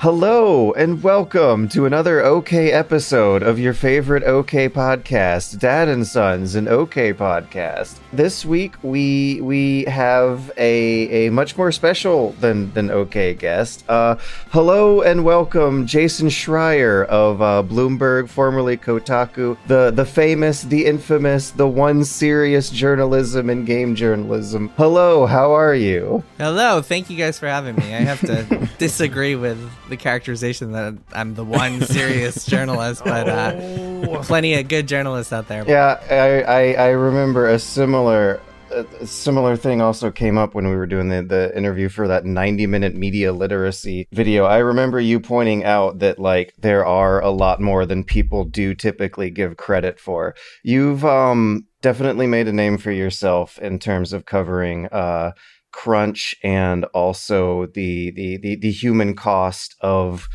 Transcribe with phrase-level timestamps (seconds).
[0.00, 6.54] Hello and welcome to another OK episode of your favorite OK podcast, Dad and Sons,
[6.54, 7.98] an OK podcast.
[8.12, 13.84] This week we we have a a much more special than than OK guest.
[13.88, 14.16] Uh,
[14.50, 21.52] hello and welcome, Jason Schreier of uh, Bloomberg, formerly Kotaku, the the famous, the infamous,
[21.52, 24.70] the one serious journalism and game journalism.
[24.76, 26.24] Hello, how are you?
[26.36, 27.94] Hello, thank you guys for having me.
[27.94, 29.56] I have to disagree with
[29.88, 33.54] the characterization that I'm the one serious journalist, but uh,
[34.00, 34.22] Oh.
[34.24, 35.62] plenty of good journalists out there.
[35.68, 38.40] Yeah, I, I, I remember a similar a
[38.70, 42.24] a similar thing also came up when we were doing the, the interview for that
[42.24, 44.44] 90 minute media literacy video.
[44.44, 48.74] I remember you pointing out that like there are a lot more than people do
[48.74, 50.34] typically give credit for.
[50.62, 55.32] You've um definitely made a name for yourself in terms of covering uh
[55.72, 60.28] crunch and also the the the, the human cost of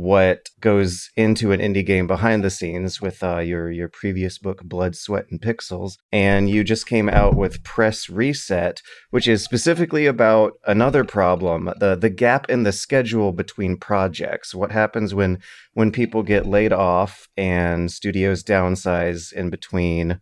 [0.00, 4.62] what goes into an indie game behind the scenes with uh, your your previous book
[4.64, 5.98] blood sweat and pixels.
[6.10, 11.96] And you just came out with press reset which is specifically about another problem the
[11.96, 14.54] the gap in the schedule between projects.
[14.54, 15.38] What happens when
[15.74, 20.18] when people get laid off and studios downsize in between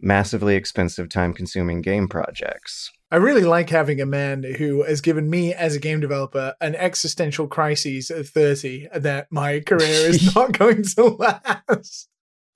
[0.00, 5.28] massively expensive time consuming game projects I really like having a man who has given
[5.28, 10.52] me, as a game developer, an existential crisis at 30 that my career is not
[10.52, 12.08] going to last.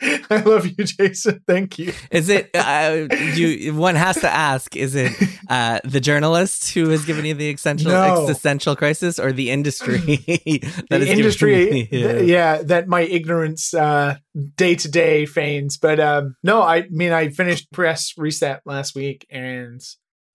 [0.02, 1.40] I love you, Jason.
[1.46, 1.92] Thank you.
[2.10, 3.74] Is it uh, you?
[3.74, 5.12] One has to ask: Is it
[5.48, 8.22] uh, the journalist who has given you the existential No.
[8.22, 14.74] existential crisis, or the industry that the industry, you- th- yeah, that my ignorance day
[14.74, 15.78] to day feigns.
[15.78, 19.80] But um, no, I mean, I finished press reset last week, and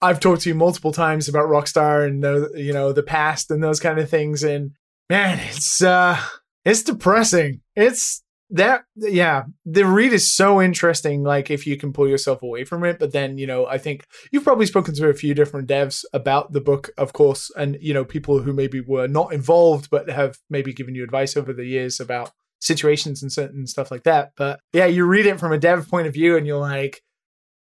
[0.02, 3.64] I've talked to you multiple times about Rockstar and the you know the past and
[3.64, 4.44] those kind of things.
[4.44, 4.72] And
[5.10, 6.20] man, it's uh,
[6.66, 7.62] it's depressing.
[7.76, 12.64] It's that yeah the read is so interesting like if you can pull yourself away
[12.64, 15.70] from it but then you know i think you've probably spoken to a few different
[15.70, 19.90] devs about the book of course and you know people who maybe were not involved
[19.92, 24.04] but have maybe given you advice over the years about situations and certain stuff like
[24.04, 27.04] that but yeah you read it from a dev point of view and you're like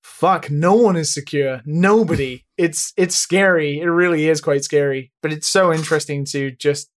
[0.02, 5.32] fuck no one is secure nobody it's it's scary it really is quite scary but
[5.32, 6.88] it's so interesting to just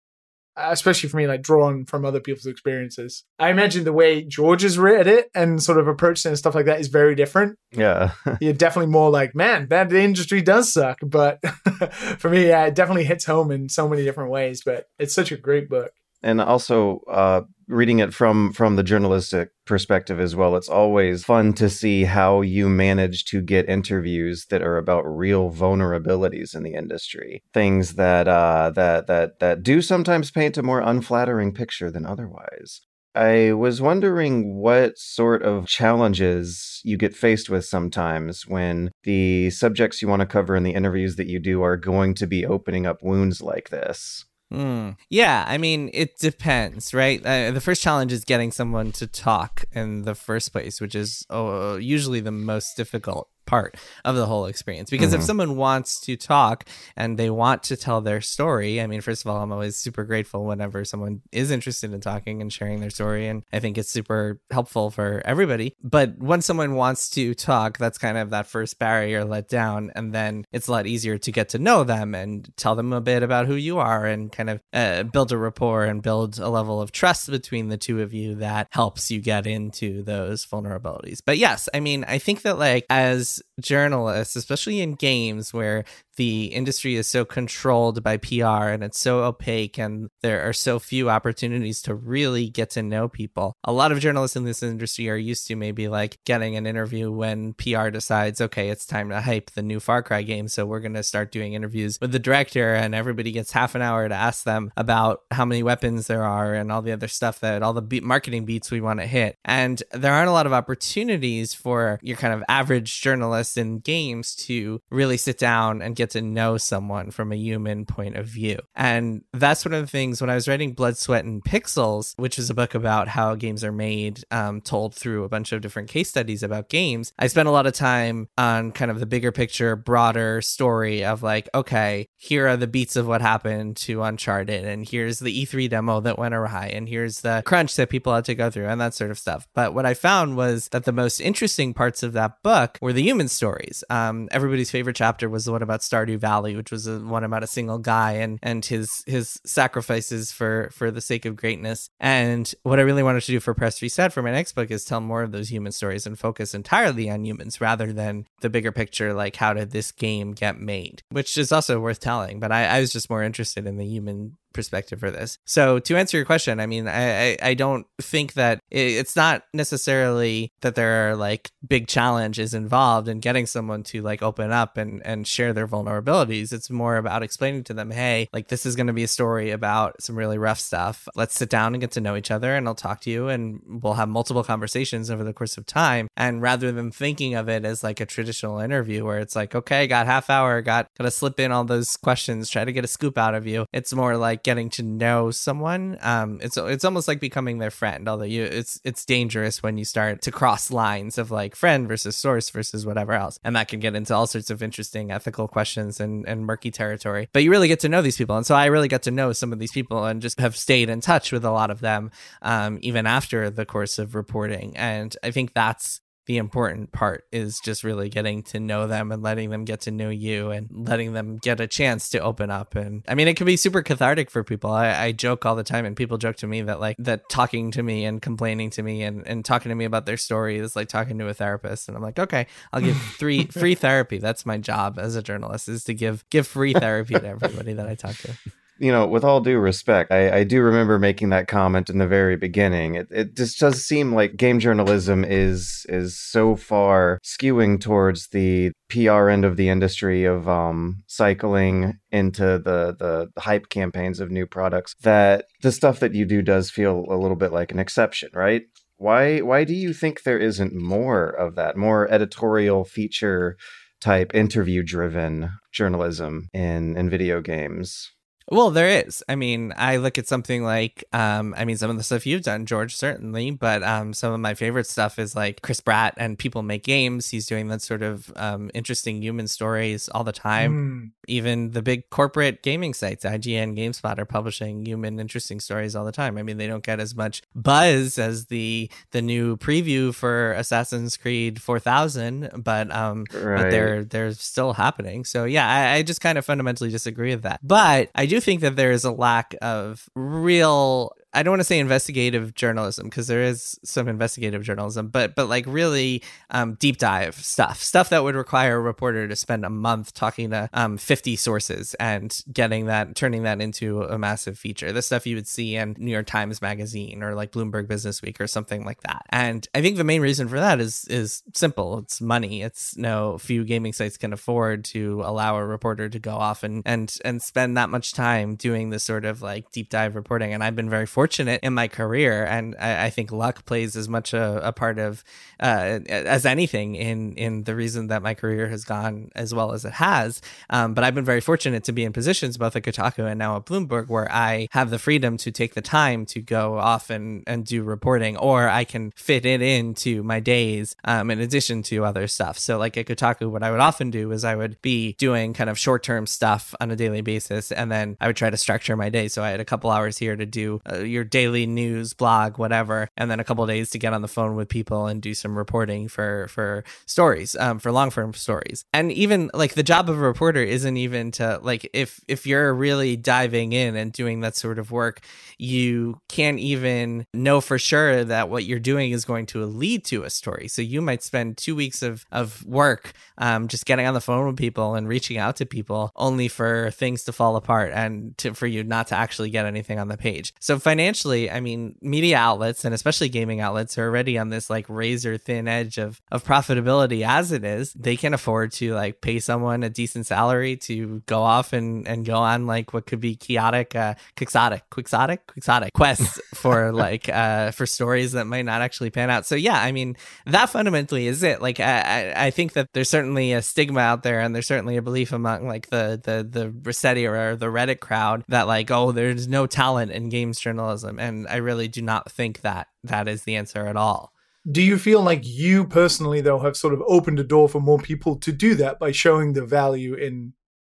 [0.58, 3.24] especially for me, like drawn from other people's experiences.
[3.40, 6.56] I imagine the way George has read it and sort of approached it and stuff
[6.56, 7.58] like that is very different.
[7.72, 8.12] yeah
[8.42, 11.00] You're definitely more like, man, that industry does suck.
[11.02, 11.46] But
[12.20, 14.62] for me, yeah, it definitely hits home in so many different ways.
[14.66, 15.92] But it's such a great book.
[16.26, 21.54] And also uh, reading it from from the journalistic perspective as well it's always fun
[21.54, 26.74] to see how you manage to get interviews that are about real vulnerabilities in the
[26.74, 32.06] industry things that uh, that that that do sometimes paint a more unflattering picture than
[32.06, 32.82] otherwise
[33.16, 40.02] I was wondering what sort of challenges you get faced with sometimes when the subjects
[40.02, 42.86] you want to cover in the interviews that you do are going to be opening
[42.86, 44.26] up wounds like this.
[44.56, 44.92] Hmm.
[45.10, 47.20] Yeah, I mean, it depends, right?
[47.26, 51.26] Uh, the first challenge is getting someone to talk in the first place, which is
[51.30, 54.90] uh, usually the most difficult part of the whole experience.
[54.90, 55.26] Because if Mhm.
[55.30, 59.32] someone wants to talk and they want to tell their story, I mean, first of
[59.32, 63.28] all, I'm always super grateful whenever someone is interested in talking and sharing their story.
[63.28, 65.74] And I think it's super helpful for everybody.
[65.82, 69.92] But when someone wants to talk, that's kind of that first barrier let down.
[69.96, 73.02] And then it's a lot easier to get to know them and tell them a
[73.02, 76.50] bit about who you are and kind of uh, build a rapport and build a
[76.50, 81.20] level of trust between the two of you that helps you get into those vulnerabilities.
[81.26, 85.86] But yes, I mean, I think that like as journalists, especially in games where
[86.18, 90.80] the industry is so controlled by PR and it's so opaque and there are so
[90.80, 93.54] few opportunities to really get to know people.
[93.66, 97.12] A lot of journalists in this industry are used to maybe like getting an interview
[97.12, 100.48] when PR decides, okay, it's time to hype the new Far Cry game.
[100.48, 103.82] So we're going to start doing interviews with the director and everybody gets half an
[103.82, 107.40] hour to ask them about how many weapons there are and all the other stuff
[107.42, 109.36] that all the beat marketing beats we want to hit.
[109.44, 113.25] And there aren't a lot of opportunities for your kind of average journalist
[113.58, 118.16] in games to really sit down and get to know someone from a human point
[118.16, 118.60] of view.
[118.76, 122.38] And that's one of the things when I was writing Blood, Sweat, and Pixels, which
[122.38, 125.90] is a book about how games are made, um, told through a bunch of different
[125.90, 127.14] case studies about games.
[127.18, 131.24] I spent a lot of time on kind of the bigger picture, broader story of
[131.24, 135.70] like, okay, here are the beats of what happened to Uncharted, and here's the E3
[135.70, 138.82] demo that went awry, and here's the crunch that people had to go through, and
[138.82, 139.48] that sort of stuff.
[139.54, 143.02] But what I found was that the most interesting parts of that book were the
[143.02, 143.82] human human stories.
[143.90, 147.44] Um, everybody's favorite chapter was the one about Stardew Valley, which was a, one about
[147.44, 151.90] a single guy and and his his sacrifices for for the sake of greatness.
[151.98, 154.84] And what I really wanted to do for Press Reset for my next book is
[154.84, 158.74] tell more of those human stories and focus entirely on humans rather than the bigger
[158.74, 162.42] picture, like how did this game get made, which is also worth telling.
[162.42, 165.38] But I, I was just more interested in the human perspective for this.
[165.46, 169.44] So to answer your question, I mean, I I, I don't think that it's not
[169.54, 174.78] necessarily that there are like big challenges involved in getting someone to like open up
[174.78, 176.52] and and share their vulnerabilities.
[176.52, 179.52] It's more about explaining to them, hey, like this is going to be a story
[179.52, 181.08] about some really rough stuff.
[181.16, 183.62] Let's sit down and get to know each other, and I'll talk to you, and
[183.68, 186.08] we'll have multiple conversations over the course of time.
[186.16, 189.88] And rather than thinking of it as like a traditional interview where it's like, okay,
[189.88, 192.88] got half hour, got got to slip in all those questions, try to get a
[192.88, 193.66] scoop out of you.
[193.74, 195.98] It's more like getting to know someone.
[196.02, 198.08] Um, it's it's almost like becoming their friend.
[198.08, 202.16] Although you, it's it's dangerous when you start to cross lines of like friend versus
[202.16, 206.00] source versus whatever else, and that can get into all sorts of interesting ethical questions
[206.00, 207.28] and and murky territory.
[207.34, 209.34] But you really get to know these people, and so I really got to know
[209.34, 212.12] some of these people and just have stayed in touch with a lot of them,
[212.44, 214.78] um, even after the course of reporting.
[214.78, 219.22] And I think that's the important part is just really getting to know them and
[219.22, 222.76] letting them get to know you and letting them get a chance to open up.
[222.76, 224.72] And i mean it can be super cathartic for people.
[224.72, 227.72] I, I joke all the time and people joke to me that like that talking
[227.72, 230.76] to me and complaining to me and, and talking to me about their story is
[230.76, 231.88] like talking to a therapist.
[231.88, 234.18] And i'm like okay i'll give three free therapy.
[234.18, 237.88] That's my job as a journalist is to give give free therapy to everybody that
[237.88, 238.36] i talk to
[238.78, 242.08] you know, with all due respect, I, I, do remember making that comment in the
[242.08, 242.96] very beginning.
[242.96, 248.72] It, it just does seem like game journalism is is so far skewing towards the
[248.90, 254.46] PR end of the industry of um, cycling into the, the hype campaigns of new
[254.46, 258.30] products that the stuff that you do does feel a little bit like an exception,
[258.34, 258.64] right?
[258.98, 263.58] Why why do you think there isn't more of that, more editorial feature
[264.02, 268.12] type interview driven journalism in in video games?
[268.52, 269.24] Well, there is.
[269.28, 272.44] I mean, I look at something like, um, I mean, some of the stuff you've
[272.44, 276.38] done, George, certainly, but um, some of my favorite stuff is like Chris Bratt and
[276.38, 277.30] People Make Games.
[277.30, 280.74] He's doing that sort of um, interesting human stories all the time.
[280.74, 281.12] Mm.
[281.28, 286.12] Even the big corporate gaming sites, IGN, GameSpot, are publishing human, interesting stories all the
[286.12, 286.38] time.
[286.38, 291.18] I mean, they don't get as much buzz as the the new preview for Assassin's
[291.18, 293.64] Creed 4000, but um, right.
[293.64, 295.26] but they're they're still happening.
[295.26, 297.60] So yeah, I, I just kind of fundamentally disagree with that.
[297.64, 301.60] But I do do think that there is a lack of real I don't want
[301.60, 306.76] to say investigative journalism because there is some investigative journalism, but but like really um,
[306.76, 310.70] deep dive stuff, stuff that would require a reporter to spend a month talking to
[310.74, 314.94] um, 50 sources and getting that, turning that into a massive feature.
[314.94, 318.40] The stuff you would see in New York Times Magazine or like Bloomberg Business Week
[318.40, 319.26] or something like that.
[319.30, 322.00] And I think the main reason for that is is simple.
[322.00, 322.62] It's money.
[322.62, 326.82] It's no few gaming sites can afford to allow a reporter to go off and
[326.86, 330.54] and and spend that much time doing this sort of like deep dive reporting.
[330.54, 333.96] And I've been very fortunate fortunate in my career, and I, I think luck plays
[333.96, 335.24] as much a, a part of
[335.60, 339.86] uh, as anything in in the reason that my career has gone as well as
[339.86, 340.40] it has.
[340.70, 343.58] Um, but I've been very fortunate to be in positions both at Kotaku and now
[343.58, 347.44] at Bloomberg where I have the freedom to take the time to go off and
[347.48, 352.06] and do reporting, or I can fit it into my days um, in addition to
[352.06, 352.60] other stuff.
[352.60, 355.72] So like at Kotaku, what I would often do is I would be doing kind
[355.72, 358.96] of short term stuff on a daily basis, and then I would try to structure
[358.96, 359.28] my day.
[359.28, 363.10] So I had a couple hours here to do uh, your daily news blog, whatever,
[363.18, 365.58] and then a couple days to get on the phone with people and do some
[365.58, 368.86] reporting for for stories, um, for long form stories.
[368.94, 372.74] And even like the job of a reporter isn't even to like if if you're
[372.74, 375.22] really diving in and doing that sort of work,
[375.58, 380.24] you can't even know for sure that what you're doing is going to lead to
[380.24, 380.68] a story.
[380.68, 384.48] So you might spend two weeks of of work um, just getting on the phone
[384.48, 388.54] with people and reaching out to people, only for things to fall apart and to,
[388.54, 390.54] for you not to actually get anything on the page.
[390.60, 394.70] So financial financially, I mean, media outlets and especially gaming outlets are already on this
[394.70, 397.92] like razor thin edge of of profitability as it is.
[397.92, 402.26] They can afford to like pay someone a decent salary to go off and and
[402.26, 407.72] go on like what could be chaotic, uh, quixotic, quixotic, quixotic quests for like uh
[407.72, 409.46] for stories that might not actually pan out.
[409.46, 411.62] So yeah, I mean, that fundamentally is it.
[411.62, 415.02] Like I I think that there's certainly a stigma out there, and there's certainly a
[415.02, 419.50] belief among like the the the ResetEra or the Reddit crowd that like oh there's
[419.50, 423.56] no talent in games journalism And I really do not think that that is the
[423.56, 424.32] answer at all.
[424.70, 428.00] Do you feel like you personally, though, have sort of opened a door for more
[428.00, 430.54] people to do that by showing the value in,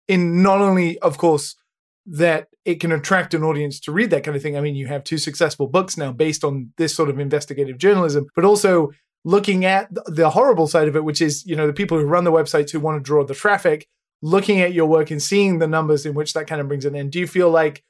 [0.08, 1.54] in not only, of course,
[2.06, 4.56] that it can attract an audience to read that kind of thing.
[4.56, 8.26] I mean, you have two successful books now based on this sort of investigative journalism,
[8.34, 8.90] but also
[9.24, 12.24] looking at the horrible side of it, which is, you know, the people who run
[12.24, 13.86] the websites who want to draw the traffic,
[14.22, 16.94] looking at your work and seeing the numbers in which that kind of brings it
[16.94, 17.10] in.
[17.10, 17.84] Do you feel like,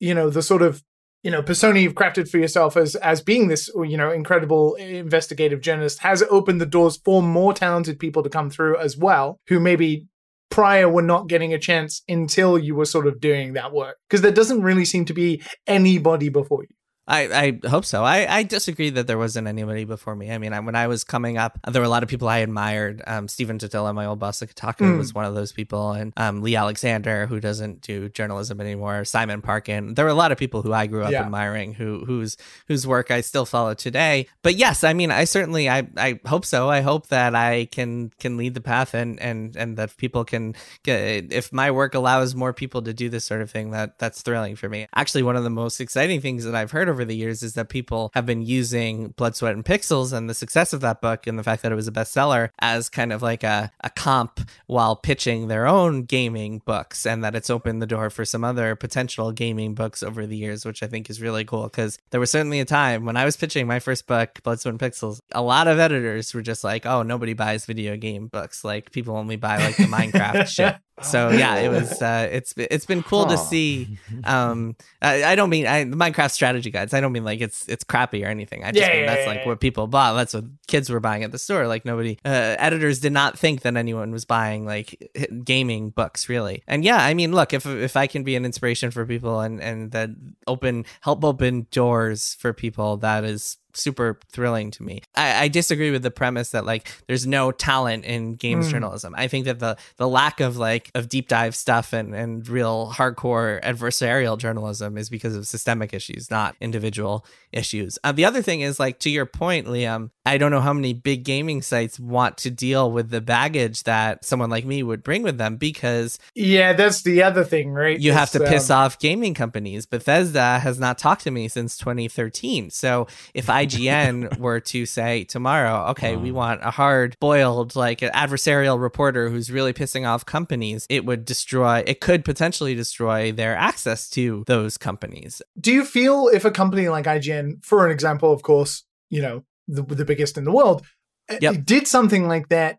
[0.00, 0.82] you know, the sort of
[1.22, 5.60] you know persona you've crafted for yourself as as being this you know incredible investigative
[5.60, 9.60] journalist has opened the doors for more talented people to come through as well who
[9.60, 10.06] maybe
[10.52, 13.96] prior were not getting a chance until you were sort of doing that work.
[14.06, 16.74] Because there doesn't really seem to be anybody before you
[17.08, 18.04] I, I hope so.
[18.04, 20.30] I, I disagree that there wasn't anybody before me.
[20.30, 22.38] I mean, I, when I was coming up, there were a lot of people I
[22.38, 23.02] admired.
[23.06, 24.98] Um, Stephen Totilo, my old boss at Kotaku, mm.
[24.98, 29.42] was one of those people, and um, Leigh Alexander, who doesn't do journalism anymore, Simon
[29.42, 29.94] Parkin.
[29.94, 31.22] There were a lot of people who I grew up yeah.
[31.22, 32.36] admiring, who whose
[32.68, 34.28] whose work I still follow today.
[34.42, 36.70] But yes, I mean, I certainly, I, I hope so.
[36.70, 40.54] I hope that I can can lead the path, and and and that people can
[40.84, 41.32] get.
[41.32, 44.54] If my work allows more people to do this sort of thing, that that's thrilling
[44.54, 44.86] for me.
[44.94, 47.70] Actually, one of the most exciting things that I've heard over the years is that
[47.70, 51.38] people have been using Blood, Sweat, and Pixels and the success of that book and
[51.38, 54.94] the fact that it was a bestseller as kind of like a, a comp while
[54.94, 59.32] pitching their own gaming books and that it's opened the door for some other potential
[59.32, 62.60] gaming books over the years, which I think is really cool because there was certainly
[62.60, 65.66] a time when I was pitching my first book, Blood, Sweat, and Pixels, a lot
[65.66, 68.64] of editors were just like, oh, nobody buys video game books.
[68.64, 72.86] Like people only buy like the Minecraft shit so yeah it was uh it's it's
[72.86, 73.30] been cool huh.
[73.30, 77.24] to see um I, I, don't mean I, the minecraft strategy guides i don't mean
[77.24, 78.64] like it's it's crappy or anything.
[78.64, 80.14] I just yeah, mean yeah, that's yeah, like what people bought.
[80.14, 81.66] That's what kids were buying at the store.
[81.66, 85.10] Like nobody uh, editors did not think that anyone was buying like
[85.44, 86.62] gaming books really.
[86.66, 89.60] And yeah i mean look if if i can be an inspiration for people and
[89.60, 90.10] and that
[90.46, 95.02] open help open doors for people that is super thrilling to me.
[95.14, 98.70] I, I, disagree with the premise that like there's no talent in games mm.
[98.70, 99.14] journalism.
[99.16, 102.92] I think that the the lack of like of deep dive stuff and and real
[102.94, 107.98] hardcore adversarial journalism is because of systemic issues, not individual issues.
[108.04, 110.10] Uh, the other thing is like to your point, Liam.
[110.24, 114.24] I don't know how many big gaming sites want to deal with the baggage that
[114.24, 117.98] someone like me would bring with them because yeah, that's the other thing, right?
[117.98, 118.78] You it's, have to piss um...
[118.78, 119.86] off gaming companies.
[119.86, 125.24] Bethesda has not talked to me since 2013, so if I IGN were to say
[125.24, 126.34] tomorrow, okay, we mm.
[126.34, 131.24] want a hard boiled, like an adversarial reporter who's really pissing off companies, it would
[131.24, 135.42] destroy, it could potentially destroy their access to those companies.
[135.58, 139.44] Do you feel if a company like IGN, for an example, of course, you know,
[139.68, 140.84] the, the biggest in the world,
[141.28, 141.64] eh, yep.
[141.64, 142.78] did something like that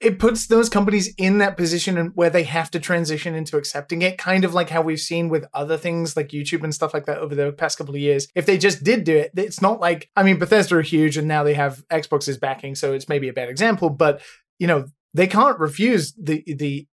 [0.00, 4.18] it puts those companies in that position where they have to transition into accepting it,
[4.18, 7.18] kind of like how we've seen with other things like YouTube and stuff like that
[7.18, 8.28] over the past couple of years.
[8.34, 11.28] If they just did do it, it's not like I mean Bethesda are huge and
[11.28, 14.20] now they have Xbox's backing, so it's maybe a bad example, but
[14.58, 16.86] you know they can't refuse the the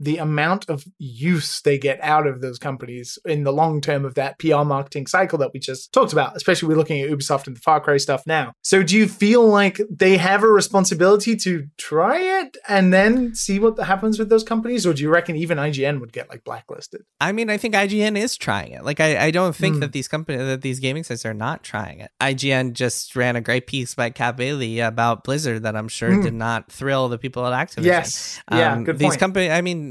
[0.00, 4.14] the amount of use they get out of those companies in the long term of
[4.14, 7.56] that PR marketing cycle that we just talked about, especially we're looking at Ubisoft and
[7.56, 8.52] the Far Cry stuff now.
[8.62, 13.58] So do you feel like they have a responsibility to try it and then see
[13.58, 14.86] what happens with those companies?
[14.86, 17.02] Or do you reckon even IGN would get like blacklisted?
[17.20, 18.84] I mean, I think IGN is trying it.
[18.84, 19.80] Like I, I don't think mm.
[19.80, 22.10] that these companies that these gaming sites are not trying it.
[22.20, 26.22] IGN just ran a great piece by Kat Bailey about Blizzard that I'm sure mm.
[26.22, 27.84] did not thrill the people at Activision.
[27.84, 28.40] Yes.
[28.52, 29.87] Yeah, um, good These companies I mean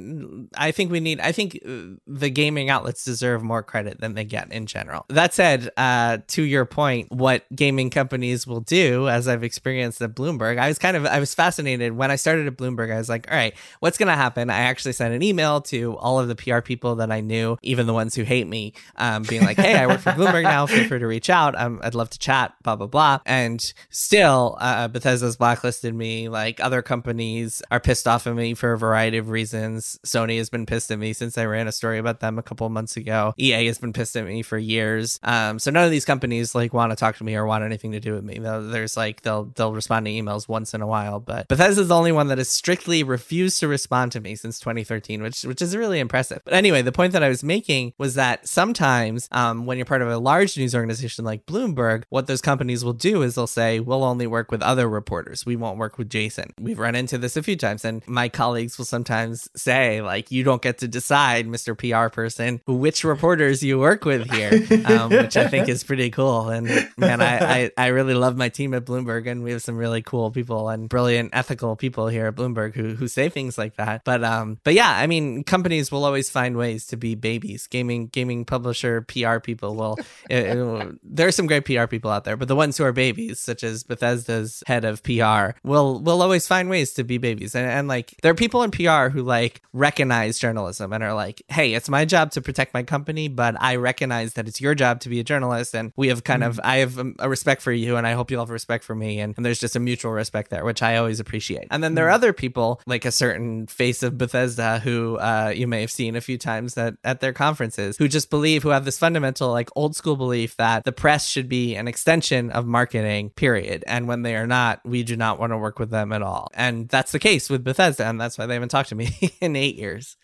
[0.56, 1.20] I think we need.
[1.20, 5.06] I think uh, the gaming outlets deserve more credit than they get in general.
[5.10, 10.16] That said, uh, to your point, what gaming companies will do, as I've experienced at
[10.16, 12.94] Bloomberg, I was kind of I was fascinated when I started at Bloomberg.
[12.94, 14.50] I was like, all right, what's going to happen?
[14.50, 17.88] I actually sent an email to all of the PR people that I knew, even
[17.88, 20.66] the ones who hate me, um, being like, hey, I work for Bloomberg now.
[20.66, 21.58] Feel free to reach out.
[21.60, 22.54] Um, I'd love to chat.
[22.64, 23.20] Blah blah blah.
[23.26, 26.30] And still, uh, Bethesda's blacklisted me.
[26.30, 29.87] Like other companies are pissed off at me for a variety of reasons.
[30.06, 32.44] Sony Sony has been pissed at me since I ran a story about them a
[32.44, 33.34] couple months ago.
[33.38, 35.20] EA has been pissed at me for years.
[35.24, 37.94] Um, so none of these companies like want to talk to me or want anything
[37.94, 38.40] to do with me.
[38.40, 42.12] There's like they'll they'll respond to emails once in a while, but Bethesda's the only
[42.12, 46.00] one that has strictly refused to respond to me since 2013, which which is really
[46.00, 46.42] impressive.
[46.44, 50.02] But anyway, the point that I was making was that sometimes um, when you're part
[50.02, 53.80] of a large news organization like Bloomberg, what those companies will do is they'll say
[53.80, 55.46] we'll only work with other reporters.
[55.46, 56.54] We won't work with Jason.
[56.60, 60.32] We've run into this a few times, and my colleagues will sometimes say like like
[60.32, 61.78] you don't get to decide, Mr.
[61.78, 64.52] PR person, which reporters you work with here,
[64.86, 66.50] um, which I think is pretty cool.
[66.50, 66.66] And
[66.98, 70.02] man, I, I, I really love my team at Bloomberg, and we have some really
[70.02, 74.04] cool people and brilliant ethical people here at Bloomberg who who say things like that.
[74.04, 77.68] But um, but yeah, I mean, companies will always find ways to be babies.
[77.68, 79.98] Gaming gaming publisher PR people will.
[80.30, 82.92] it, it, there are some great PR people out there, but the ones who are
[82.92, 87.56] babies, such as Bethesda's head of PR, will will always find ways to be babies.
[87.56, 91.42] And, and like there are people in PR who like recognize journalism and are like,
[91.50, 95.00] hey, it's my job to protect my company, but I recognize that it's your job
[95.02, 95.76] to be a journalist.
[95.76, 96.48] And we have kind mm.
[96.48, 99.20] of, I have a respect for you and I hope you'll have respect for me.
[99.20, 101.68] And, and, there's just a mutual respect there, which I always appreciate.
[101.72, 102.16] And then there are mm.
[102.16, 106.22] other people, like a certain face of Bethesda, who uh, you may have seen a
[106.22, 109.96] few times at, at their conferences, who just believe, who have this fundamental, like old
[109.96, 113.84] school belief that the press should be an extension of marketing, period.
[113.88, 116.50] And when they are not, we do not want to work with them at all.
[116.54, 118.06] And that's the case with Bethesda.
[118.06, 120.18] And that's why they haven't talked to me in eight years.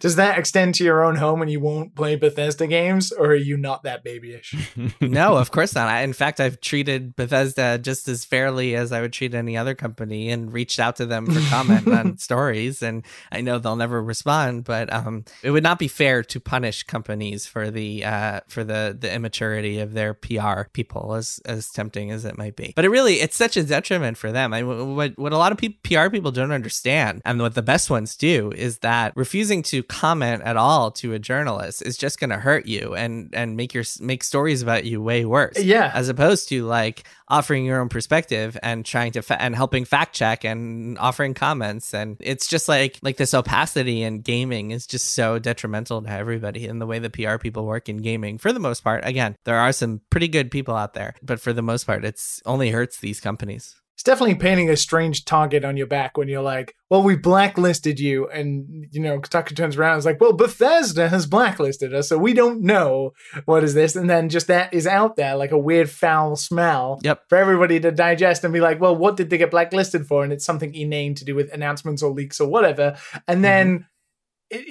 [0.00, 3.34] does that extend to your own home and you won't play Bethesda games, or are
[3.34, 4.54] you not that babyish?
[5.00, 5.88] no, of course not.
[5.88, 9.74] I, in fact, I've treated Bethesda just as fairly as I would treat any other
[9.74, 12.82] company, and reached out to them for comment on stories.
[12.82, 16.82] And I know they'll never respond, but um, it would not be fair to punish
[16.82, 22.10] companies for the uh, for the the immaturity of their PR people, as as tempting
[22.10, 22.72] as it might be.
[22.74, 24.52] But it really it's such a detriment for them.
[24.52, 28.16] I what what a lot of PR people don't understand, and what the best ones
[28.16, 32.36] do is that refusing to comment at all to a journalist is just going to
[32.36, 35.58] hurt you and and make your make stories about you way worse.
[35.58, 35.90] Yeah.
[35.94, 40.14] As opposed to like offering your own perspective and trying to fa- and helping fact
[40.14, 45.12] check and offering comments and it's just like like this opacity in gaming is just
[45.12, 48.60] so detrimental to everybody and the way the PR people work in gaming for the
[48.60, 49.04] most part.
[49.06, 52.42] Again, there are some pretty good people out there, but for the most part it's
[52.46, 56.40] only hurts these companies it's definitely painting a strange target on your back when you're
[56.40, 58.28] like, well, we blacklisted you.
[58.28, 62.16] And, you know, Kotaku turns around and is like, well, Bethesda has blacklisted us, so
[62.16, 63.12] we don't know
[63.44, 63.96] what is this.
[63.96, 67.24] And then just that is out there like a weird foul smell yep.
[67.28, 70.22] for everybody to digest and be like, well, what did they get blacklisted for?
[70.22, 72.96] And it's something inane to do with announcements or leaks or whatever.
[73.26, 73.66] And then.
[73.66, 73.84] Mm-hmm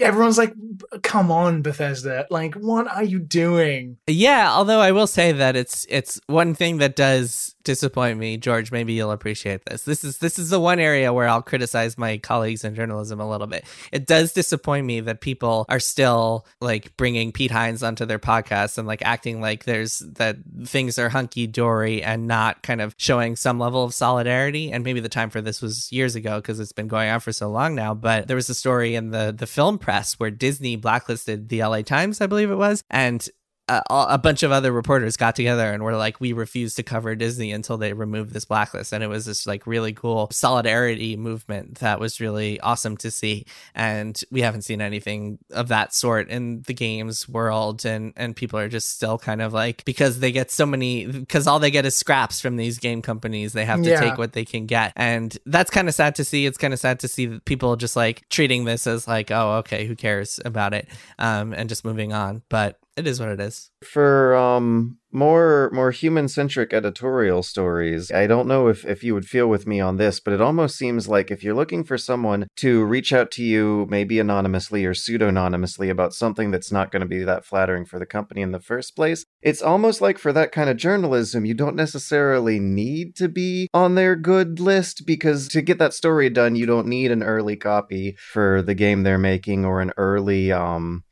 [0.02, 0.56] everyone's like
[1.04, 5.86] come on bethesda like what are you doing yeah although i will say that it's
[5.88, 8.72] it's one thing that does disappoint me george.
[8.72, 9.84] Maybe you'll appreciate this.
[9.84, 13.30] This is this is the one area where i'll criticize my colleagues in journalism a
[13.30, 13.66] little bit.
[13.92, 18.78] It does disappoint me that people are still like bringing pete hines onto their podcast
[18.78, 23.60] and like acting like there's that things are hunky-dory and not kind of showing some
[23.60, 24.72] level of solidarity.
[24.72, 27.34] And maybe the time for this was years ago because it's been going on for
[27.34, 27.94] so long now.
[27.94, 31.82] But there was a story in the the film press where Disney blacklisted the LA
[31.82, 33.28] Times, I believe it was, and
[33.70, 37.16] uh, a bunch of other reporters got together and were like, we refuse to cover
[37.16, 38.94] Disney until they remove this blacklist.
[38.94, 43.46] And it was this like really cool solidarity movement that was really awesome to see.
[43.76, 47.86] And we haven't seen anything of that sort in the games world.
[47.86, 51.46] And, and people are just still kind of like, because they get so many, because
[51.46, 54.00] all they get is scraps from these game companies, they have to yeah.
[54.00, 54.94] take what they can get.
[54.96, 56.46] And that's kind of sad to see.
[56.46, 59.86] It's kind of sad to see people just like treating this as like, oh, okay,
[59.86, 60.88] who cares about it?
[61.20, 62.44] Um, and just moving on.
[62.50, 63.70] But it is what it is.
[63.84, 69.26] For um more more human centric editorial stories, I don't know if if you would
[69.26, 72.48] feel with me on this, but it almost seems like if you're looking for someone
[72.58, 77.08] to reach out to you, maybe anonymously or pseudonymously about something that's not going to
[77.08, 80.52] be that flattering for the company in the first place, it's almost like for that
[80.52, 85.62] kind of journalism, you don't necessarily need to be on their good list because to
[85.62, 89.66] get that story done, you don't need an early copy for the game they're making
[89.66, 91.04] or an early um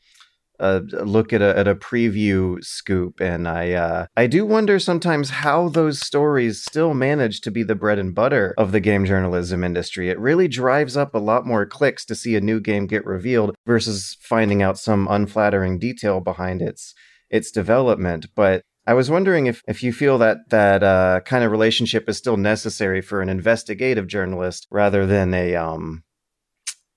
[0.60, 5.30] a look at a at a preview scoop, and I uh, I do wonder sometimes
[5.30, 9.64] how those stories still manage to be the bread and butter of the game journalism
[9.64, 10.10] industry.
[10.10, 13.56] It really drives up a lot more clicks to see a new game get revealed
[13.66, 16.94] versus finding out some unflattering detail behind its
[17.30, 18.28] its development.
[18.36, 22.18] But I was wondering if, if you feel that that uh, kind of relationship is
[22.18, 26.04] still necessary for an investigative journalist rather than a um,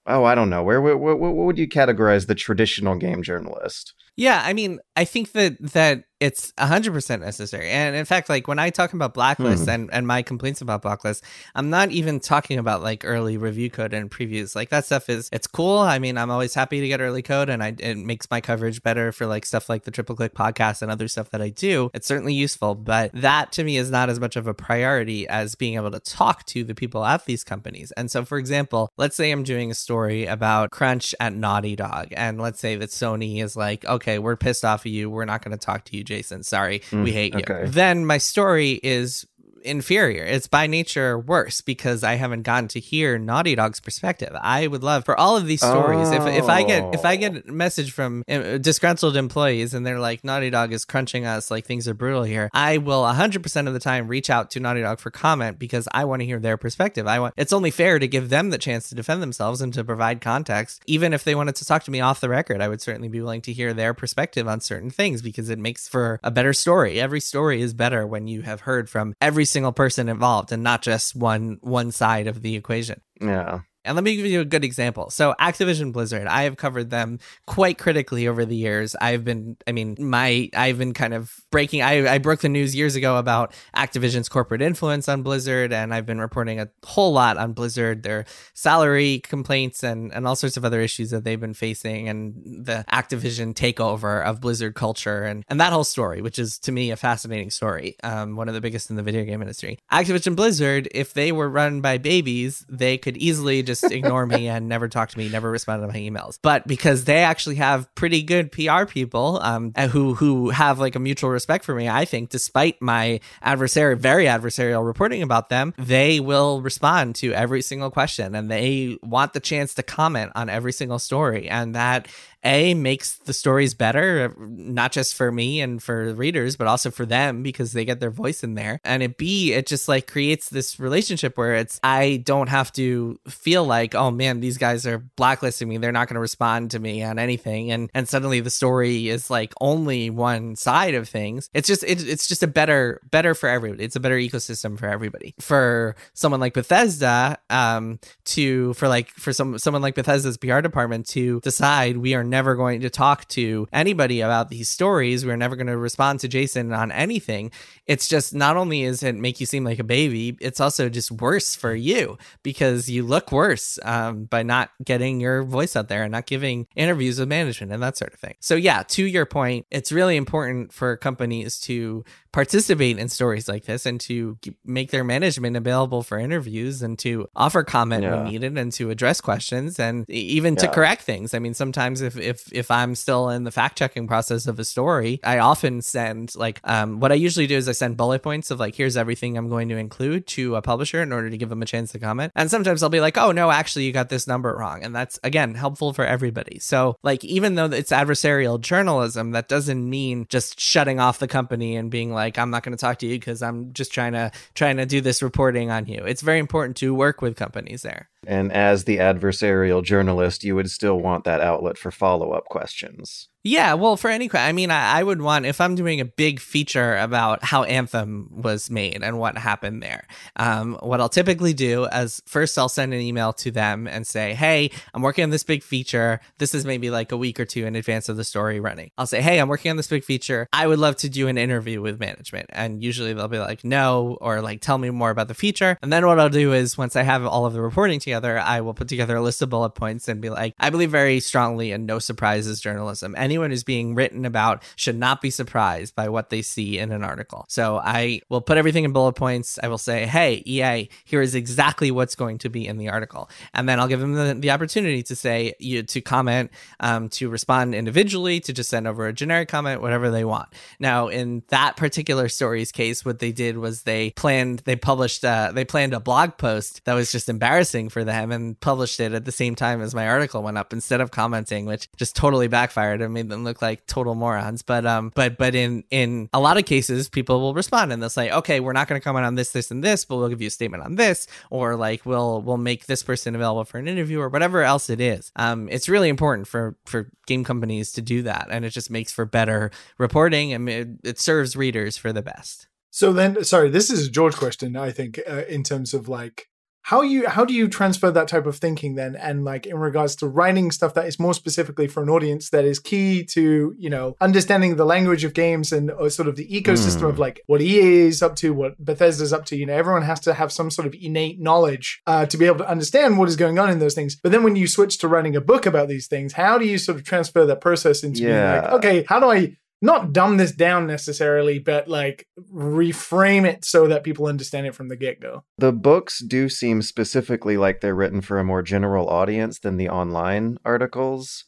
[0.08, 0.62] oh, I don't know.
[0.62, 3.94] Where, where, where, what would you categorize the traditional game journalist?
[4.18, 7.70] Yeah, I mean, I think that that it's 100% necessary.
[7.70, 9.70] And in fact, like when I talk about blacklists hmm.
[9.70, 11.22] and, and my complaints about blacklists,
[11.54, 14.56] I'm not even talking about like early review code and previews.
[14.56, 15.78] Like that stuff is, it's cool.
[15.78, 18.82] I mean, I'm always happy to get early code and I, it makes my coverage
[18.82, 21.90] better for like stuff like the Triple Click podcast and other stuff that I do.
[21.94, 25.54] It's certainly useful, but that to me is not as much of a priority as
[25.54, 27.92] being able to talk to the people at these companies.
[27.92, 32.08] And so, for example, let's say I'm doing a story about Crunch at Naughty Dog.
[32.16, 35.10] And let's say that Sony is like, okay, we're pissed off of you.
[35.10, 36.42] We're not going to talk to you Jason.
[36.42, 37.62] Sorry, mm, we hate okay.
[37.62, 37.68] you.
[37.68, 39.26] Then my story is
[39.62, 40.24] inferior.
[40.24, 44.36] It's by nature worse because I haven't gotten to hear Naughty Dog's perspective.
[44.40, 46.08] I would love for all of these stories.
[46.08, 46.14] Oh.
[46.14, 49.98] If if I get if I get a message from uh, disgruntled employees and they're
[49.98, 53.72] like Naughty Dog is crunching us, like things are brutal here, I will 100% of
[53.72, 56.56] the time reach out to Naughty Dog for comment because I want to hear their
[56.56, 57.06] perspective.
[57.06, 59.84] I want it's only fair to give them the chance to defend themselves and to
[59.84, 60.82] provide context.
[60.86, 63.20] Even if they wanted to talk to me off the record, I would certainly be
[63.20, 67.00] willing to hear their perspective on certain things because it makes for a better story.
[67.00, 70.82] Every story is better when you have heard from every single person involved and not
[70.82, 73.00] just one one side of the equation.
[73.20, 73.60] Yeah.
[73.88, 75.08] And let me give you a good example.
[75.08, 78.94] So, Activision Blizzard, I have covered them quite critically over the years.
[79.00, 82.76] I've been, I mean, my, I've been kind of breaking, I, I broke the news
[82.76, 87.38] years ago about Activision's corporate influence on Blizzard, and I've been reporting a whole lot
[87.38, 91.54] on Blizzard, their salary complaints, and, and all sorts of other issues that they've been
[91.54, 96.58] facing, and the Activision takeover of Blizzard culture, and, and that whole story, which is
[96.58, 99.78] to me a fascinating story, um, one of the biggest in the video game industry.
[99.90, 104.48] Activision Blizzard, if they were run by babies, they could easily just just ignore me
[104.48, 106.38] and never talk to me, never respond to my emails.
[106.40, 110.98] But because they actually have pretty good PR people um, who who have like a
[110.98, 116.20] mutual respect for me, I think, despite my adversary, very adversarial reporting about them, they
[116.20, 120.72] will respond to every single question and they want the chance to comment on every
[120.72, 121.48] single story.
[121.48, 122.08] And that
[122.44, 127.04] a makes the stories better not just for me and for readers but also for
[127.04, 128.80] them because they get their voice in there.
[128.84, 133.18] And it b it just like creates this relationship where it's i don't have to
[133.28, 135.78] feel like oh man these guys are blacklisting me.
[135.78, 137.70] They're not going to respond to me on anything.
[137.70, 141.50] And and suddenly the story is like only one side of things.
[141.54, 144.86] It's just it, it's just a better better for everybody it's a better ecosystem for
[144.86, 145.34] everybody.
[145.40, 151.06] For someone like bethesda um to for like for some someone like bethesda's pr department
[151.08, 155.24] to decide we are never going to talk to anybody about these stories.
[155.24, 157.50] We're never going to respond to Jason on anything.
[157.86, 161.10] It's just not only is it make you seem like a baby, it's also just
[161.10, 166.02] worse for you because you look worse um, by not getting your voice out there
[166.02, 168.34] and not giving interviews with management and that sort of thing.
[168.40, 173.64] So, yeah, to your point, it's really important for companies to participate in stories like
[173.64, 178.16] this and to make their management available for interviews and to offer comment yeah.
[178.16, 180.60] when needed and to address questions and even yeah.
[180.60, 181.34] to correct things.
[181.34, 184.64] I mean, sometimes if if if I'm still in the fact checking process of a
[184.64, 188.50] story, I often send like um, what I usually do is I send bullet points
[188.50, 191.48] of like here's everything I'm going to include to a publisher in order to give
[191.48, 192.32] them a chance to comment.
[192.34, 195.18] And sometimes I'll be like, oh no, actually you got this number wrong, and that's
[195.22, 196.58] again helpful for everybody.
[196.58, 201.76] So like even though it's adversarial journalism, that doesn't mean just shutting off the company
[201.76, 204.32] and being like I'm not going to talk to you because I'm just trying to
[204.54, 206.02] trying to do this reporting on you.
[206.04, 208.10] It's very important to work with companies there.
[208.26, 213.28] And as the adversarial journalist, you would still want that outlet for follow up questions.
[213.44, 216.40] Yeah, well, for any, I mean, I, I, would want if I'm doing a big
[216.40, 220.08] feature about how Anthem was made and what happened there.
[220.34, 224.34] Um, what I'll typically do is first I'll send an email to them and say,
[224.34, 226.20] "Hey, I'm working on this big feature.
[226.38, 229.06] This is maybe like a week or two in advance of the story running." I'll
[229.06, 230.48] say, "Hey, I'm working on this big feature.
[230.52, 234.18] I would love to do an interview with management." And usually they'll be like, "No,"
[234.20, 236.96] or like, "Tell me more about the feature." And then what I'll do is once
[236.96, 239.70] I have all of the reporting together, I will put together a list of bullet
[239.70, 243.14] points and be like, "I believe very strongly in no surprises journalism.
[243.28, 247.04] Anyone who's being written about should not be surprised by what they see in an
[247.04, 247.44] article.
[247.50, 249.58] So I will put everything in bullet points.
[249.62, 253.28] I will say, hey, EA, here is exactly what's going to be in the article.
[253.52, 257.28] And then I'll give them the, the opportunity to say, you to comment, um, to
[257.28, 260.48] respond individually, to just send over a generic comment, whatever they want.
[260.80, 265.52] Now, in that particular story's case, what they did was they planned, they published, uh,
[265.52, 269.26] they planned a blog post that was just embarrassing for them and published it at
[269.26, 273.02] the same time as my article went up instead of commenting, which just totally backfired
[273.02, 274.62] and made them look like total morons.
[274.62, 278.10] But um, but but in in a lot of cases, people will respond and they'll
[278.10, 280.40] say, okay, we're not going to comment on this, this, and this, but we'll give
[280.40, 283.88] you a statement on this, or like we'll we'll make this person available for an
[283.88, 285.32] interview or whatever else it is.
[285.36, 289.12] Um, it's really important for for game companies to do that, and it just makes
[289.12, 292.66] for better reporting and it, it serves readers for the best.
[292.90, 294.76] So then, sorry, this is a George question.
[294.76, 296.48] I think uh, in terms of like
[296.88, 300.16] how you how do you transfer that type of thinking then and like in regards
[300.16, 303.90] to writing stuff that is more specifically for an audience that is key to you
[303.90, 307.10] know understanding the language of games and sort of the ecosystem mm.
[307.10, 310.18] of like what ea is up to what bethesda's up to you know everyone has
[310.18, 313.36] to have some sort of innate knowledge uh, to be able to understand what is
[313.36, 315.88] going on in those things but then when you switch to writing a book about
[315.88, 318.60] these things how do you sort of transfer that process into yeah.
[318.60, 323.64] being like okay how do i not dumb this down necessarily, but like reframe it
[323.64, 325.44] so that people understand it from the get go.
[325.58, 329.88] The books do seem specifically like they're written for a more general audience than the
[329.88, 331.44] online articles.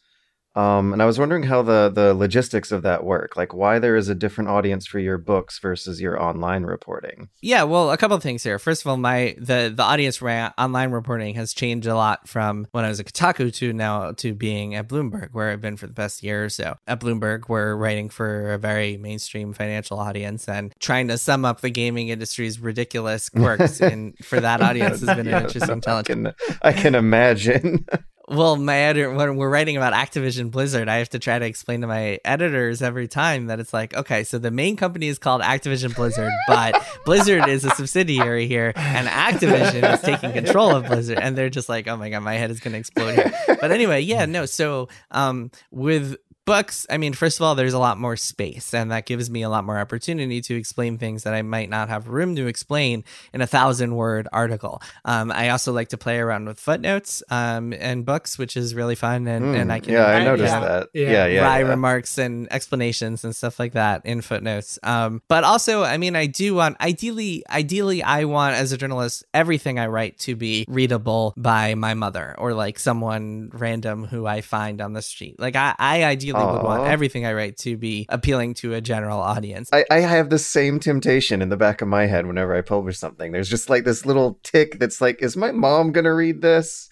[0.56, 3.96] Um, and I was wondering how the the logistics of that work, like why there
[3.96, 7.28] is a different audience for your books versus your online reporting.
[7.40, 8.58] Yeah, well, a couple of things here.
[8.58, 12.28] First of all, my the the audience for my online reporting has changed a lot
[12.28, 15.76] from when I was at Kotaku to now to being at Bloomberg, where I've been
[15.76, 16.76] for the past year or so.
[16.86, 21.60] At Bloomberg, we're writing for a very mainstream financial audience and trying to sum up
[21.60, 23.80] the gaming industry's ridiculous quirks.
[23.80, 26.10] and for that audience has been an interesting challenge.
[26.10, 27.86] I can, I can imagine.
[28.30, 31.80] well, my editor, when we're writing about Activision Blizzard, I have to try to explain
[31.80, 35.42] to my editors every time that it's like, okay, so the main company is called
[35.42, 41.18] Activision Blizzard, but Blizzard is a subsidiary here, and Activision is taking control of Blizzard,
[41.18, 43.32] and they're just like, oh my god, my head is going to explode here.
[43.60, 44.46] But anyway, yeah, no.
[44.46, 46.16] So, um, with
[46.50, 49.42] books, I mean, first of all, there's a lot more space, and that gives me
[49.42, 53.04] a lot more opportunity to explain things that I might not have room to explain
[53.32, 54.82] in a thousand word article.
[55.04, 58.96] Um, I also like to play around with footnotes um, and books, which is really
[58.96, 60.60] fun, and, mm, and I can yeah, I noticed yeah.
[60.60, 61.68] that yeah, yeah, yeah yeah.
[61.68, 64.76] remarks and explanations and stuff like that in footnotes.
[64.82, 69.22] Um, but also, I mean, I do want ideally, ideally, I want as a journalist
[69.32, 74.40] everything I write to be readable by my mother or like someone random who I
[74.40, 75.38] find on the street.
[75.38, 76.54] Like I, I ideally Aww.
[76.54, 79.70] would want everything I write to be appealing to a general audience.
[79.72, 82.98] I, I have the same temptation in the back of my head whenever I publish
[82.98, 83.32] something.
[83.32, 86.90] There's just like this little tick that's like, is my mom gonna read this?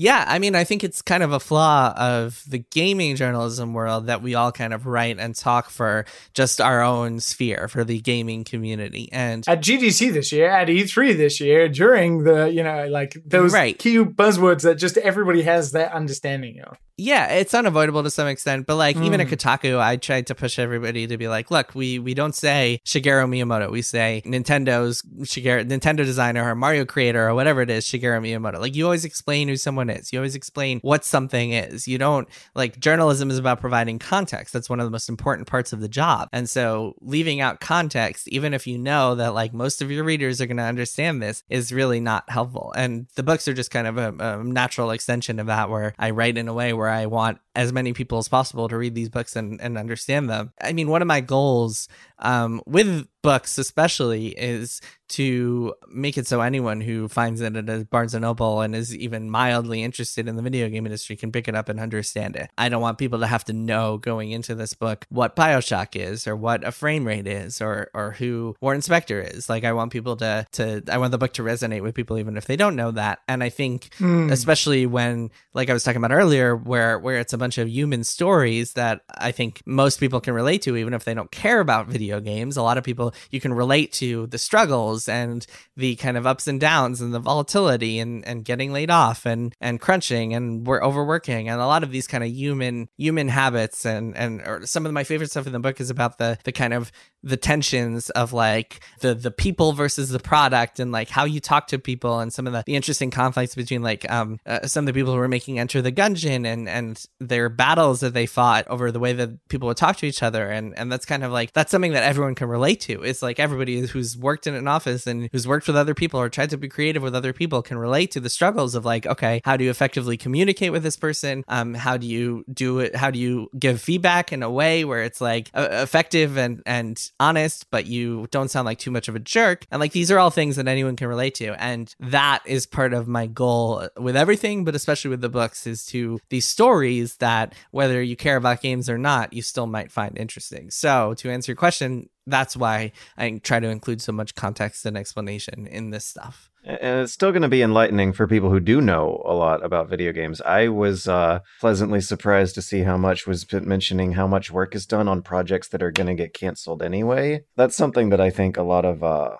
[0.00, 4.06] Yeah, I mean, I think it's kind of a flaw of the gaming journalism world
[4.06, 8.00] that we all kind of write and talk for just our own sphere for the
[8.00, 9.10] gaming community.
[9.12, 13.52] And at GDC this year, at E3 this year, during the, you know, like those
[13.52, 13.78] right.
[13.78, 18.66] key buzzwords that just everybody has that understanding of yeah, it's unavoidable to some extent,
[18.66, 19.04] but like mm.
[19.06, 19.34] even at hmm.
[19.34, 23.26] Kotaku, I tried to push everybody to be like, look, we we don't say Shigeru
[23.26, 28.20] Miyamoto, we say Nintendo's Shigeru Nintendo designer or Mario creator or whatever it is, Shigeru
[28.20, 28.60] Miyamoto.
[28.60, 30.12] Like you always explain who someone is.
[30.12, 31.88] You always explain what something is.
[31.88, 34.52] You don't like journalism is about providing context.
[34.52, 36.28] That's one of the most important parts of the job.
[36.32, 40.40] And so leaving out context, even if you know that like most of your readers
[40.40, 42.74] are going to understand this, is really not helpful.
[42.76, 46.10] And the books are just kind of a, a natural extension of that, where I
[46.10, 49.08] write in a way where I want as many people as possible to read these
[49.08, 50.52] books and, and understand them.
[50.60, 54.80] I mean, one of my goals um, with books, especially, is
[55.10, 58.94] to make it so anyone who finds it at a Barnes and Noble and is
[58.94, 62.48] even mildly interested in the video game industry can pick it up and understand it.
[62.56, 66.28] I don't want people to have to know going into this book what Bioshock is
[66.28, 69.48] or what a frame rate is or or who Warren Spector is.
[69.48, 72.36] Like I want people to to I want the book to resonate with people even
[72.36, 73.18] if they don't know that.
[73.26, 74.30] And I think mm.
[74.30, 78.04] especially when like I was talking about earlier, where where it's a bunch of human
[78.04, 81.88] stories that I think most people can relate to, even if they don't care about
[81.88, 82.56] video games.
[82.56, 85.46] A lot of people you can relate to the struggles and
[85.76, 89.54] the kind of ups and downs and the volatility and, and getting laid off and
[89.60, 93.84] and crunching and we're overworking and a lot of these kind of human human habits
[93.84, 96.74] and and some of my favorite stuff in the book is about the the kind
[96.74, 101.40] of the tensions of like the the people versus the product and like how you
[101.40, 104.84] talk to people and some of the, the interesting conflicts between like um uh, some
[104.84, 108.26] of the people who were making enter the gungeon and and their battles that they
[108.26, 110.48] fought over the way that people would talk to each other.
[110.48, 113.02] And and that's kind of like that's something that everyone can relate to.
[113.02, 116.28] It's like everybody who's worked in an office and who's worked with other people or
[116.28, 119.40] tried to be creative with other people can relate to the struggles of like okay
[119.44, 121.44] how do you effectively communicate with this person?
[121.48, 122.96] Um how do you do it?
[122.96, 127.09] How do you give feedback in a way where it's like uh, effective and and
[127.20, 129.66] honest, but you don't sound like too much of a jerk.
[129.70, 131.52] And like these are all things that anyone can relate to.
[131.62, 135.86] And that is part of my goal with everything, but especially with the books, is
[135.86, 140.18] to these stories that whether you care about games or not, you still might find
[140.18, 140.70] interesting.
[140.70, 144.96] So to answer your question, that's why I try to include so much context and
[144.96, 146.49] explanation in this stuff.
[146.62, 149.88] And it's still going to be enlightening for people who do know a lot about
[149.88, 150.40] video games.
[150.42, 154.86] I was uh, pleasantly surprised to see how much was mentioning how much work is
[154.86, 157.42] done on projects that are going to get canceled anyway.
[157.56, 159.36] That's something that I think a lot of uh,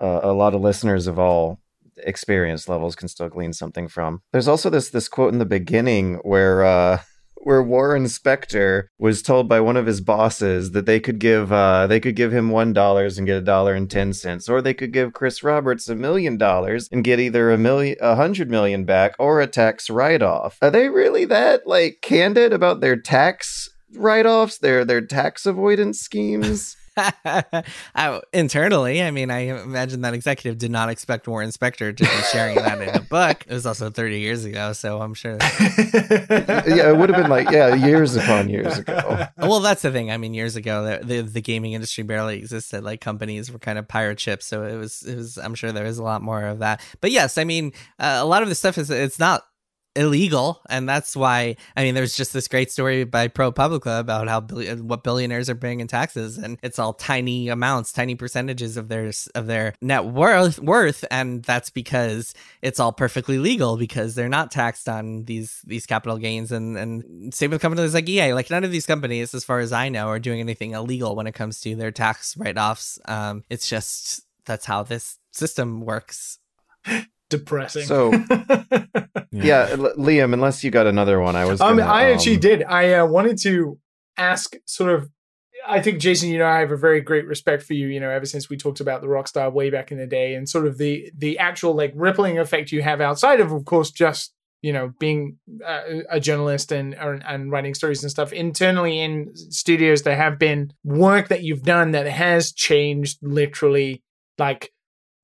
[0.00, 1.60] uh, a lot of listeners of all
[1.98, 4.22] experience levels can still glean something from.
[4.32, 6.98] There's also this this quote in the beginning where uh,
[7.44, 11.86] where Warren Spector was told by one of his bosses that they could give uh,
[11.86, 14.74] they could give him one dollars and get a dollar and ten cents, or they
[14.74, 18.84] could give Chris Roberts a million dollars and get either a million, a hundred million
[18.84, 20.58] back, or a tax write off.
[20.62, 26.00] Are they really that like candid about their tax write offs, their their tax avoidance
[26.00, 26.76] schemes?
[26.96, 32.10] I, internally, I mean, I imagine that executive did not expect Warren Spector to be
[32.32, 33.44] sharing that in a book.
[33.48, 35.38] It was also 30 years ago, so I'm sure.
[35.40, 39.26] yeah, it would have been like, yeah, years upon years ago.
[39.36, 40.10] Well, that's the thing.
[40.10, 42.82] I mean, years ago, the, the, the gaming industry barely existed.
[42.82, 45.36] Like companies were kind of pirate ships, so it was it was.
[45.36, 46.80] I'm sure there was a lot more of that.
[47.00, 49.44] But yes, I mean, uh, a lot of the stuff is it's not
[49.96, 54.40] illegal and that's why i mean there's just this great story by ProPublica about how
[54.40, 59.12] what billionaires are paying in taxes and it's all tiny amounts tiny percentages of their
[59.34, 64.50] of their net worth worth and that's because it's all perfectly legal because they're not
[64.50, 68.64] taxed on these these capital gains and and same with companies like EA like none
[68.64, 71.60] of these companies as far as i know are doing anything illegal when it comes
[71.60, 72.98] to their tax write-offs.
[73.04, 76.38] Um it's just that's how this system works
[77.38, 77.86] depressing.
[77.86, 78.10] So,
[79.30, 81.60] yeah, L- Liam, unless you got another one, I was.
[81.60, 82.64] Um, gonna, I actually um, did.
[82.64, 83.78] I uh, wanted to
[84.16, 85.10] ask, sort of.
[85.66, 87.86] I think Jason, you know, I have a very great respect for you.
[87.88, 90.48] You know, ever since we talked about the Rockstar way back in the day, and
[90.48, 94.34] sort of the the actual like rippling effect you have outside of, of course, just
[94.62, 100.02] you know being a, a journalist and and writing stories and stuff internally in studios.
[100.02, 104.02] There have been work that you've done that has changed literally,
[104.38, 104.73] like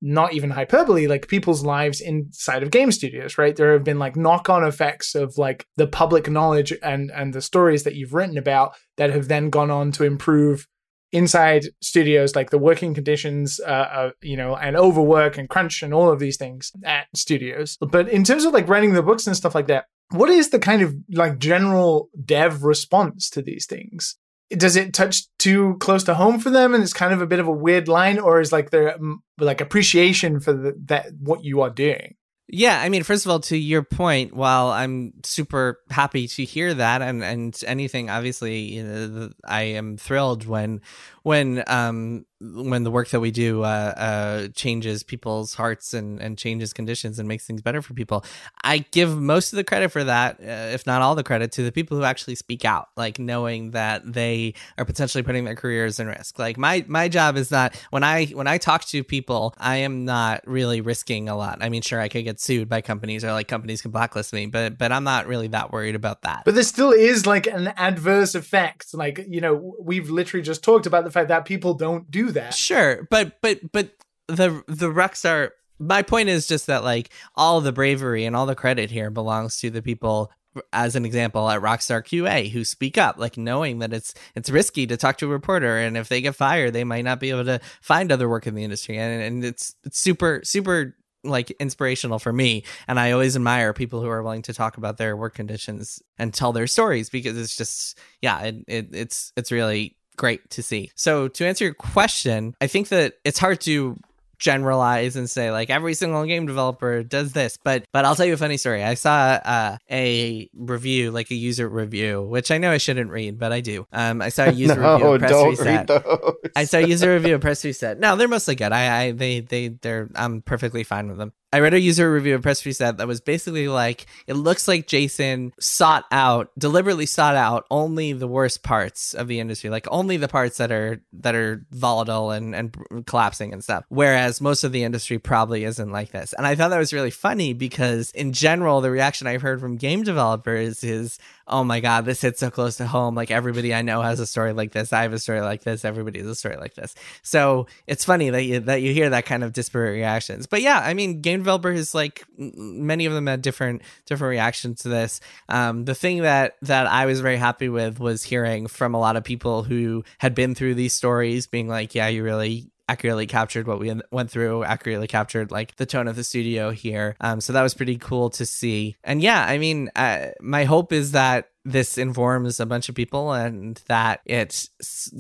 [0.02, 3.54] not even hyperbole, like people's lives inside of game studios, right?
[3.54, 7.84] There have been like knock-on effects of like the public knowledge and and the stories
[7.84, 10.66] that you've written about that have then gone on to improve
[11.12, 15.92] inside studios, like the working conditions, uh, uh, you know, and overwork and crunch and
[15.92, 17.76] all of these things at studios.
[17.80, 20.58] But in terms of like writing the books and stuff like that, what is the
[20.58, 24.16] kind of like general dev response to these things?
[24.50, 27.38] Does it touch too close to home for them and it's kind of a bit
[27.38, 31.44] of a weird line or is like their mm, like appreciation for the, that what
[31.44, 32.16] you are doing?
[32.52, 36.74] Yeah, I mean, first of all, to your point, while I'm super happy to hear
[36.74, 40.80] that, and and anything, obviously, you know, I am thrilled when
[41.22, 46.38] when um when the work that we do uh, uh, changes people's hearts and, and
[46.38, 48.24] changes conditions and makes things better for people,
[48.64, 51.62] I give most of the credit for that, uh, if not all the credit, to
[51.62, 56.00] the people who actually speak out, like knowing that they are potentially putting their careers
[56.00, 56.38] in risk.
[56.38, 60.06] Like my my job is not when I when I talk to people, I am
[60.06, 61.59] not really risking a lot.
[61.61, 64.46] I mean, sure, I could get sued by companies or like companies can blacklist me,
[64.46, 66.44] but but I'm not really that worried about that.
[66.46, 68.94] But there still is like an adverse effect.
[68.94, 72.54] Like you know, we've literally just talked about the fact that people don't do that.
[72.54, 73.90] Sure, but but but
[74.28, 75.50] the the Rockstar.
[75.82, 79.58] My point is just that like all the bravery and all the credit here belongs
[79.60, 80.30] to the people
[80.72, 84.86] as an example at Rockstar QA who speak up, like knowing that it's it's risky
[84.86, 87.44] to talk to a reporter, and if they get fired, they might not be able
[87.44, 92.18] to find other work in the industry, and and it's it's super super like inspirational
[92.18, 95.34] for me and i always admire people who are willing to talk about their work
[95.34, 100.48] conditions and tell their stories because it's just yeah it, it it's it's really great
[100.50, 100.90] to see.
[100.94, 103.96] So to answer your question, I think that it's hard to
[104.38, 108.33] generalize and say like every single game developer does this but but i'll tell you
[108.33, 108.83] a funny story.
[108.83, 113.38] I saw uh, a review like a user review which i know i shouldn't read
[113.38, 113.87] but i do.
[113.92, 115.66] Um i saw a user no, review press don't reset.
[115.66, 116.35] read those.
[116.56, 117.98] i saw a user review press reset.
[118.00, 118.72] No they're mostly good.
[118.72, 122.36] I i they they they're i'm perfectly fine with them I read a user review
[122.36, 127.34] of Press Reset that was basically like it looks like Jason sought out deliberately sought
[127.34, 131.34] out only the worst parts of the industry, like only the parts that are that
[131.34, 133.84] are volatile and and collapsing and stuff.
[133.88, 136.32] Whereas most of the industry probably isn't like this.
[136.34, 139.76] And I thought that was really funny because in general the reaction I've heard from
[139.76, 141.18] game developers is
[141.50, 143.14] oh my god, this hits so close to home.
[143.14, 144.92] Like everybody I know has a story like this.
[144.92, 145.84] I have a story like this.
[145.84, 146.94] Everybody has a story like this.
[147.22, 150.46] So it's funny that you that you hear that kind of disparate reactions.
[150.46, 154.88] But yeah, I mean, game developers like many of them had different different reactions to
[154.88, 155.20] this.
[155.48, 159.16] Um, the thing that that I was very happy with was hearing from a lot
[159.16, 163.68] of people who had been through these stories, being like, yeah, you really accurately captured
[163.68, 167.14] what we went through, accurately captured like the tone of the studio here.
[167.20, 168.96] Um, so that was pretty cool to see.
[169.05, 173.33] And yeah, I mean, uh, my hope is that this informs a bunch of people
[173.33, 174.68] and that it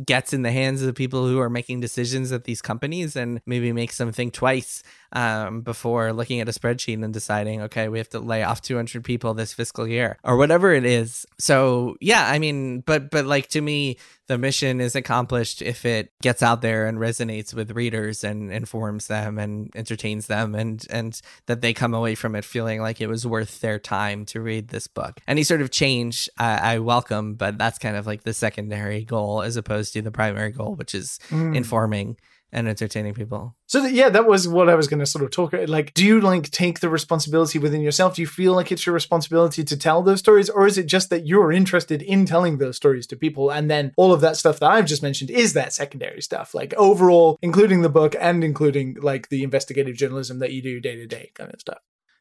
[0.04, 3.40] gets in the hands of the people who are making decisions at these companies and
[3.46, 7.98] maybe makes them think twice um, before looking at a spreadsheet and deciding, okay, we
[7.98, 11.26] have to lay off 200 people this fiscal year or whatever it is.
[11.38, 13.96] So yeah, I mean, but but like to me,
[14.26, 19.08] the mission is accomplished if it gets out there and resonates with readers and informs
[19.08, 23.08] them and entertains them and and that they come away from it feeling like it
[23.08, 25.20] was worth their time to read this book.
[25.26, 29.42] Any sort of change I, I welcome, but that's kind of like the secondary goal
[29.42, 31.56] as opposed to the primary goal, which is mm.
[31.56, 32.16] informing
[32.52, 33.54] and entertaining people.
[33.66, 35.52] So yeah, that was what I was going to sort of talk.
[35.52, 38.16] Like, do you like take the responsibility within yourself?
[38.16, 41.10] Do you feel like it's your responsibility to tell those stories, or is it just
[41.10, 44.58] that you're interested in telling those stories to people, and then all of that stuff
[44.60, 48.96] that I've just mentioned is that secondary stuff, like overall, including the book and including
[49.00, 51.78] like the investigative journalism that you do day to day kind of stuff.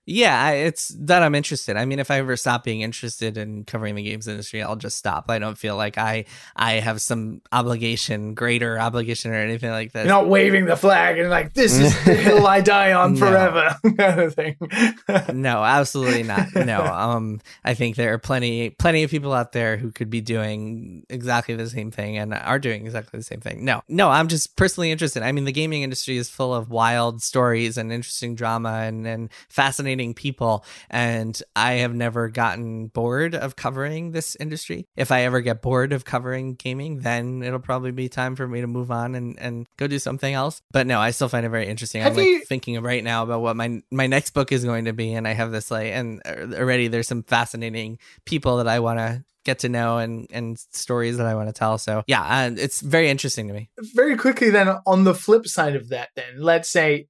[0.09, 1.77] Yeah, it's that I'm interested.
[1.77, 4.97] I mean, if I ever stop being interested in covering the games industry, I'll just
[4.97, 5.29] stop.
[5.29, 10.07] I don't feel like I I have some obligation, greater obligation, or anything like that.
[10.07, 13.75] You're not waving the flag and like this is the hill I die on forever,
[13.97, 14.57] kind of thing.
[15.31, 16.55] no, absolutely not.
[16.55, 20.21] No, um, I think there are plenty plenty of people out there who could be
[20.21, 23.63] doing exactly the same thing and are doing exactly the same thing.
[23.63, 25.21] No, no, I'm just personally interested.
[25.21, 29.29] I mean, the gaming industry is full of wild stories and interesting drama and and
[29.49, 30.65] fascinating fascinating people.
[30.89, 34.87] And I have never gotten bored of covering this industry.
[34.95, 38.61] If I ever get bored of covering gaming, then it'll probably be time for me
[38.61, 40.61] to move on and, and go do something else.
[40.71, 42.01] But no, I still find it very interesting.
[42.01, 42.39] Have I'm you...
[42.39, 45.27] like thinking right now about what my my next book is going to be, and
[45.27, 49.59] I have this like, and already there's some fascinating people that I want to get
[49.59, 51.77] to know and and stories that I want to tell.
[51.77, 53.69] So yeah, uh, it's very interesting to me.
[53.95, 57.07] Very quickly, then on the flip side of that, then let's say,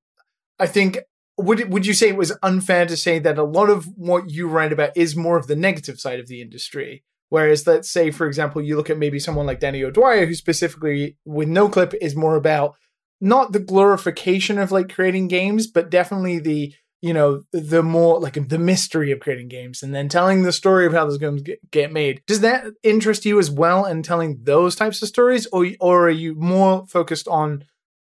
[0.59, 0.99] I think
[1.39, 4.47] would would you say it was unfair to say that a lot of what you
[4.47, 7.03] write about is more of the negative side of the industry?
[7.29, 11.15] Whereas, let's say, for example, you look at maybe someone like Danny O'Dwyer, who specifically
[11.25, 12.75] with NoClip is more about
[13.21, 18.49] not the glorification of like creating games, but definitely the you know the more like
[18.49, 21.71] the mystery of creating games and then telling the story of how those games get,
[21.71, 25.65] get made does that interest you as well in telling those types of stories or
[25.79, 27.63] or are you more focused on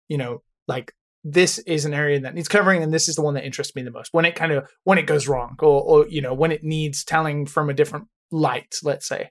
[0.08, 0.94] you know like
[1.30, 3.82] this is an area that needs covering and this is the one that interests me
[3.82, 4.14] the most.
[4.14, 7.04] When it kind of when it goes wrong or, or you know when it needs
[7.04, 9.30] telling from a different light let's say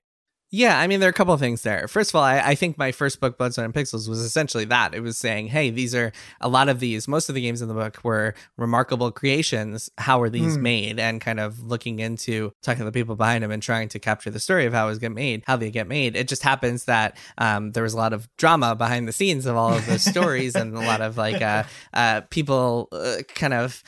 [0.51, 1.89] yeah, I mean, there are a couple of things there.
[1.89, 4.65] First of all, I, I, think my first book, Blood, Sweat, and Pixels, was essentially
[4.67, 4.95] that.
[4.95, 7.69] It was saying, hey, these are a lot of these, most of the games in
[7.69, 9.91] the book were remarkable creations.
[9.99, 10.63] How were these mm.
[10.63, 11.01] made?
[11.01, 14.31] And kind of looking into talking to the people behind them and trying to capture
[14.31, 16.15] the story of how it was get made, how they get made.
[16.15, 19.57] It just happens that um, there was a lot of drama behind the scenes of
[19.57, 23.83] all of those stories and a lot of like uh, uh, people uh, kind of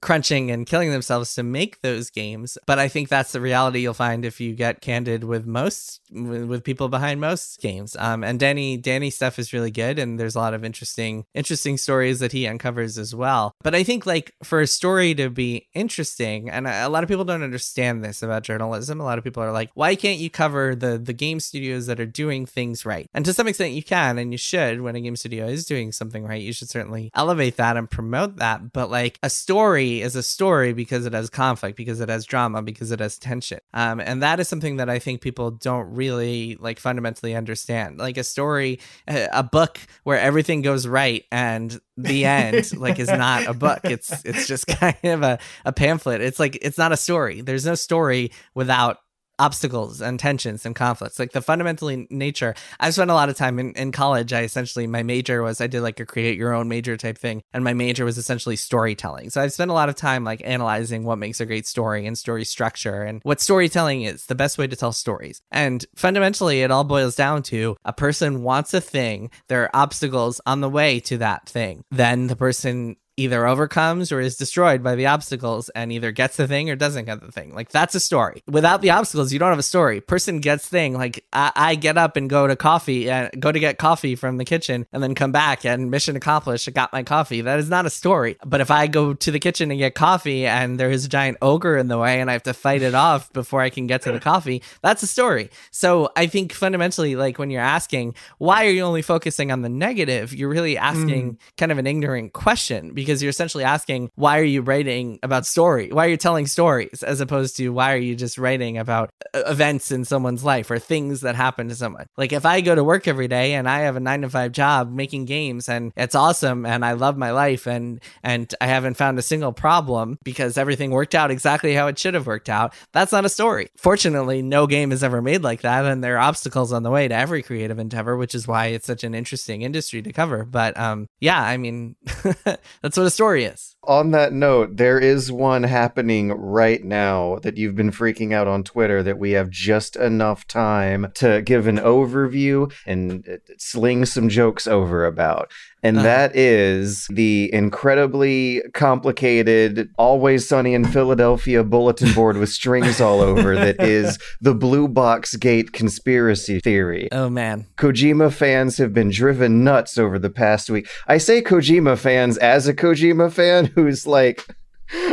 [0.00, 3.94] crunching and killing themselves to make those games but i think that's the reality you'll
[3.94, 7.96] find if you get candid with most with people behind most games.
[7.98, 11.76] Um and danny danny stuff is really good and there's a lot of interesting interesting
[11.76, 13.54] stories that he uncovers as well.
[13.62, 17.24] But i think like for a story to be interesting and a lot of people
[17.24, 20.74] don't understand this about journalism a lot of people are like why can't you cover
[20.74, 23.08] the the game studios that are doing things right?
[23.14, 25.92] And to some extent you can and you should when a game studio is doing
[25.92, 26.40] something right.
[26.40, 28.72] You should certainly elevate that and promote that.
[28.72, 32.24] But like a story story is a story because it has conflict, because it has
[32.24, 33.60] drama, because it has tension.
[33.72, 37.98] Um, and that is something that I think people don't really like fundamentally understand.
[37.98, 43.46] Like a story, a book where everything goes right and the end like is not
[43.46, 43.80] a book.
[43.84, 46.20] It's it's just kind of a, a pamphlet.
[46.20, 47.40] It's like it's not a story.
[47.40, 48.98] There's no story without
[49.38, 52.54] obstacles and tensions and conflicts like the fundamentally nature.
[52.80, 55.66] I spent a lot of time in, in college i essentially my major was i
[55.66, 59.30] did like a create your own major type thing and my major was essentially storytelling.
[59.30, 62.16] So i spent a lot of time like analyzing what makes a great story and
[62.16, 65.40] story structure and what storytelling is the best way to tell stories.
[65.50, 70.40] And fundamentally it all boils down to a person wants a thing there are obstacles
[70.46, 71.84] on the way to that thing.
[71.90, 76.46] Then the person either overcomes or is destroyed by the obstacles and either gets the
[76.46, 77.52] thing or doesn't get the thing.
[77.52, 78.42] Like that's a story.
[78.46, 80.00] Without the obstacles, you don't have a story.
[80.00, 80.94] Person gets thing.
[80.94, 84.14] Like I, I get up and go to coffee and uh, go to get coffee
[84.14, 86.68] from the kitchen and then come back and mission accomplished.
[86.68, 87.40] I got my coffee.
[87.40, 88.36] That is not a story.
[88.46, 91.38] But if I go to the kitchen and get coffee and there is a giant
[91.42, 94.02] ogre in the way and I have to fight it off before I can get
[94.02, 95.50] to the coffee, that's a story.
[95.72, 99.68] So I think fundamentally, like when you're asking, why are you only focusing on the
[99.68, 100.32] negative?
[100.32, 101.38] You're really asking mm.
[101.56, 105.46] kind of an ignorant question because because you're essentially asking why are you writing about
[105.46, 105.90] story?
[105.90, 109.44] Why are you telling stories as opposed to why are you just writing about uh,
[109.46, 112.06] events in someone's life or things that happen to someone?
[112.18, 114.52] Like if I go to work every day and I have a 9 to 5
[114.52, 118.98] job making games and it's awesome and I love my life and and I haven't
[118.98, 122.74] found a single problem because everything worked out exactly how it should have worked out,
[122.92, 123.70] that's not a story.
[123.78, 127.08] Fortunately, no game is ever made like that and there are obstacles on the way
[127.08, 130.44] to every creative endeavor, which is why it's such an interesting industry to cover.
[130.44, 131.96] But um yeah, I mean
[132.82, 133.76] that's what a story is.
[133.88, 138.62] On that note, there is one happening right now that you've been freaking out on
[138.62, 144.28] Twitter that we have just enough time to give an overview and uh, sling some
[144.28, 145.50] jokes over about.
[145.82, 146.06] And uh-huh.
[146.06, 153.54] that is the incredibly complicated always sunny in philadelphia bulletin board with strings all over
[153.54, 157.08] that is the blue box gate conspiracy theory.
[157.12, 157.66] Oh man.
[157.76, 160.88] Kojima fans have been driven nuts over the past week.
[161.06, 164.44] I say kojima fans as a kojima fan who's like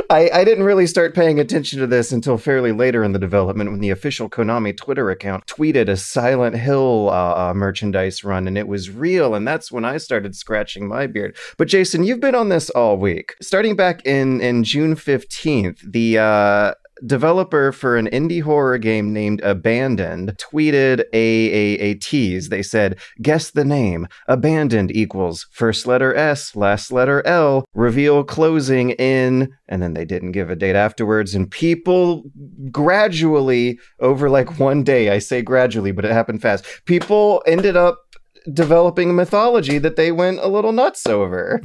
[0.09, 3.71] I, I didn't really start paying attention to this until fairly later in the development
[3.71, 8.57] when the official Konami Twitter account tweeted a Silent Hill uh, uh, merchandise run and
[8.57, 9.35] it was real.
[9.35, 11.35] And that's when I started scratching my beard.
[11.57, 13.35] But Jason, you've been on this all week.
[13.41, 16.73] Starting back in, in June 15th, the uh,
[17.05, 22.49] developer for an indie horror game named Abandoned tweeted a, a, a tease.
[22.49, 24.07] They said, Guess the name.
[24.27, 30.31] Abandoned equals first letter S, last letter L, reveal closing in, and then they didn't
[30.31, 31.35] give a date afterwards.
[31.35, 32.23] And people
[32.71, 38.04] gradually, over like one day, I say gradually, but it happened fast, people ended up
[38.53, 41.61] developing a mythology that they went a little nuts over.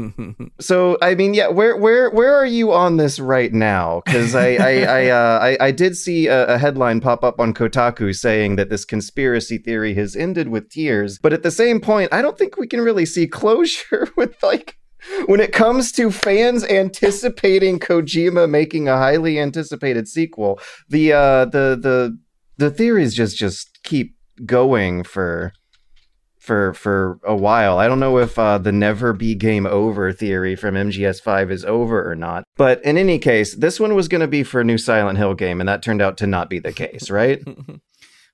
[0.60, 4.02] so I mean, yeah, where where where are you on this right now?
[4.04, 7.54] Because I I I, uh, I, I did see a, a, headline pop up on
[7.54, 12.12] Kotaku saying that this conspiracy theory has ended with tears, but at the same point,
[12.12, 14.76] I don't think we can really see closure with like
[15.26, 20.60] when it comes to fans anticipating Kojima making a highly anticipated sequel.
[20.88, 22.18] The uh the the
[22.58, 25.52] the theories just just keep going for
[26.46, 27.78] for for a while.
[27.78, 32.08] I don't know if uh, the never be game over theory from MGS5 is over
[32.08, 32.44] or not.
[32.56, 35.34] But in any case, this one was going to be for a new Silent Hill
[35.34, 37.42] game, and that turned out to not be the case, right?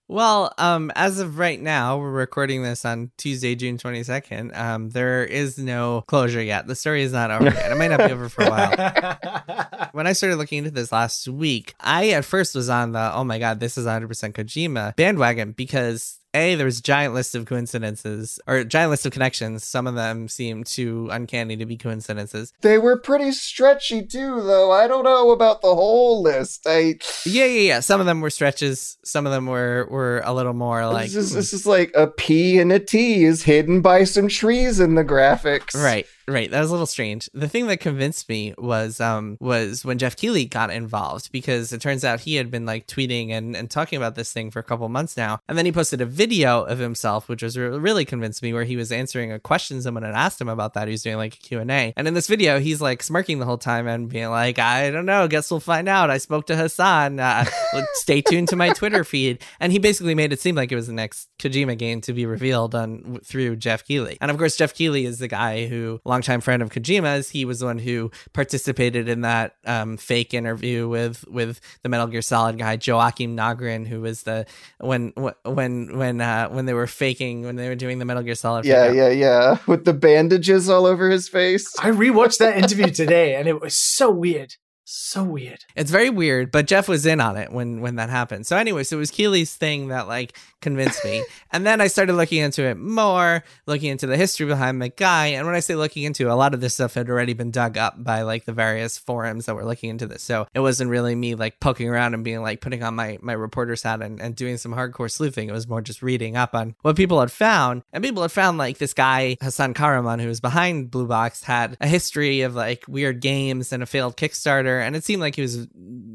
[0.09, 4.55] Well, um, as of right now, we're recording this on Tuesday, June 22nd.
[4.55, 6.67] Um, there is no closure yet.
[6.67, 7.73] The story is not over yet.
[7.73, 9.89] It might not be over for a while.
[9.93, 13.25] when I started looking into this last week, I at first was on the, oh
[13.25, 17.45] my God, this is 100% Kojima bandwagon because a, there was a giant list of
[17.47, 19.65] coincidences or a giant list of connections.
[19.65, 22.53] Some of them seem too uncanny to be coincidences.
[22.63, 24.73] They were pretty stretchy too, though.
[24.73, 26.67] I don't know about the whole list.
[26.67, 27.81] I yeah, yeah, yeah.
[27.81, 28.97] Some of them were stretches.
[29.05, 31.57] Some of them were were a little more like this is, this hmm.
[31.57, 35.75] is like a P and a T is hidden by some trees in the graphics.
[35.75, 36.07] Right.
[36.33, 37.29] Right, that was a little strange.
[37.35, 41.83] The thing that convinced me was um was when Geoff Keighley got involved because it
[41.83, 44.63] turns out he had been like tweeting and, and talking about this thing for a
[44.63, 48.43] couple months now, and then he posted a video of himself, which was really convinced
[48.43, 50.89] me, where he was answering a question someone had asked him about that.
[50.89, 53.59] He was doing like a Q and in this video, he's like smirking the whole
[53.59, 57.21] time and being like, "I don't know, guess we'll find out." I spoke to Hassan.
[57.21, 57.45] Uh,
[57.95, 60.87] stay tuned to my Twitter feed, and he basically made it seem like it was
[60.87, 64.73] the next Kojima game to be revealed on through Geoff Keighley, and of course, Geoff
[64.73, 67.31] Keighley is the guy who longtime friend of Kojima's.
[67.31, 72.07] He was the one who participated in that um, fake interview with with the Metal
[72.07, 74.47] Gear Solid guy Joakim Mogren, who was the
[74.79, 75.13] when
[75.45, 78.65] when when uh, when they were faking when they were doing the Metal Gear Solid.
[78.65, 81.75] Yeah, yeah, yeah, with the bandages all over his face.
[81.81, 84.55] I rewatched that interview today, and it was so weird.
[84.85, 85.65] So weird.
[85.77, 88.47] It's very weird, but Geoff was in on it when when that happened.
[88.47, 91.25] So anyway, so it was Keighley's thing that like convinced me.
[91.53, 95.27] and then I started looking into it more, looking into the history behind the guy.
[95.29, 97.79] And when I say looking into a lot of this stuff had already been dug
[97.79, 100.23] up by like the various forums that were looking into this.
[100.23, 103.35] So it wasn't really me like poking around and being like putting on my my
[103.35, 105.49] reporter's hat and, and doing some hardcore sleuthing.
[105.49, 107.83] It was more just reading up on what people had found.
[107.93, 111.77] And people had found like this guy, Hassan Kahraman, who was behind Blue Box, had
[111.81, 115.43] a history of like weird games and a failed Kickstarter and it seemed like he
[115.43, 115.67] was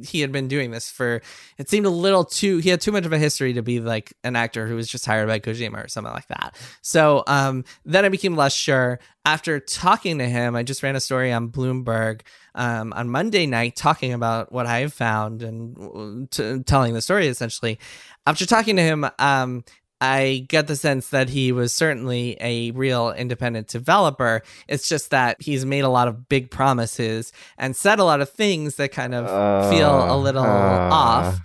[0.03, 1.21] he had been doing this for
[1.57, 4.13] it seemed a little too he had too much of a history to be like
[4.23, 6.55] an actor who was just hired by Kojima or something like that.
[6.81, 8.99] So um, then I became less sure.
[9.25, 12.21] After talking to him, I just ran a story on Bloomberg
[12.55, 17.27] um, on Monday night talking about what I have found and t- telling the story
[17.27, 17.79] essentially.
[18.25, 19.63] After talking to him, um,
[19.99, 24.43] I get the sense that he was certainly a real independent developer.
[24.67, 28.29] It's just that he's made a lot of big promises and said a lot of
[28.29, 31.39] things that kind of uh, feel a little uh, off.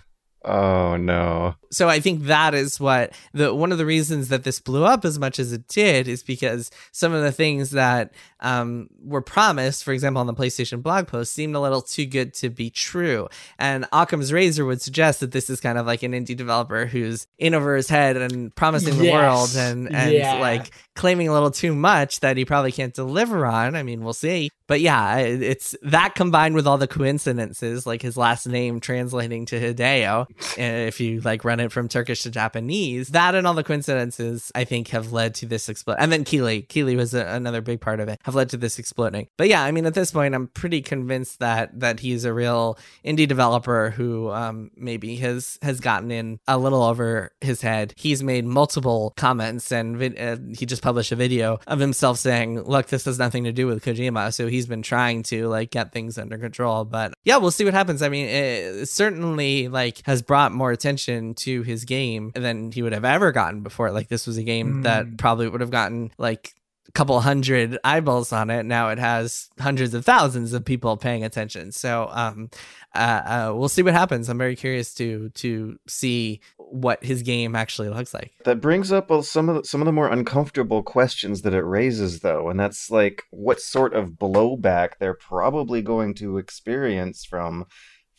[0.44, 4.60] Oh no so I think that is what the one of the reasons that this
[4.60, 8.88] blew up as much as it did is because some of the things that um,
[9.02, 12.50] were promised, for example, on the PlayStation blog post, seemed a little too good to
[12.50, 13.28] be true.
[13.58, 17.26] And Occam's razor would suggest that this is kind of like an indie developer who's
[17.38, 20.34] in over his head and promising the world and and yeah.
[20.34, 23.74] like claiming a little too much that he probably can't deliver on.
[23.74, 24.50] I mean, we'll see.
[24.66, 29.60] But yeah, it's that combined with all the coincidences, like his last name translating to
[29.60, 33.08] Hideo, if you like run it from Turkish to Japanese.
[33.08, 35.96] That and all the coincidences, I think, have led to this explode.
[35.98, 38.78] And then Keighley, Keighley was a, another big part of it, have led to this
[38.78, 39.28] exploding.
[39.36, 42.78] But yeah, I mean, at this point, I'm pretty convinced that that he's a real
[43.04, 47.94] indie developer who um, maybe has has gotten in a little over his head.
[47.96, 52.62] He's made multiple comments, and vid- uh, he just published a video of himself saying,
[52.62, 55.92] "Look, this has nothing to do with Kojima." So he's been trying to like get
[55.92, 56.84] things under control.
[56.84, 58.02] But yeah, we'll see what happens.
[58.02, 62.94] I mean, it certainly like has brought more attention to his game than he would
[62.94, 63.90] have ever gotten before.
[63.90, 64.82] Like this was a game mm.
[64.84, 66.54] that probably would have gotten like
[66.88, 68.64] a couple hundred eyeballs on it.
[68.64, 71.72] Now it has hundreds of thousands of people paying attention.
[71.72, 72.50] So um,
[72.94, 74.28] uh, uh, we'll see what happens.
[74.28, 78.32] I'm very curious to to see what his game actually looks like.
[78.44, 82.20] That brings up some of the, some of the more uncomfortable questions that it raises,
[82.20, 87.66] though, and that's like what sort of blowback they're probably going to experience from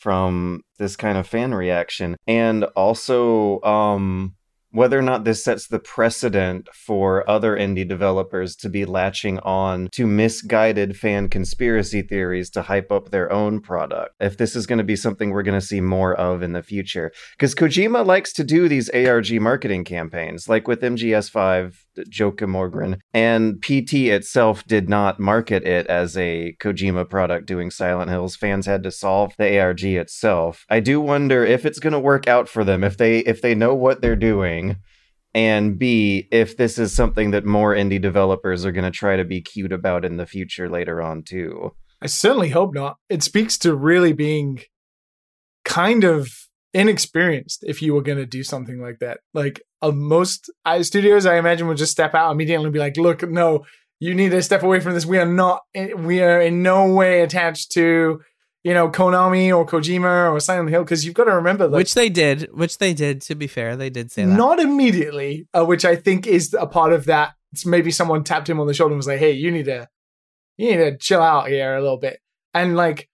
[0.04, 4.36] from this kind of fan reaction and also um
[4.74, 9.88] whether or not this sets the precedent for other indie developers to be latching on
[9.92, 14.16] to misguided fan conspiracy theories to hype up their own product.
[14.20, 16.64] If this is going to be something we're going to see more of in the
[16.64, 17.12] future.
[17.38, 23.00] Because Kojima likes to do these ARG marketing campaigns, like with MGS5 Joakim Mogren.
[23.14, 28.36] And PT itself did not market it as a Kojima product doing Silent Hills.
[28.36, 30.66] Fans had to solve the ARG itself.
[30.70, 33.56] I do wonder if it's going to work out for them if they if they
[33.56, 34.78] know what they're doing
[35.34, 39.26] and B, if this is something that more indie developers are going to try to
[39.26, 41.74] be cute about in the future later on, too.
[42.02, 42.98] I certainly hope not.
[43.10, 44.62] It speaks to really being
[45.66, 46.30] kind of
[46.74, 49.20] inexperienced if you were going to do something like that.
[49.34, 50.50] Like uh, most
[50.82, 53.66] studios, I imagine would just step out immediately and be like, "Look, no,
[54.00, 55.06] you need to step away from this.
[55.06, 55.62] We are not.
[55.98, 58.22] We are in no way attached to."
[58.66, 61.96] You know, Konami or Kojima or Silent Hill, because you've got to remember, like, which
[61.96, 63.20] they did, which they did.
[63.24, 64.32] To be fair, they did say that.
[64.32, 67.34] Not immediately, uh, which I think is a part of that.
[67.52, 69.90] It's maybe someone tapped him on the shoulder and was like, "Hey, you need to,
[70.56, 72.22] you need to chill out here a little bit."
[72.54, 73.10] And like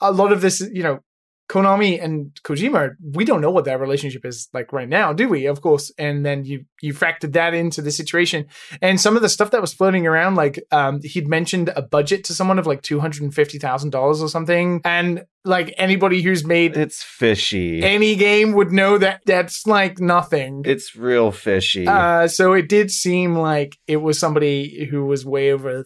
[0.00, 1.00] a lot of this, you know,
[1.48, 5.46] Konami and Kojima, we don't know what that relationship is like right now, do we?
[5.46, 5.92] Of course.
[5.98, 8.46] And then you you factored that into the situation.
[8.80, 12.24] And some of the stuff that was floating around, like um, he'd mentioned a budget
[12.24, 14.80] to someone of like two hundred and fifty thousand dollars or something.
[14.84, 17.82] And like anybody who's made it's fishy.
[17.82, 20.62] Any game would know that that's like nothing.
[20.64, 21.86] It's real fishy.
[21.86, 25.84] Uh, so it did seem like it was somebody who was way over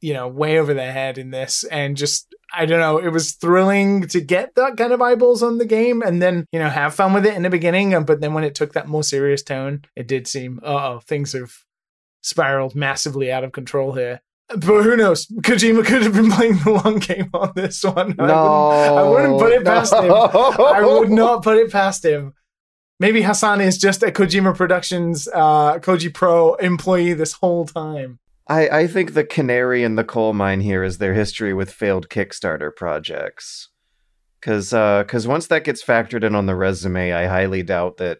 [0.00, 3.32] you know, way over their head in this and just I don't know, it was
[3.32, 6.94] thrilling to get that kind of eyeballs on the game and then, you know, have
[6.94, 7.94] fun with it in the beginning.
[7.94, 11.32] Uh, but then when it took that more serious tone, it did seem, oh, things
[11.32, 11.52] have
[12.22, 14.20] spiraled massively out of control here.
[14.48, 15.26] But who knows?
[15.26, 18.14] Kojima could have been playing the long game on this one.
[18.16, 20.02] No, I wouldn't, I wouldn't put it past no.
[20.02, 20.60] him.
[20.60, 22.34] I would not put it past him.
[22.98, 28.20] Maybe Hassan is just a Kojima Productions, uh, Koji Pro employee this whole time.
[28.48, 32.08] I, I think the canary in the coal mine here is their history with failed
[32.08, 33.70] Kickstarter projects.
[34.40, 38.18] Because uh, cause once that gets factored in on the resume, I highly doubt that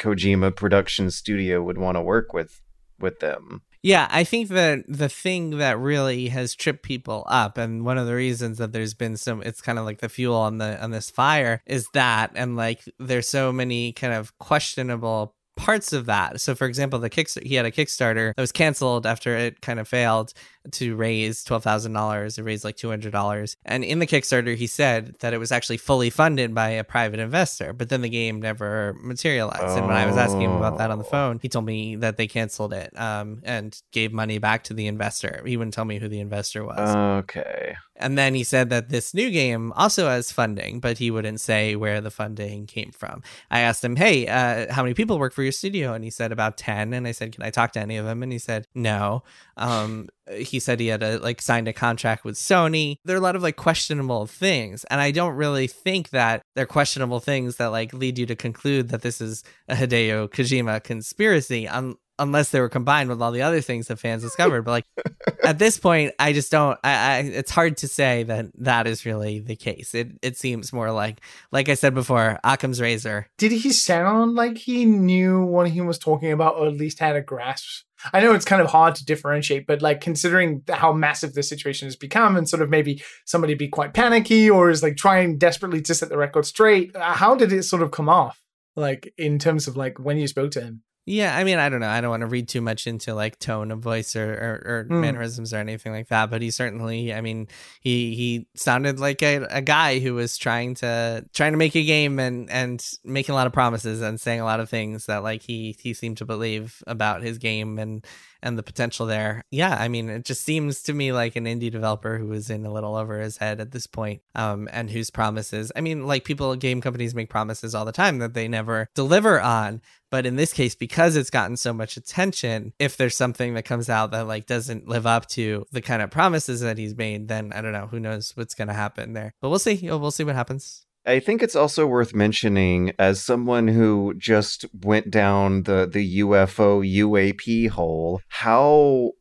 [0.00, 2.60] Kojima Production Studio would want to work with
[2.98, 3.62] with them.
[3.82, 8.06] Yeah, I think that the thing that really has tripped people up, and one of
[8.06, 10.90] the reasons that there's been some, it's kind of like the fuel on the on
[10.90, 16.40] this fire, is that, and like there's so many kind of questionable parts of that.
[16.40, 19.78] So, for example, the kick he had a Kickstarter that was canceled after it kind
[19.78, 20.32] of failed
[20.72, 22.38] to raise twelve thousand dollars.
[22.38, 25.52] It raised like two hundred dollars, and in the Kickstarter, he said that it was
[25.52, 27.72] actually fully funded by a private investor.
[27.72, 29.62] But then the game never materialized.
[29.62, 29.76] Oh.
[29.76, 32.16] And when I was asking him about that on the phone, he told me that
[32.16, 35.42] they canceled it um, and gave money back to the investor.
[35.44, 36.94] He wouldn't tell me who the investor was.
[37.24, 37.76] Okay.
[37.96, 41.76] And then he said that this new game also has funding, but he wouldn't say
[41.76, 43.22] where the funding came from.
[43.50, 46.32] I asked him, "Hey, uh, how many people work for your studio?" And he said
[46.32, 46.92] about ten.
[46.92, 49.22] And I said, "Can I talk to any of them?" And he said, "No."
[49.56, 52.96] Um, he said he had a, like signed a contract with Sony.
[53.04, 56.66] There are a lot of like questionable things, and I don't really think that they're
[56.66, 61.68] questionable things that like lead you to conclude that this is a Hideo Kojima conspiracy.
[61.68, 64.62] Um, unless they were combined with all the other things that fans discovered.
[64.62, 64.84] But like
[65.44, 66.78] at this point, I just don't.
[66.84, 69.94] I, I, it's hard to say that that is really the case.
[69.94, 71.20] It it seems more like,
[71.52, 73.26] like I said before, Occam's razor.
[73.38, 77.16] Did he sound like he knew what he was talking about, or at least had
[77.16, 77.84] a grasp?
[78.12, 81.86] I know it's kind of hard to differentiate, but like considering how massive the situation
[81.86, 85.80] has become, and sort of maybe somebody be quite panicky or is like trying desperately
[85.82, 88.42] to set the record straight, uh, how did it sort of come off?
[88.76, 90.82] Like in terms of like when you spoke to him?
[91.06, 91.88] Yeah, I mean, I don't know.
[91.88, 94.84] I don't want to read too much into like tone of voice or or, or
[94.84, 95.00] mm.
[95.00, 96.30] mannerisms or anything like that.
[96.30, 97.48] But he certainly, I mean,
[97.80, 101.84] he he sounded like a, a guy who was trying to trying to make a
[101.84, 105.22] game and and making a lot of promises and saying a lot of things that
[105.22, 108.06] like he he seemed to believe about his game and
[108.44, 109.42] and the potential there.
[109.50, 112.64] Yeah, I mean, it just seems to me like an indie developer who is in
[112.66, 115.72] a little over his head at this point, um, and whose promises.
[115.74, 119.40] I mean, like people, game companies make promises all the time that they never deliver
[119.40, 119.80] on.
[120.10, 123.88] But in this case, because it's gotten so much attention, if there's something that comes
[123.88, 127.52] out that like doesn't live up to the kind of promises that he's made, then
[127.52, 127.88] I don't know.
[127.88, 129.34] Who knows what's going to happen there?
[129.40, 129.80] But we'll see.
[129.82, 130.86] We'll see what happens.
[131.06, 136.82] I think it's also worth mentioning as someone who just went down the the UFO
[136.82, 139.12] UAP hole, how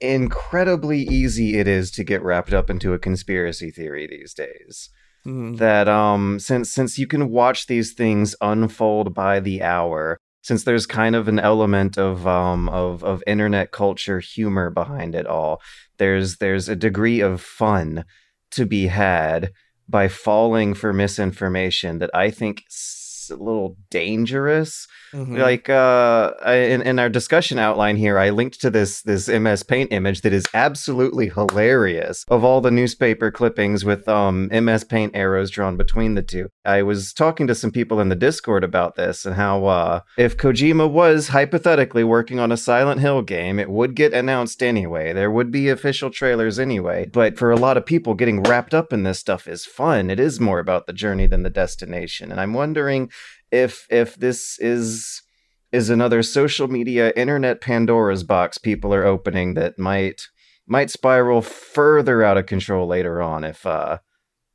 [0.00, 4.90] incredibly easy it is to get wrapped up into a conspiracy theory these days.
[5.24, 5.58] Mm.
[5.58, 10.86] That um since since you can watch these things unfold by the hour, since there's
[10.86, 15.62] kind of an element of um of of internet culture humor behind it all,
[15.98, 18.04] there's there's a degree of fun
[18.50, 19.52] to be had
[19.88, 24.86] by falling for misinformation that I think it's a little dangerous.
[25.14, 25.38] Mhm.
[25.38, 29.92] Like uh, in in our discussion outline here, I linked to this this MS Paint
[29.92, 32.24] image that is absolutely hilarious.
[32.28, 36.82] Of all the newspaper clippings with um MS Paint arrows drawn between the two, I
[36.82, 40.90] was talking to some people in the Discord about this and how uh, if Kojima
[40.90, 45.12] was hypothetically working on a Silent Hill game, it would get announced anyway.
[45.12, 47.08] There would be official trailers anyway.
[47.12, 50.10] But for a lot of people, getting wrapped up in this stuff is fun.
[50.10, 53.10] It is more about the journey than the destination, and I'm wondering
[53.54, 55.22] if if this is
[55.70, 60.22] is another social media internet Pandora's box people are opening that might
[60.66, 63.98] might spiral further out of control later on if uh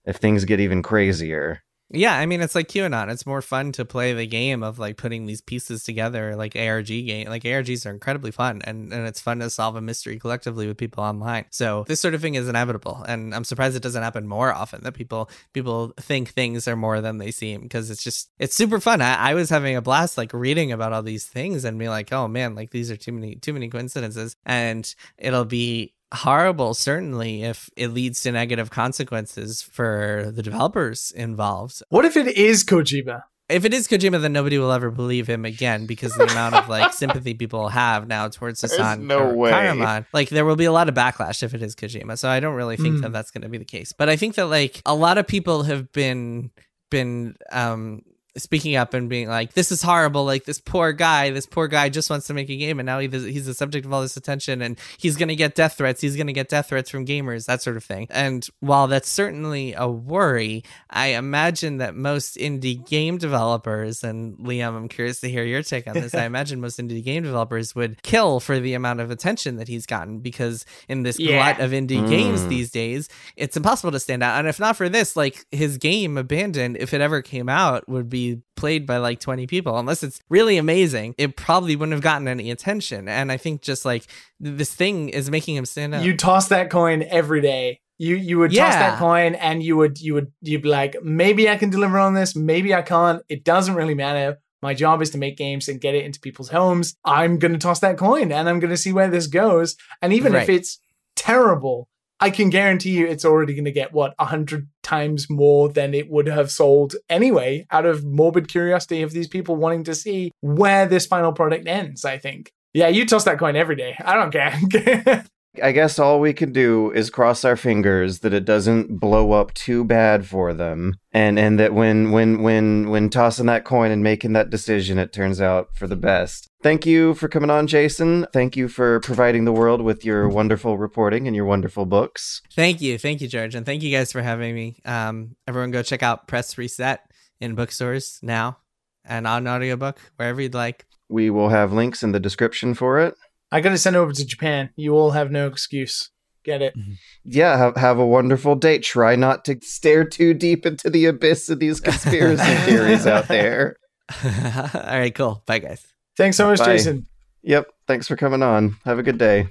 [0.06, 1.62] if things get even crazier.
[1.92, 3.12] Yeah, I mean it's like QAnon.
[3.12, 6.86] It's more fun to play the game of like putting these pieces together, like ARG
[6.86, 7.28] game.
[7.28, 10.78] Like ARGs are incredibly fun, and and it's fun to solve a mystery collectively with
[10.78, 11.46] people online.
[11.50, 14.84] So this sort of thing is inevitable, and I'm surprised it doesn't happen more often.
[14.84, 18.80] That people people think things are more than they seem because it's just it's super
[18.80, 19.02] fun.
[19.02, 22.14] I, I was having a blast like reading about all these things and being like,
[22.14, 27.44] oh man, like these are too many too many coincidences, and it'll be horrible certainly
[27.44, 33.24] if it leads to negative consequences for the developers involved What if it is Kojima?
[33.48, 36.70] if it is Kojima, then nobody will ever believe him again because the amount of
[36.70, 39.52] like sympathy people have now towards There's Hassan no way.
[39.52, 40.06] Kahraman.
[40.14, 42.16] Like there will be a lot of backlash if it is Kojima.
[42.20, 43.02] So I don't really think Mm.
[43.02, 43.92] that that's going to be the case.
[43.92, 46.52] But I think that like a lot of people have been
[46.92, 48.04] been um
[48.40, 51.90] speaking up and being like this is horrible like this poor guy this poor guy
[51.90, 54.18] just wants to make a game and now he, he's the subject of all this
[54.18, 57.06] attention and he's going to get death threats he's going to get death threats from
[57.06, 62.36] gamers that sort of thing and while that's certainly a worry i imagine that most
[62.38, 66.60] indie game developers and liam i'm curious to hear your take on this i imagine
[66.62, 70.66] most indie game developers would kill for the amount of attention that he's gotten because
[70.88, 71.54] in this Yeah.
[71.54, 72.50] glut of indie games Mm.
[72.50, 76.18] these days it's impossible to stand out and if not for this like his game
[76.18, 80.20] abandoned if it ever came out would be played by like 20 people unless it's
[80.30, 84.04] really amazing it probably wouldn't have gotten any attention and i think just like
[84.40, 87.82] this thing is making him stand out You toss that coin every day.
[87.98, 91.50] You you would toss that coin and you would you would you'd be like, maybe
[91.50, 93.22] I can deliver on this, maybe I can't.
[93.28, 94.40] It doesn't really matter.
[94.62, 96.96] My job is to make games and get it into people's homes.
[97.04, 99.76] I'm gonna toss that coin and I'm gonna see where this goes.
[100.02, 100.80] And even if it's
[101.18, 101.90] terrible,
[102.20, 106.10] I can guarantee you it's already gonna get what a hundred times more than it
[106.10, 110.86] would have sold anyway, out of morbid curiosity of these people wanting to see where
[110.86, 112.52] this final product ends, I think.
[112.74, 113.96] Yeah, you toss that coin every day.
[114.04, 115.26] I don't care.
[115.62, 119.54] I guess all we can do is cross our fingers that it doesn't blow up
[119.54, 124.04] too bad for them, and and that when when when when tossing that coin and
[124.04, 126.48] making that decision, it turns out for the best.
[126.62, 128.28] Thank you for coming on, Jason.
[128.32, 132.42] Thank you for providing the world with your wonderful reporting and your wonderful books.
[132.56, 135.82] thank you thank you george and thank you guys for having me um everyone go
[135.82, 137.02] check out press reset
[137.40, 138.58] in bookstores now
[139.06, 143.16] and on audiobook wherever you'd like We will have links in the description for it.
[143.52, 144.70] I gotta send over to Japan.
[144.76, 146.12] You all have no excuse.
[146.44, 146.78] Get it?
[146.78, 146.94] Mm-hmm.
[147.26, 148.80] Yeah, have, have a wonderful day.
[148.80, 153.76] Try not to stare too deep into the abyss of these conspiracy theories out there.
[154.24, 154.32] all
[154.74, 155.86] right cool bye guys
[156.20, 156.66] Thanks so much, Bye.
[156.66, 157.08] Jason.
[157.44, 157.68] Yep.
[157.88, 158.76] Thanks for coming on.
[158.84, 159.48] Have a good day.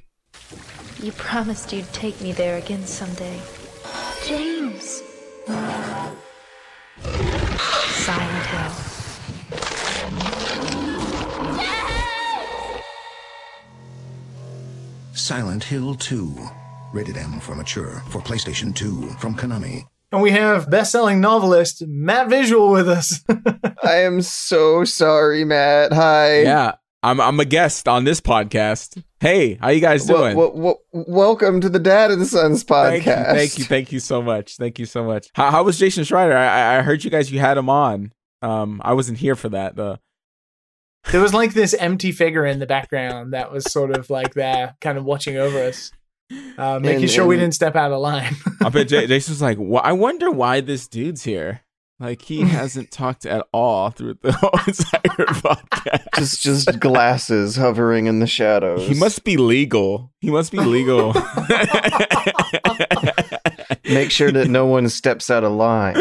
[1.03, 3.40] You promised you'd take me there again someday.
[4.26, 5.03] James.
[7.07, 8.88] Silent Hill.
[15.19, 16.35] Silent Hill 2.
[16.93, 19.83] Rated M for mature for PlayStation 2 from Konami.
[20.12, 23.23] And we have best-selling novelist Matt Visual with us.
[23.83, 25.93] I am so sorry, Matt.
[25.93, 26.43] Hi.
[26.43, 29.03] Yeah, I'm I'm a guest on this podcast.
[29.21, 30.37] Hey, how you guys Wel- doing?
[30.37, 33.03] wel- wel- welcome to the Dad and Sons podcast.
[33.03, 35.27] thank you, thank you, thank you so much, thank you so much.
[35.35, 36.37] How, how was Jason Schreider?
[36.37, 36.47] I,
[36.77, 38.12] I- I heard you guys you had him on.
[38.41, 39.99] Um, I wasn't here for that though.
[41.13, 44.77] There was like this empty figure in the background that was sort of like there,
[44.81, 45.91] kind of watching over us,
[46.59, 48.35] uh, making And- sure we didn't step out of line.
[48.63, 51.63] I bet J- Jason's like, "Wh- I wonder why this dude's here.
[52.01, 56.05] Like he hasn't talked at all through the whole entire podcast.
[56.17, 58.87] Just, just glasses hovering in the shadows.
[58.87, 60.13] He must be legal.
[60.21, 61.13] He must be legal.
[63.85, 65.97] make sure that no one steps out of line.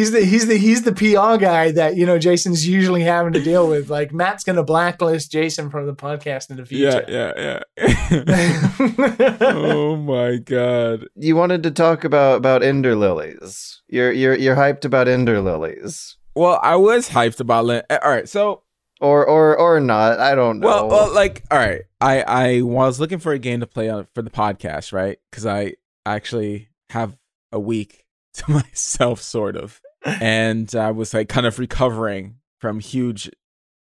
[0.00, 3.42] He's the he's the he's the PR guy that you know Jason's usually having to
[3.42, 3.90] deal with.
[3.90, 7.04] Like Matt's gonna blacklist Jason from the podcast in the future.
[7.06, 9.36] yeah, yeah, yeah.
[9.40, 11.06] oh my god.
[11.16, 13.82] You wanted to talk about about ender lilies.
[13.88, 18.10] You're you're you're hyped about ender lilies, Well, I was hyped about Lin- eh, All
[18.10, 18.62] right, so
[19.00, 20.18] or or or not?
[20.18, 20.66] I don't know.
[20.66, 21.82] Well, well, like, all right.
[22.00, 25.18] I I was looking for a game to play on for the podcast, right?
[25.30, 25.74] Because I
[26.06, 27.16] actually have
[27.52, 29.80] a week to myself, sort of.
[30.04, 33.30] And I was like kind of recovering from huge,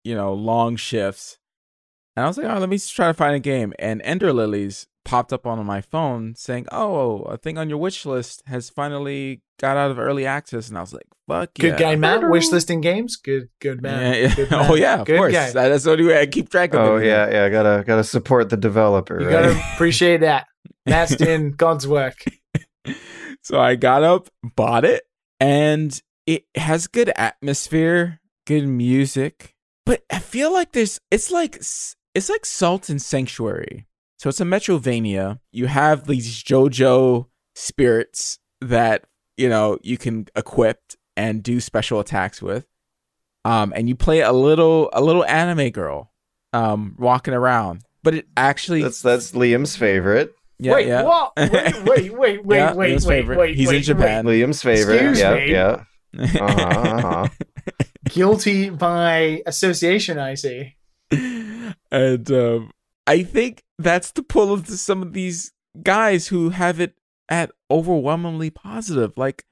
[0.04, 1.38] you know, long shifts.
[2.16, 3.74] And I was like, oh, let me just try to find a game.
[3.80, 8.06] And Ender Lilies popped up on my phone saying, oh, a thing on your wish
[8.06, 10.70] list has finally got out of early access.
[10.70, 11.80] And I was like, fuck Good yeah.
[11.80, 12.30] guy, Matt.
[12.30, 13.16] Wish listing games.
[13.16, 14.14] Good, good man.
[14.14, 14.36] Yeah, yeah.
[14.36, 14.66] Good man.
[14.70, 15.34] Oh yeah, of Good course.
[15.34, 15.52] guy.
[15.52, 17.02] That's the only way I keep track of oh, it.
[17.02, 17.50] Oh yeah, yeah.
[17.50, 19.20] Gotta gotta support the developer.
[19.20, 19.44] You right?
[19.44, 20.48] gotta appreciate that.
[20.86, 22.24] Matt's in God's work.
[23.42, 25.04] So I got up, bought it,
[25.40, 29.56] and it has good atmosphere, good music.
[29.86, 33.88] But I feel like there's it's like it's like Salt and Sanctuary.
[34.18, 35.40] So it's a Metroidvania.
[35.52, 39.06] You have these JoJo spirits that,
[39.38, 40.82] you know, you can equip
[41.16, 42.68] and do special attacks with.
[43.46, 46.12] Um and you play a little a little anime girl
[46.54, 47.84] um walking around.
[48.04, 50.36] But it actually That's that's Liam's favorite.
[50.60, 51.04] Yeah, wait, yeah.
[51.04, 51.34] what?
[51.38, 51.52] Wait,
[51.84, 53.40] wait, wait, wait, Yeah, wait, his wait, favorite.
[53.40, 53.56] wait.
[53.56, 54.26] He's in wait, Japan.
[54.26, 54.96] Liam's favorite.
[54.96, 55.52] Excuse yeah, me?
[55.52, 55.84] yeah.
[56.18, 57.28] Uh-huh, uh-huh.
[58.06, 60.76] Guilty by association, I see.
[61.92, 62.72] and um,
[63.08, 65.52] I think that's the pull of the, some of these
[65.82, 66.96] guys who have it
[67.30, 69.14] at overwhelmingly positive.
[69.18, 69.46] Like,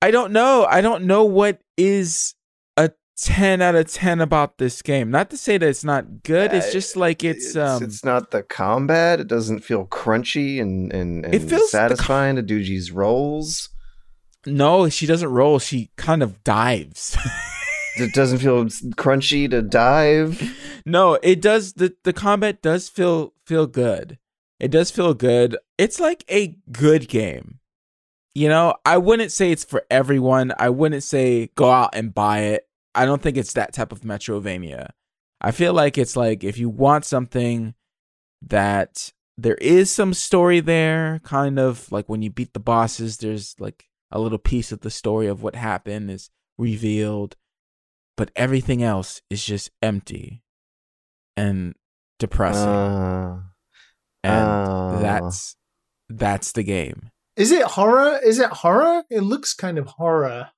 [0.00, 0.66] I don't know.
[0.68, 2.34] I don't know what is
[3.26, 5.10] a ten out of ten about this game.
[5.10, 6.52] Not to say that it's not good.
[6.52, 7.82] It's just like it's, um.
[7.82, 9.20] it's not the combat.
[9.20, 12.90] It doesn't feel crunchy and and, and It feels- the com- satisfying to do these
[12.92, 13.68] rolls.
[14.46, 15.58] no, she doesn't roll.
[15.58, 17.16] She kind of dives.
[17.96, 18.64] It doesn't feel
[18.94, 20.56] crunchy to dive.
[20.86, 21.72] no, it does.
[21.72, 24.18] the The combat does feel feel good.
[24.60, 25.56] It does feel good.
[25.78, 27.58] It's like a good game.
[28.34, 30.52] You know, I wouldn't say it's for everyone.
[30.60, 32.67] I wouldn't say go out and buy it.
[32.98, 34.90] I don't think it's that type of Metroidvania.
[35.40, 37.74] I feel like it's like if you want something
[38.42, 43.54] that there is some story there, kind of like when you beat the bosses, there's
[43.60, 47.36] like a little piece of the story of what happened is revealed,
[48.16, 50.42] but everything else is just empty
[51.36, 51.76] and
[52.18, 52.68] depressing.
[52.68, 53.42] Uh,
[54.24, 54.98] and uh.
[54.98, 55.54] that's
[56.08, 57.12] that's the game.
[57.36, 58.18] Is it horror?
[58.24, 59.04] Is it horror?
[59.08, 60.50] It looks kind of horror.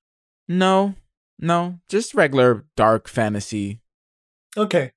[0.49, 0.95] No,
[1.41, 3.81] no, just regular dark fantasy.
[4.57, 4.93] Okay.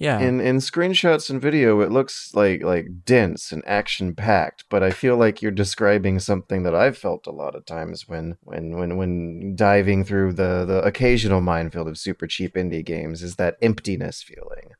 [0.00, 0.20] Yeah.
[0.20, 4.64] in in screenshots and video, it looks like like dense and action packed.
[4.70, 8.36] But I feel like you're describing something that I've felt a lot of times when
[8.42, 13.34] when when when diving through the the occasional minefield of super cheap indie games is
[13.36, 14.70] that emptiness feeling.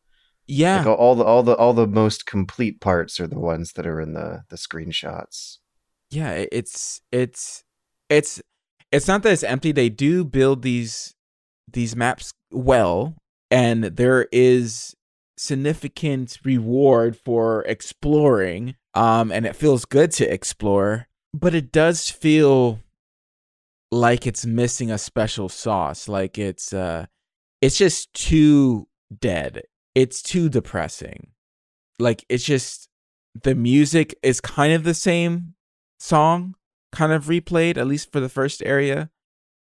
[0.47, 0.79] yeah.
[0.79, 3.89] Like all, all the all the all the most complete parts are the ones that
[3.89, 5.59] are in the the screenshots.
[6.11, 7.65] yeah it's it's
[8.09, 8.41] it's
[8.93, 11.15] it's not that it's empty they do build these
[11.73, 13.15] these maps well
[13.51, 14.95] and there is
[15.37, 22.81] significant reward for exploring um and it feels good to explore but it does feel
[23.91, 27.07] like it's missing a special sauce like it's uh
[27.61, 28.89] it's just too
[29.21, 29.63] dead.
[29.95, 31.29] It's too depressing.
[31.99, 32.89] Like it's just
[33.43, 35.55] the music is kind of the same
[35.99, 36.55] song
[36.93, 39.11] kind of replayed at least for the first area.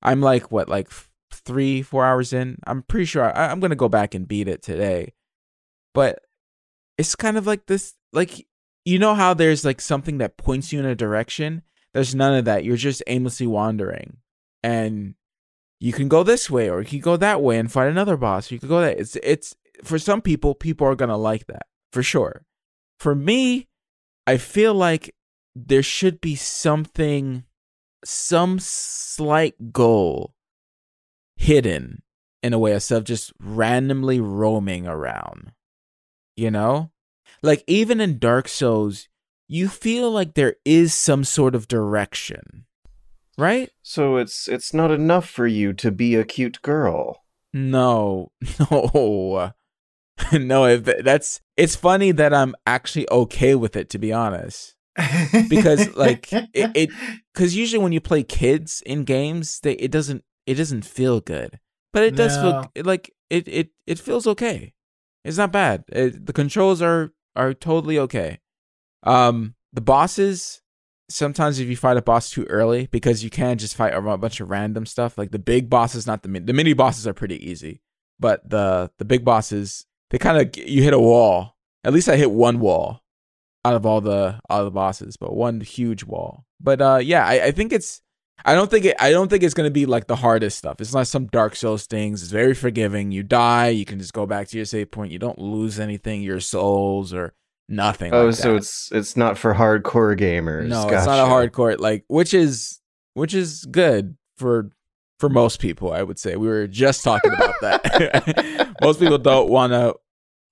[0.02, 0.90] I'm like what like
[1.32, 2.58] three four hours in?
[2.66, 5.14] I'm pretty sure I, i'm gonna go back and beat it today.
[5.94, 6.20] But
[6.98, 8.46] it's kind of like this like
[8.84, 11.62] you know how there's like something that points you in a direction?
[11.92, 12.64] There's none of that.
[12.64, 14.18] You're just aimlessly wandering.
[14.62, 15.14] And
[15.80, 18.50] you can go this way or you can go that way and fight another boss.
[18.50, 22.02] You can go that it's it's for some people people are gonna like that for
[22.02, 22.44] sure.
[22.98, 23.66] For me
[24.26, 25.14] i feel like
[25.54, 27.44] there should be something
[28.04, 30.34] some slight goal
[31.36, 32.02] hidden
[32.42, 35.52] in a way of just randomly roaming around
[36.36, 36.90] you know?
[37.42, 39.08] Like even in dark souls
[39.48, 42.66] you feel like there is some sort of direction
[43.40, 43.70] right?
[43.82, 47.24] So it's it's not enough for you to be a cute girl.
[47.52, 48.30] no
[48.70, 49.52] no.
[50.32, 54.76] No if that's it's funny that i'm actually okay with it to be honest
[55.48, 56.90] because like it,
[57.34, 61.58] because usually when you play kids in games they it doesn't it doesn't feel good.
[61.92, 62.68] But it does No.
[62.74, 64.74] feel like it it it feels okay.
[65.24, 65.84] It's not bad.
[65.88, 68.38] It, the controls are are totally okay.
[69.02, 70.62] Um the bosses
[71.08, 74.40] sometimes if you fight a boss too early because you can just fight a bunch
[74.40, 77.34] of random stuff like the big bosses not the min- the mini bosses are pretty
[77.50, 77.82] easy
[78.20, 81.56] but the the big bosses they kind of you hit a wall.
[81.82, 83.02] At least i hit one wall
[83.64, 86.44] out of all the all the bosses, but one huge wall.
[86.60, 88.00] But uh yeah, I, I think it's
[88.44, 90.80] I don't think it I don't think it's gonna be like the hardest stuff.
[90.80, 92.22] It's not some Dark Souls things.
[92.22, 93.12] It's very forgiving.
[93.12, 95.12] You die, you can just go back to your save point.
[95.12, 97.34] You don't lose anything, your souls or
[97.68, 98.12] nothing.
[98.14, 98.56] Oh, like so that.
[98.58, 100.68] it's it's not for hardcore gamers.
[100.68, 102.80] no, it's not a hardcore like which is
[103.14, 104.70] which is good for
[105.18, 106.36] for most people, I would say.
[106.36, 108.74] We were just talking about that.
[108.80, 109.94] most people don't want to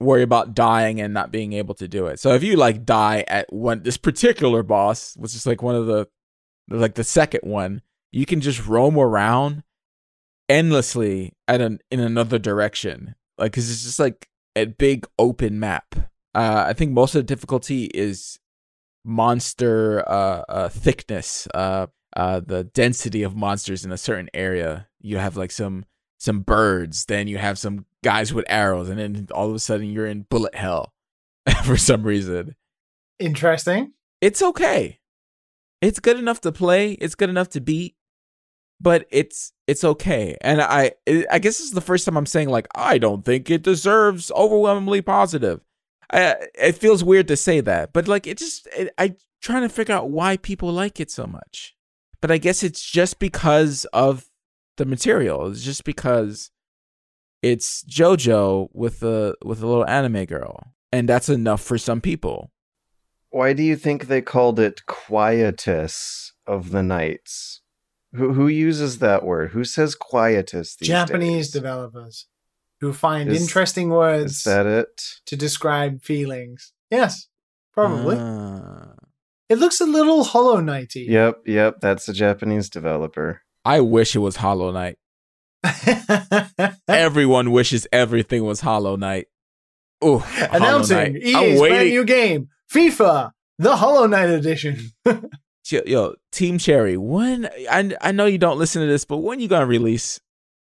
[0.01, 2.21] worry about dying and not being able to do it.
[2.21, 5.87] So if you like die at one this particular boss, which is like one of
[5.87, 6.09] the
[6.69, 7.83] like the second one,
[8.13, 9.63] you can just roam around
[10.49, 13.15] endlessly at an in another direction.
[13.37, 15.95] Like cuz it's just like a big open map.
[16.35, 18.39] Uh I think most of the difficulty is
[19.05, 24.87] monster uh, uh thickness, uh uh the density of monsters in a certain area.
[25.01, 25.87] You have like some
[26.19, 29.91] some birds, then you have some guys with arrows, and then all of a sudden
[29.91, 30.93] you're in bullet hell
[31.65, 32.55] for some reason.
[33.19, 33.93] Interesting.
[34.21, 35.01] It's okay.
[35.81, 36.93] It's good enough to play.
[36.93, 37.97] It's good enough to beat,
[38.81, 40.37] but it's it's okay.
[40.41, 40.93] And I
[41.31, 44.31] I guess this is the first time I'm saying like I don't think it deserves
[44.33, 45.61] overwhelmingly positive.
[46.11, 49.69] I, it feels weird to say that, but like it just it, I trying to
[49.69, 51.77] figure out why people like it so much.
[52.21, 54.29] But I guess it's just because of
[54.79, 55.49] the material.
[55.49, 56.51] It's just because
[57.43, 62.51] it's JoJo with a with a little anime girl, and that's enough for some people.
[63.31, 67.61] Why do you think they called it quietus of the Knights?
[68.15, 69.51] Who who uses that word?
[69.51, 70.77] Who says quietus?
[70.77, 71.51] These Japanese days?
[71.53, 72.27] developers
[72.81, 75.03] who find Is- interesting words Is that it?
[75.27, 76.73] to describe feelings.
[76.91, 77.29] Yes,
[77.73, 78.17] probably.
[78.19, 78.95] Ah.
[79.49, 81.07] it looks a little Hollow Knighty.
[81.07, 81.81] Yep, yep.
[81.81, 83.43] That's a Japanese developer.
[83.65, 84.97] I wish it was Hollow Knight.
[86.89, 89.27] Everyone wishes everything was Hollow Knight.
[90.05, 91.17] Ooh, Announcing Knight.
[91.17, 94.93] EA's brand new game, FIFA, the Hollow Knight edition.
[95.71, 99.39] Yo, yo, Team Cherry, when I I know you don't listen to this, but when
[99.39, 100.19] you gonna release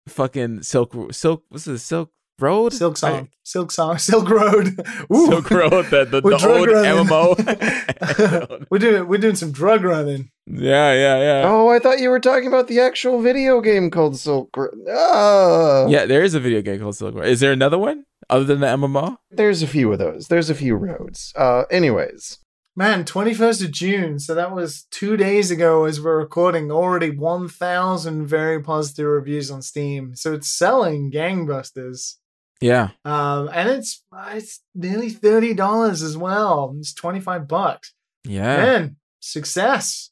[0.08, 2.72] fucking Silk Silk what's it Silk Road?
[2.72, 4.80] Silksong, Silk Song, Silk Road.
[5.12, 5.26] Ooh.
[5.26, 7.06] Silk Road, the, the, the drug old running.
[7.06, 8.66] MMO.
[8.70, 10.30] we're doing we're doing some drug running.
[10.46, 11.42] yeah, yeah, yeah.
[11.46, 14.56] Oh, I thought you were talking about the actual video game called Silk.
[14.56, 14.74] Road.
[14.88, 17.26] Oh, Yeah, there is a video game called Silk Road.
[17.26, 19.18] Is there another one other than the MMO?
[19.30, 20.28] There's a few of those.
[20.28, 21.32] There's a few roads.
[21.36, 22.38] Uh, anyways,
[22.76, 24.18] Man, 21st of June.
[24.18, 26.72] So that was two days ago as we're recording.
[26.72, 30.16] Already 1,000 very positive reviews on Steam.
[30.16, 32.16] So it's selling gangbusters.
[32.64, 32.88] Yeah.
[33.04, 36.74] Um, and it's it's nearly $30 as well.
[36.78, 37.92] It's 25 bucks.
[38.26, 38.56] Yeah.
[38.56, 40.08] Man, success.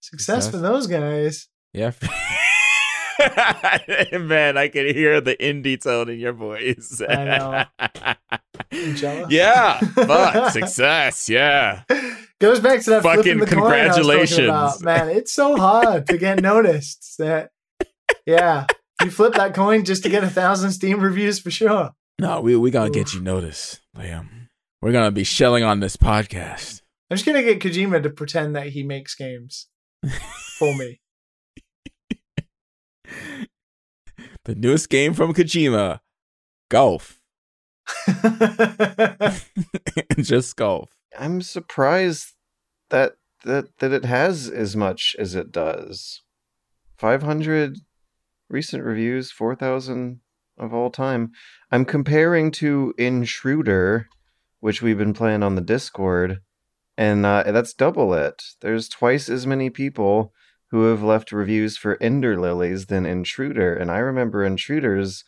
[0.00, 0.46] Success.
[0.46, 0.50] Success.
[0.50, 1.48] for those guys.
[1.72, 1.92] Yeah.
[4.18, 7.00] Man, I can hear the indie tone in your voice.
[7.08, 7.64] I know.
[9.28, 9.78] Yeah.
[9.78, 10.50] Fuck.
[10.52, 11.28] Success.
[11.28, 11.84] Yeah.
[12.40, 14.48] Goes back to that Fucking flipping the coin I was congratulations.
[14.48, 14.82] about.
[14.82, 17.14] Man, it's so hard to get noticed.
[17.18, 17.50] That
[18.26, 18.66] yeah,
[19.04, 21.90] you flip that coin just to get a thousand Steam reviews for sure.
[22.18, 24.48] No, we we gonna get you noticed, Liam.
[24.80, 26.82] We're gonna be shelling on this podcast.
[27.10, 29.68] I'm just gonna get Kojima to pretend that he makes games
[30.58, 31.00] for me.
[34.44, 36.00] The newest game from Kojima,
[36.68, 37.18] golf.
[40.18, 40.90] Just golf.
[41.18, 42.34] I'm surprised
[42.90, 46.22] that that that it has as much as it does.
[46.98, 47.78] 500
[48.48, 50.20] recent reviews, 4,000
[50.58, 51.32] of all time.
[51.70, 54.08] I'm comparing to Intruder,
[54.60, 56.38] which we've been playing on the Discord,
[56.96, 58.42] and uh, that's double it.
[58.60, 60.32] There's twice as many people
[60.70, 65.24] who have left reviews for Ender Lilies than Intruder, and I remember Intruders,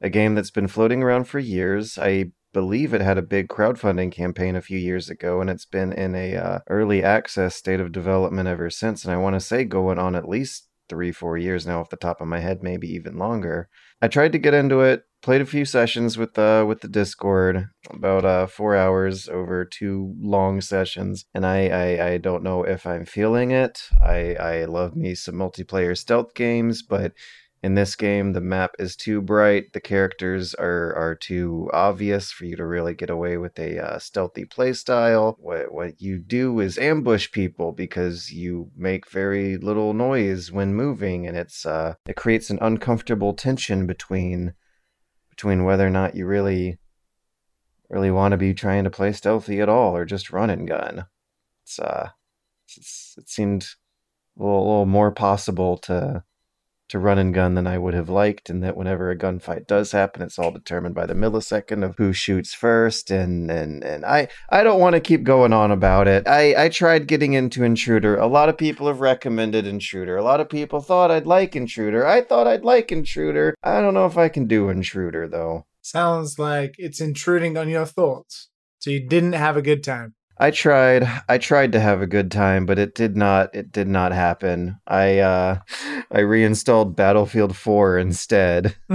[0.00, 1.98] a game that's been floating around for years.
[1.98, 5.92] I believe it had a big crowdfunding campaign a few years ago, and it's been
[5.92, 9.04] in a uh, early access state of development ever since.
[9.04, 11.96] And I want to say going on at least three, four years now, off the
[11.96, 13.68] top of my head, maybe even longer.
[14.00, 17.68] I tried to get into it, played a few sessions with uh with the Discord,
[17.90, 22.86] about uh four hours over two long sessions, and I I, I don't know if
[22.86, 23.82] I'm feeling it.
[24.02, 27.12] I I love me some multiplayer stealth games, but
[27.66, 32.44] in this game the map is too bright the characters are are too obvious for
[32.44, 35.34] you to really get away with a uh, stealthy playstyle.
[35.40, 41.26] What what you do is ambush people because you make very little noise when moving
[41.26, 44.54] and it's uh it creates an uncomfortable tension between
[45.28, 46.78] between whether or not you really
[47.90, 51.06] really want to be trying to play stealthy at all or just run and gun.
[51.64, 52.10] It's uh
[52.68, 53.66] it's, it seemed
[54.38, 56.22] a little, a little more possible to
[56.88, 59.92] to run and gun than I would have liked, and that whenever a gunfight does
[59.92, 63.10] happen, it's all determined by the millisecond of who shoots first.
[63.10, 66.26] And and and I I don't want to keep going on about it.
[66.28, 68.16] I I tried getting into Intruder.
[68.16, 70.16] A lot of people have recommended Intruder.
[70.16, 72.06] A lot of people thought I'd like Intruder.
[72.06, 73.54] I thought I'd like Intruder.
[73.62, 75.66] I don't know if I can do Intruder though.
[75.82, 78.48] Sounds like it's intruding on your thoughts.
[78.80, 80.14] So you didn't have a good time.
[80.38, 81.08] I tried.
[81.28, 83.54] I tried to have a good time, but it did not.
[83.54, 84.78] It did not happen.
[84.86, 85.60] I uh,
[86.12, 88.76] I reinstalled Battlefield 4 instead.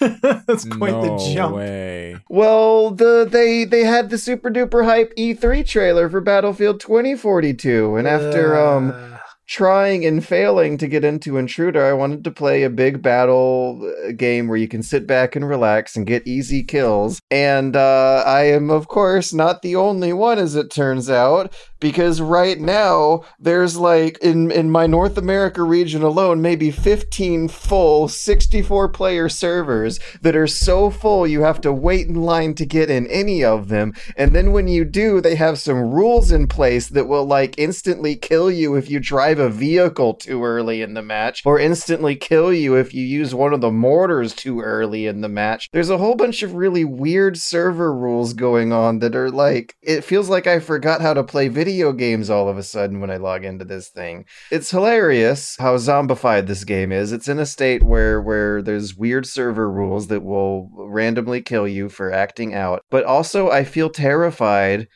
[0.00, 1.56] That's quite no the jump.
[1.56, 2.16] way.
[2.28, 8.06] Well, the they they had the super duper hype E3 trailer for Battlefield 2042, and
[8.08, 9.11] after um Uh,
[9.52, 14.12] trying and failing to get into Intruder, I wanted to play a big battle uh,
[14.12, 17.20] game where you can sit back and relax and get easy kills.
[17.30, 22.22] And uh, I am, of course, not the only one, as it turns out, because
[22.22, 28.88] right now there's like in in my North America region alone, maybe 15 full 64
[28.88, 33.06] player servers that are so full you have to wait in line to get in
[33.08, 33.92] any of them.
[34.16, 38.16] And then when you do, they have some rules in place that will like instantly
[38.16, 42.52] kill you if you drive a vehicle too early in the match, or instantly kill
[42.52, 45.68] you if you use one of the mortars too early in the match.
[45.72, 50.02] There's a whole bunch of really weird server rules going on that are like, it
[50.02, 53.16] feels like I forgot how to play video games all of a sudden when I
[53.16, 54.24] log into this thing.
[54.50, 57.12] It's hilarious how zombified this game is.
[57.12, 61.88] It's in a state where where there's weird server rules that will randomly kill you
[61.88, 62.84] for acting out.
[62.90, 64.88] But also I feel terrified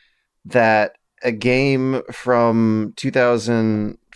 [0.45, 0.93] that
[1.23, 2.93] a game from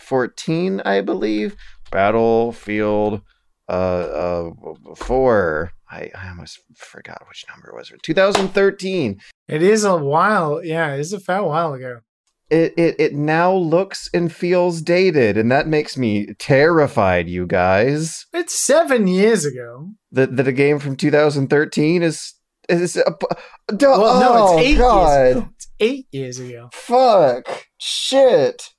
[0.08, 1.56] 2014, I believe,
[1.90, 3.22] Battlefield
[3.68, 4.50] uh uh
[4.96, 7.92] 4 I, I almost forgot which number it was.
[8.02, 10.64] 2013 it is a while.
[10.64, 12.00] Yeah, it's a fair while ago.
[12.50, 18.26] it, it it now looks and feels dated and that makes me terrified you guys
[18.32, 19.90] It's seven years ago.
[20.10, 22.34] that that a game from 2013 is
[22.68, 23.14] is a,
[23.80, 25.26] Well, no, oh, it's eight God.
[25.26, 25.48] years ago.
[25.54, 26.68] It's eight years ago.
[26.72, 28.70] fuck shit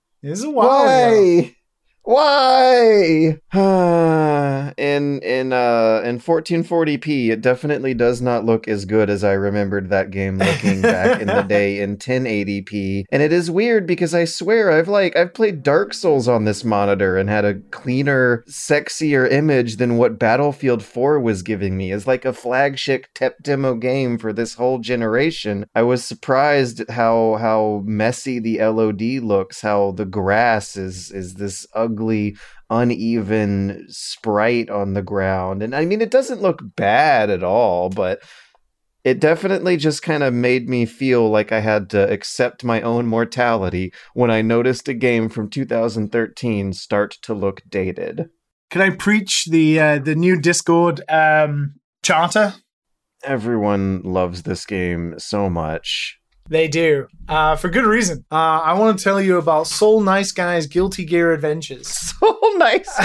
[0.44, 1.26] A while ago.
[1.44, 1.56] why
[2.04, 3.40] why?
[4.78, 9.90] In in uh in 1440p it definitely does not look as good as i remembered
[9.90, 14.26] that game looking back in the day in 1080p and it is weird because i
[14.26, 19.32] swear i've like i've played dark souls on this monitor and had a cleaner sexier
[19.32, 21.92] image than what battlefield 4 was giving me.
[21.92, 25.66] As like a flagship tech demo game for this whole generation.
[25.76, 31.36] I was surprised at how how messy the lod looks how the grass is is
[31.36, 31.93] this ugly
[32.70, 35.62] uneven sprite on the ground.
[35.62, 38.22] And I mean, it doesn't look bad at all, but
[39.04, 43.06] it definitely just kind of made me feel like I had to accept my own
[43.06, 48.30] mortality when I noticed a game from 2013 start to look dated.
[48.72, 52.56] Can I preach the uh, the new Discord um, charter?
[53.24, 56.20] Everyone loves this game so much.
[56.54, 58.26] They do, uh, for good reason.
[58.32, 61.88] Uh, I want to tell you about Soul Nice Guy's Guilty Gear Adventures.
[62.22, 62.96] So nice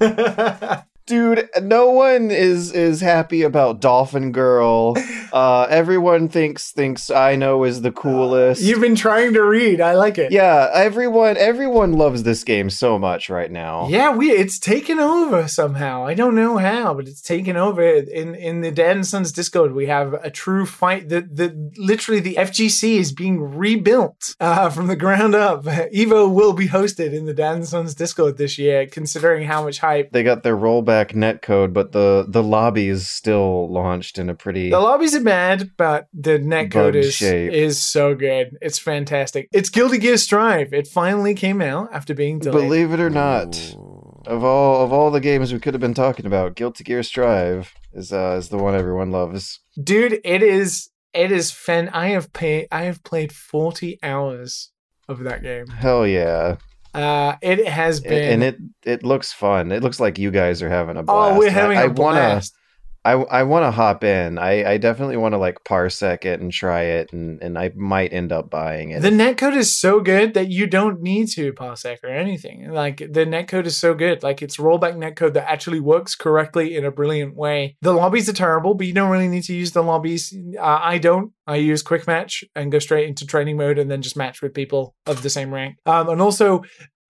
[0.00, 0.82] guy.
[1.06, 4.96] Dude, no one is is happy about Dolphin Girl.
[5.32, 8.60] Uh, everyone thinks thinks I know is the coolest.
[8.60, 9.80] You've been trying to read.
[9.80, 10.30] I like it.
[10.30, 13.88] Yeah, everyone everyone loves this game so much right now.
[13.88, 16.04] Yeah, we it's taken over somehow.
[16.04, 17.82] I don't know how, but it's taken over.
[17.82, 21.08] In in the Dad and Sons Discord, we have a true fight.
[21.08, 25.64] The the literally the FGC is being rebuilt uh, from the ground up.
[25.94, 29.78] Evo will be hosted in the Dad and Sons Discord this year, considering how much
[29.78, 30.12] hype.
[30.12, 34.70] They got their rollback netcode, but the the lobby is still launched in a pretty
[34.70, 37.52] The lobbies are bad, but the netcode Bug is shape.
[37.52, 38.56] is so good.
[38.60, 39.48] It's fantastic.
[39.52, 40.72] It's Guilty Gear Strive.
[40.72, 42.62] It finally came out after being delayed.
[42.62, 43.56] Believe it or not,
[44.26, 47.74] of all of all the games we could have been talking about, Guilty Gear Strive
[47.92, 49.60] is uh, is the one everyone loves.
[49.82, 54.70] dude it is it is fan i have paid i have played 40 hours
[55.08, 56.56] of that game Hell yeah.
[56.94, 59.72] Uh it has been and it it looks fun.
[59.72, 61.36] It looks like you guys are having a blast.
[61.36, 62.54] oh we're having I a I blast
[63.04, 64.38] I I want to hop in.
[64.38, 68.12] I I definitely want to like parsec it and try it, and and I might
[68.12, 69.02] end up buying it.
[69.02, 72.70] the netcode is so good that you don't need to parsec or anything.
[72.70, 74.22] Like the netcode is so good.
[74.22, 77.76] Like it's rollback netcode that actually works correctly in a brilliant way.
[77.82, 80.34] The lobbies are terrible but you don't really need to use the lobbies.
[80.58, 81.32] Uh, i don't.
[81.46, 84.54] I use quick match and go straight into training mode and then just match with
[84.54, 85.76] people of the same rank.
[85.86, 86.62] Um, and also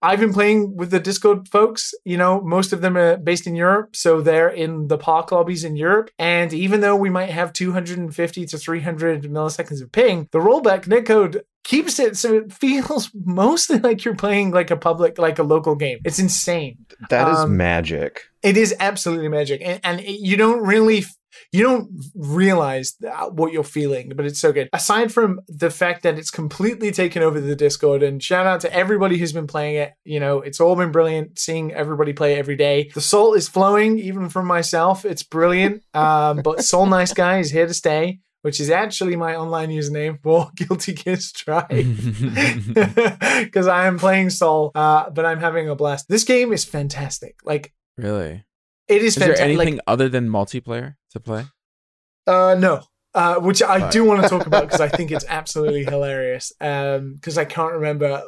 [0.03, 1.95] I've been playing with the Discord folks.
[2.05, 5.63] You know, most of them are based in Europe, so they're in the park lobbies
[5.65, 6.11] in Europe.
[6.19, 11.41] And even though we might have 250 to 300 milliseconds of ping, the rollback netcode
[11.65, 15.77] keeps it so it feels mostly like you're playing like a public, like a local
[15.77, 15.99] game.
[16.05, 16.79] It's insane.
[17.11, 18.23] that is um, magic.
[18.43, 21.05] It is absolutely magic, and, and it- you don't really.
[21.51, 24.69] You don't realize that- what you're feeling, but it's so good.
[24.73, 28.73] Aside from the fact that it's completely taken over the Discord, and shout out to
[28.73, 29.93] everybody who's been playing it.
[30.05, 32.91] You know, it's all been brilliant seeing everybody play every day.
[32.95, 35.05] The soul is flowing, even from myself.
[35.05, 35.83] It's brilliant.
[35.95, 38.21] Um, but Soul Nice Guy is here to stay.
[38.43, 41.69] which is actually my online username for Guilty Gear Strive.
[42.75, 46.09] Because I am playing Soul, uh, but I'm having a blast.
[46.09, 47.37] This game is fantastic.
[47.45, 48.43] Like, really?
[48.89, 49.45] It is, Is there fantastic.
[49.59, 51.45] anything other than multiplayer to play?
[52.27, 52.83] Uh, no.
[53.15, 56.53] Uh, which I do want to talk about because I think it's absolutely hilarious.
[56.61, 58.23] Um, because I can't remember,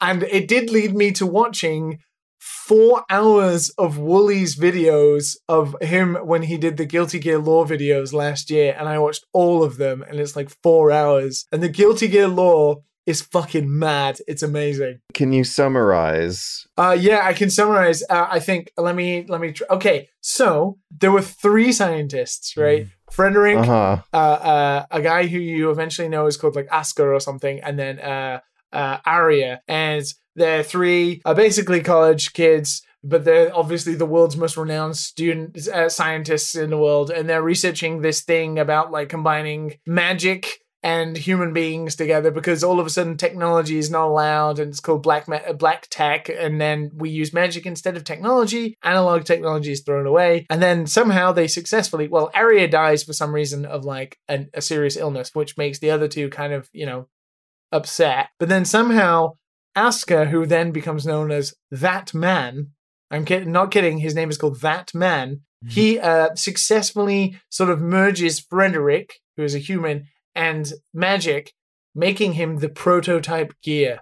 [0.00, 1.98] and it did lead me to watching
[2.38, 8.12] four hours of Woolie's videos of him when he did the Guilty Gear Lore videos
[8.12, 11.46] last year, and I watched all of them, and it's like four hours.
[11.50, 14.18] And the Guilty Gear Lore is fucking mad.
[14.26, 15.00] It's amazing.
[15.12, 16.66] Can you summarize?
[16.78, 18.02] Uh, yeah, I can summarize.
[18.08, 19.52] Uh, I think let me let me.
[19.52, 22.86] Tr- okay, so there were three scientists, right?
[23.10, 23.96] Frederick, Uh huh.
[24.12, 27.78] uh, uh, a guy who you eventually know is called like Asuka or something, and
[27.78, 28.40] then uh,
[28.72, 30.04] uh, Aria, and
[30.36, 35.88] they're three are basically college kids, but they're obviously the world's most renowned student uh,
[35.88, 41.52] scientists in the world, and they're researching this thing about like combining magic and human
[41.52, 45.28] beings together because all of a sudden technology is not allowed and it's called black
[45.28, 48.76] ma- black tech and then we use magic instead of technology.
[48.82, 50.46] Analog technology is thrown away.
[50.48, 54.62] And then somehow they successfully well Aria dies for some reason of like an, a
[54.62, 57.08] serious illness which makes the other two kind of you know
[57.72, 58.28] upset.
[58.38, 59.34] But then somehow
[59.76, 62.70] Asuka who then becomes known as that man
[63.10, 68.40] I'm not kidding his name is called that man he uh, successfully sort of merges
[68.40, 71.52] Frederick, who is a human, and magic,
[71.94, 74.00] making him the prototype gear.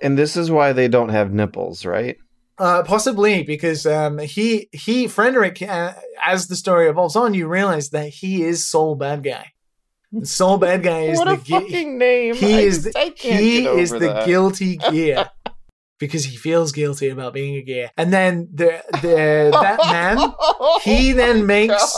[0.00, 2.16] And this is why they don't have nipples, right?
[2.58, 5.94] Uh, possibly because um, he he Frederick, uh,
[6.24, 9.44] as the story evolves on, you realize that he is Sol Badguy.
[10.12, 12.34] The Sol Badguy is what the a ge- fucking name!
[12.36, 15.28] he I is just- the, I can't he get is over the guilty gear
[16.02, 17.92] because he feels guilty about being a gear.
[17.96, 20.16] And then the the that man
[20.82, 21.96] he oh then makes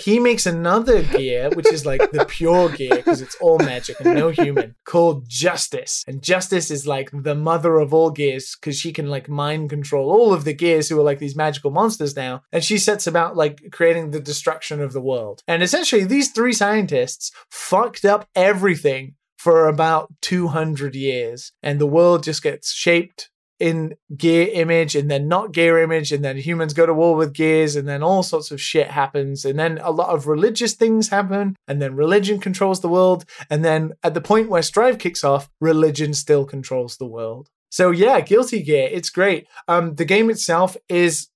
[0.00, 4.14] he makes another gear which is like the pure gear because it's all magic and
[4.14, 6.04] no human called justice.
[6.06, 10.10] And justice is like the mother of all gears because she can like mind control
[10.10, 12.42] all of the gears who are like these magical monsters now.
[12.52, 15.42] And she sets about like creating the destruction of the world.
[15.48, 21.52] And essentially these three scientists fucked up everything for about 200 years.
[21.62, 23.30] And the world just gets shaped
[23.60, 27.32] in gear image and then not gear image and then humans go to war with
[27.32, 31.08] gears and then all sorts of shit happens and then a lot of religious things
[31.08, 35.24] happen and then religion controls the world and then at the point where strive kicks
[35.24, 37.48] off religion still controls the world.
[37.70, 39.46] So yeah guilty gear it's great.
[39.66, 41.28] Um the game itself is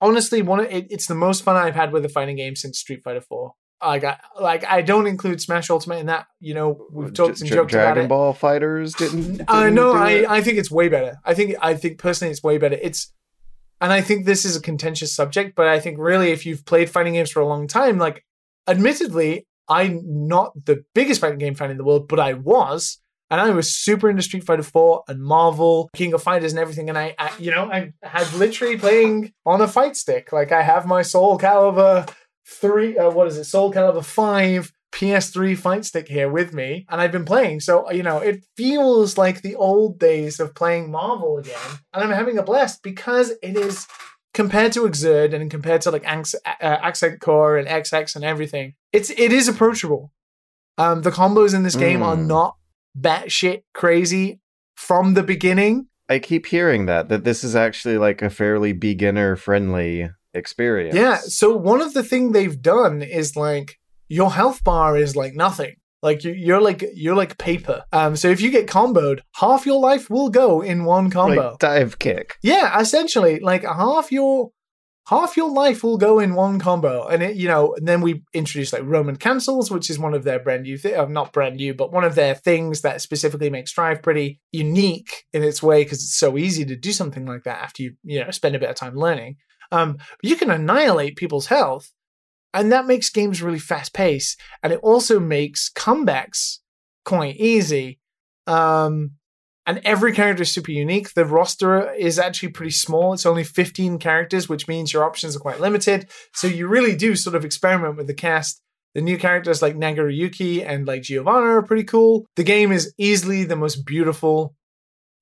[0.00, 2.78] honestly one of it, it's the most fun i've had with a fighting game since
[2.78, 3.52] street fighter 4
[3.82, 6.26] like I, like I don't include Smash Ultimate in that.
[6.40, 8.08] You know, we've talked and Dra- joked about Dragon it.
[8.08, 9.42] Ball Fighters didn't.
[9.48, 9.92] I didn't know.
[9.92, 10.36] do I?
[10.36, 11.18] I think it's way better.
[11.24, 12.78] I think I think personally it's way better.
[12.80, 13.12] It's
[13.80, 16.90] and I think this is a contentious subject, but I think really if you've played
[16.90, 18.24] fighting games for a long time, like
[18.66, 22.98] admittedly, I'm not the biggest fighting game fan in the world, but I was.
[23.30, 26.88] And I was super into Street Fighter 4 and Marvel, King of Fighters and everything.
[26.88, 30.32] And I, I you know, I had literally playing on a fight stick.
[30.32, 32.10] Like I have my Soul Calibur
[32.48, 33.44] 3, uh, what is it?
[33.44, 37.60] Soul Calibur 5 PS3 fight stick here with me, and I've been playing.
[37.60, 41.54] So, you know, it feels like the old days of playing Marvel again.
[41.92, 43.86] And I'm having a blast because it is
[44.32, 48.74] compared to Xrd and compared to like Anx- uh, Accent Core and XX and everything,
[48.92, 50.10] it's it is approachable.
[50.78, 52.26] Um, the combos in this game are Mm.
[52.26, 52.56] not
[52.98, 54.40] batshit crazy
[54.76, 55.88] from the beginning.
[56.08, 60.94] I keep hearing that that this is actually like a fairly beginner friendly experience.
[60.96, 61.16] Yeah.
[61.18, 63.78] So one of the thing they've done is like
[64.08, 65.74] your health bar is like nothing.
[66.02, 67.84] Like you- you're like you're like paper.
[67.92, 68.14] Um.
[68.16, 71.50] So if you get comboed, half your life will go in one combo.
[71.50, 72.36] like dive kick.
[72.42, 72.78] yeah.
[72.80, 74.50] Essentially, like half your
[75.08, 77.74] half your life will go in one combo, and it you know.
[77.74, 80.94] And then we introduced like Roman cancels, which is one of their brand new, th-
[80.94, 85.24] uh, not brand new, but one of their things that specifically makes Strive pretty unique
[85.32, 88.22] in its way because it's so easy to do something like that after you you
[88.24, 89.34] know spend a bit of time learning.
[89.70, 91.92] Um, you can annihilate people's health,
[92.54, 96.58] and that makes games really fast paced, and it also makes comebacks
[97.04, 97.98] quite easy.
[98.46, 99.12] Um,
[99.68, 101.12] and every character is super unique.
[101.12, 103.12] The roster is actually pretty small.
[103.12, 106.08] It's only 15 characters, which means your options are quite limited.
[106.32, 108.62] So you really do sort of experiment with the cast.
[108.94, 112.24] The new characters like Nagoriyuki and like Giovanna are pretty cool.
[112.36, 114.54] The game is easily the most beautiful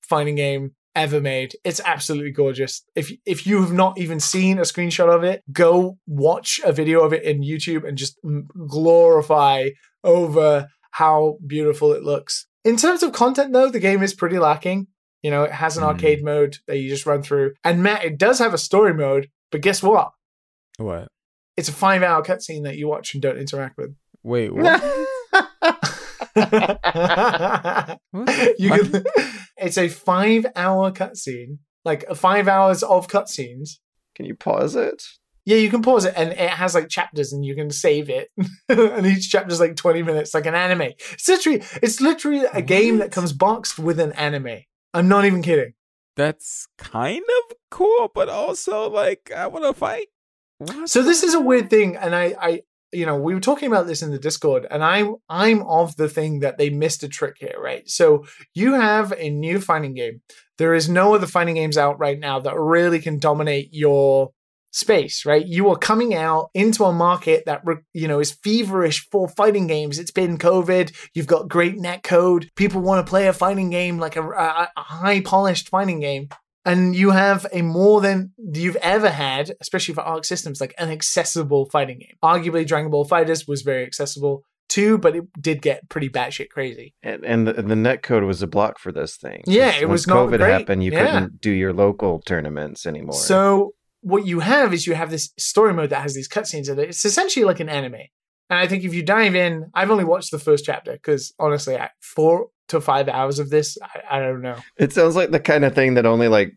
[0.01, 1.55] fighting game ever made.
[1.63, 2.83] It's absolutely gorgeous.
[2.95, 7.01] If if you have not even seen a screenshot of it, go watch a video
[7.01, 8.17] of it in YouTube and just
[8.67, 9.69] glorify
[10.03, 12.47] over how beautiful it looks.
[12.65, 14.87] In terms of content though, the game is pretty lacking.
[15.23, 15.89] You know, it has an Hmm.
[15.89, 17.53] arcade mode that you just run through.
[17.63, 20.11] And Matt, it does have a story mode, but guess what?
[20.77, 21.07] What?
[21.55, 23.95] It's a five hour cutscene that you watch and don't interact with.
[24.23, 24.81] Wait, what?
[28.57, 29.03] you can,
[29.57, 33.71] it's a five hour cutscene, like uh, five hours of cutscenes.
[34.15, 35.03] Can you pause it?
[35.45, 38.29] Yeah, you can pause it and it has like chapters and you can save it.
[38.69, 40.93] and each chapter is like 20 minutes, like an anime.
[41.11, 44.59] It's literally it's literally a game that comes boxed with an anime.
[44.93, 45.73] I'm not even kidding.
[46.17, 50.07] That's kind of cool, but also like I want to fight.
[50.57, 50.89] What?
[50.89, 52.61] So this is a weird thing, and I, I,
[52.97, 56.09] you know, we were talking about this in the Discord, and I, I'm of the
[56.09, 57.87] thing that they missed a trick here, right?
[57.87, 58.25] So
[58.55, 60.21] you have a new fighting game.
[60.57, 64.31] There is no other fighting games out right now that really can dominate your
[64.71, 65.45] space, right?
[65.45, 67.61] You are coming out into a market that
[67.93, 69.99] you know is feverish for fighting games.
[69.99, 70.91] It's been COVID.
[71.13, 72.49] You've got great net code.
[72.55, 76.29] People want to play a fighting game like a, a, a high polished fighting game
[76.67, 80.89] and you have a more than you've ever had, especially for Arc Systems, like an
[80.89, 82.15] accessible fighting game.
[82.23, 86.93] Arguably, Dragon Ball FighterZ was very accessible too, but it did get pretty batshit crazy.
[87.01, 89.43] And, and the, the net code was a block for this thing.
[89.47, 90.51] Yeah, it was not COVID great.
[90.51, 91.05] happened, you Yeah.
[91.05, 93.13] couldn't do your local tournaments anymore.
[93.13, 96.77] So what you have is you have this story mode that has these cutscenes in
[96.79, 96.89] it.
[96.89, 98.01] It's essentially like an anime.
[98.49, 101.77] And I think if you dive in, I've only watched the first chapter because honestly,
[101.77, 104.57] I, four to five hours of this, I, I don't know.
[104.77, 106.55] it sounds like the kind of thing that only like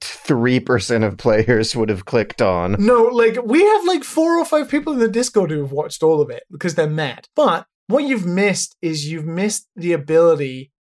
[0.00, 2.76] three percent of players would have clicked on.
[2.78, 6.02] No, like we have like four or five people in the Discord who have watched
[6.02, 7.28] all of it because they're mad.
[7.34, 10.72] But what you've missed is you've missed the ability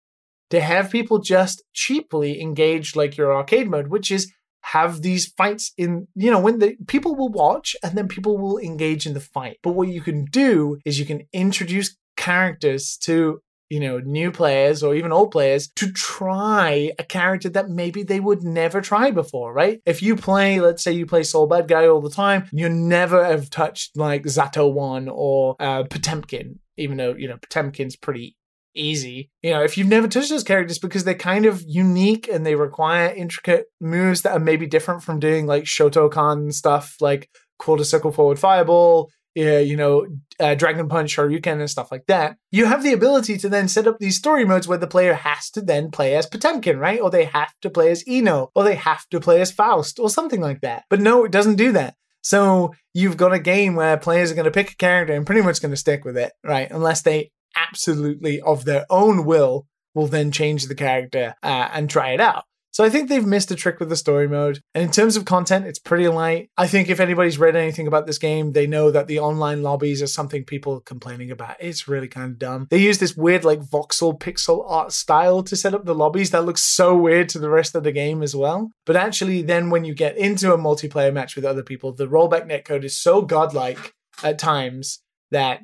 [0.51, 4.33] to have people just cheaply engage like your arcade mode, which is
[4.65, 8.59] have these fights in you know when the people will watch and then people will
[8.59, 9.59] engage in the fight.
[9.63, 14.83] But what you can do is you can introduce characters to you know, new players
[14.83, 19.53] or even old players to try a character that maybe they would never try before,
[19.53, 19.81] right?
[19.87, 23.51] If you play, let's say you play Sol Badguy all the time, you never have
[23.51, 28.37] touched like Zato One or uh, Potemkin, even though, you know, Potemkin's pretty
[28.75, 29.31] easy.
[29.43, 32.55] You know, if you've never touched those characters because they're kind of unique and they
[32.55, 37.29] require intricate moves that are maybe different from doing like Shotokan stuff like
[37.59, 40.07] quarter circle forward fireball, yeah, you know,
[40.39, 42.37] uh, Dragon Punch, Shoryuken, and stuff like that.
[42.53, 45.51] You have the ability to then set up these story modes where the player has
[45.51, 47.01] to then play as Potemkin, right?
[47.01, 50.09] Or they have to play as I-No, or they have to play as Faust, or
[50.09, 50.85] something like that.
[50.89, 51.95] But no, it doesn't do that.
[52.23, 55.43] So you've got a game where players are going to pick a character and pretty
[55.43, 56.71] much going to stick with it, right?
[56.71, 62.11] Unless they absolutely, of their own will, will then change the character uh, and try
[62.11, 62.45] it out.
[62.75, 64.61] So I think they've missed a trick with the story mode.
[64.75, 66.51] And in terms of content, it's pretty light.
[66.57, 70.03] I think if anybody's read anything about this game, they know that the online lobbies
[70.03, 71.55] are something people are complaining about.
[71.61, 72.67] It's really kind of dumb.
[72.71, 76.45] They use this weird like voxel pixel art style to set up the lobbies that
[76.45, 78.73] looks so weird to the rest of the game as well.
[78.87, 82.51] But actually then when you get into a multiplayer match with other people, the rollback
[82.51, 83.95] netcode is so godlike
[84.25, 85.01] at times
[85.31, 85.61] that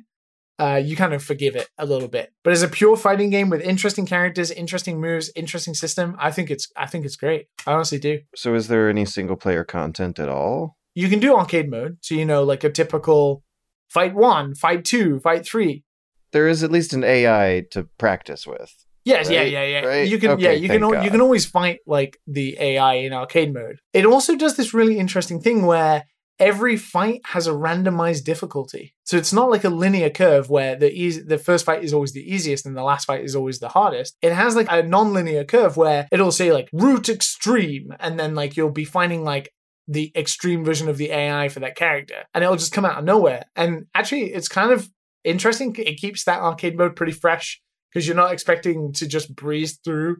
[0.61, 2.31] uh, you kind of forgive it a little bit.
[2.43, 6.51] But as a pure fighting game with interesting characters, interesting moves, interesting system, I think
[6.51, 7.47] it's I think it's great.
[7.65, 8.19] I honestly do.
[8.35, 10.77] So, is there any single player content at all?
[10.93, 13.43] You can do arcade mode, so you know like a typical
[13.89, 15.83] fight one, fight two, fight three.
[16.31, 18.71] There is at least an AI to practice with.
[19.03, 19.81] Yes, yeah, Right, yeah, yeah.
[19.81, 20.07] right?
[20.07, 23.51] You can, yeah, you can, al- you can always fight like the AI in arcade
[23.51, 23.79] mode.
[23.93, 26.03] It also does this really interesting thing where
[26.39, 28.93] every fight has a randomized difficulty.
[29.03, 32.13] So it's not like a linear curve where the easy, the first fight is always
[32.13, 34.17] the easiest and the last fight is always the hardest.
[34.21, 38.57] It has like a non-linear curve where it'll say like root extreme, and then like
[38.57, 39.53] you'll be finding like
[39.87, 43.05] the extreme version of the AI for that character, and it'll just come out of
[43.05, 43.43] nowhere.
[43.55, 44.89] And actually, it's kind of
[45.23, 45.75] interesting.
[45.77, 50.17] It keeps that arcade mode pretty fresh because you're not expecting to just breeze through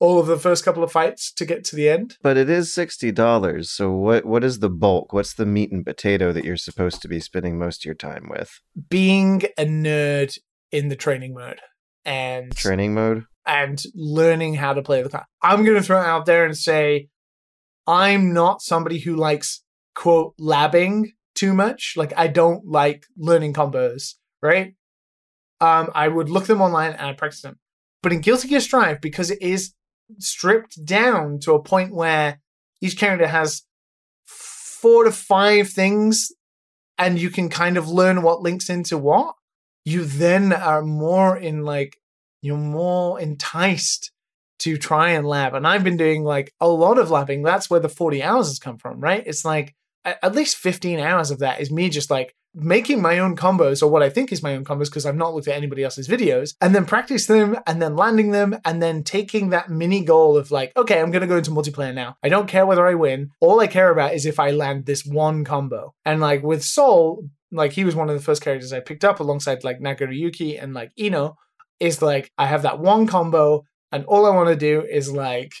[0.00, 2.16] all of the first couple of fights to get to the end.
[2.22, 3.70] But it is sixty dollars.
[3.70, 5.12] So, what what is the bulk?
[5.12, 8.28] What's the meat and potato that you're supposed to be spending most of your time
[8.30, 8.60] with?
[8.88, 10.38] Being a nerd
[10.70, 11.60] in the training mode
[12.04, 13.24] and Training mode.
[13.46, 15.24] and learning how to play the card.
[15.42, 17.08] I'm going to throw it out there and say
[17.86, 19.62] I'm not somebody who likes
[19.94, 21.94] quote labbing too much.
[21.96, 24.74] Like I don't like learning combos, right?
[25.60, 27.58] Um, I would look them online and I'd practice them.
[28.02, 29.72] But in Guilty Gear Strive, because it is
[30.18, 32.40] stripped down to a point where
[32.80, 33.62] each character has
[34.24, 36.30] four to five things
[36.96, 39.34] and you can kind of learn what links into what,
[39.84, 41.96] you then are more in like
[42.42, 44.12] you're more enticed
[44.60, 45.54] to try and lab.
[45.54, 47.44] And I've been doing like a lot of labbing.
[47.44, 49.22] That's where the 40 hours has come from, right?
[49.24, 49.74] It's like
[50.04, 53.88] at least 15 hours of that is me just like making my own combos or
[53.88, 56.54] what I think is my own combos because I've not looked at anybody else's videos
[56.60, 60.50] and then practice them and then landing them and then taking that mini goal of
[60.50, 62.16] like, okay, I'm going to go into multiplayer now.
[62.22, 63.30] I don't care whether I win.
[63.40, 65.94] All I care about is if I land this one combo.
[66.04, 69.20] And like with Soul, like he was one of the first characters I picked up
[69.20, 71.36] alongside like Nagoriyuki and like I-No.
[71.80, 73.62] Is like I have that one combo,
[73.92, 75.52] and all I want to do is like,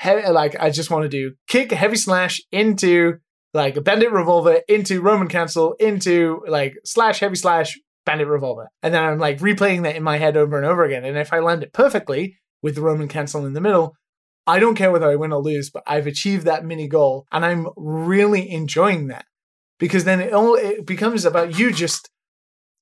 [0.00, 3.18] he- like I just want to do kick heavy slash into
[3.54, 9.02] like bandit revolver into Roman cancel into like slash heavy slash bandit revolver, and then
[9.02, 11.04] I'm like replaying that in my head over and over again.
[11.04, 13.94] And if I land it perfectly with the Roman cancel in the middle,
[14.46, 17.44] I don't care whether I win or lose, but I've achieved that mini goal, and
[17.44, 19.24] I'm really enjoying that.
[19.78, 22.10] Because then it all it becomes about you just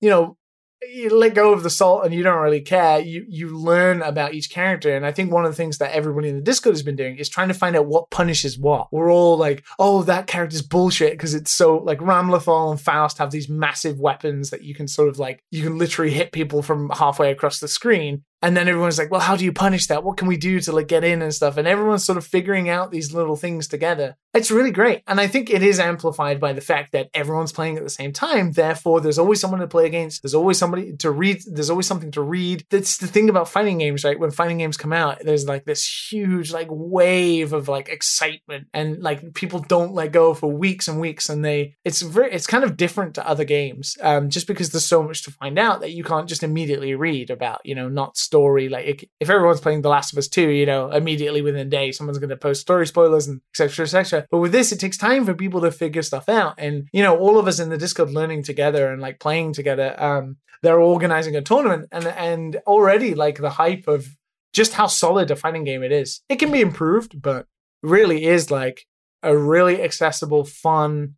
[0.01, 0.37] you know
[0.82, 2.98] you let go of the salt and you don't really care.
[3.01, 4.94] You you learn about each character.
[4.94, 7.16] And i think one of the things that everybody in the discord has been doing
[7.16, 8.93] is trying to find out what punishes what.
[8.93, 13.31] We're all like oh that character's bullshit because it's so like ramlethal and faust have
[13.31, 16.90] these massive weapons that you can sort of like you can literally hit people from
[16.90, 20.05] halfway across the screen and then everyone's like well how do you punish that?
[20.05, 21.57] What can we do to like get in and stuff?
[21.57, 24.17] And everyone's sort of figuring out these little things together.
[24.35, 25.03] It's really great.
[25.07, 28.13] And i think it is amplified by the fact that everyone's playing at the same
[28.13, 28.53] time.
[28.53, 30.23] Therefore there's always someone to play against.
[30.23, 32.67] There's always somebody to read there's always something to read.
[32.71, 34.19] That's the thing about fighting games right?
[34.19, 38.69] When fighting games come out there's like this huge like wave of like excitement.
[38.75, 41.29] And like people don't let go for weeks and weeks.
[41.29, 44.85] And they it's very it's kind of different to other games um just because there's
[44.85, 48.17] so much to find out that you can't just immediately read about you know not
[48.27, 51.70] story like if everyone's playing the last of us 2 you know immediately within a
[51.70, 54.98] day someone's going to post story spoilers and etc etc but with this it takes
[54.98, 56.55] time for people to figure stuff out.
[56.59, 59.94] And you know all of us in the discord learning together and like playing together
[60.03, 64.07] um they're organizing a tournament and and already like the hype of
[64.53, 66.23] just how solid a fighting game it is.
[66.28, 67.47] It can be improved but
[67.82, 68.86] really is like
[69.23, 71.15] a really accessible fun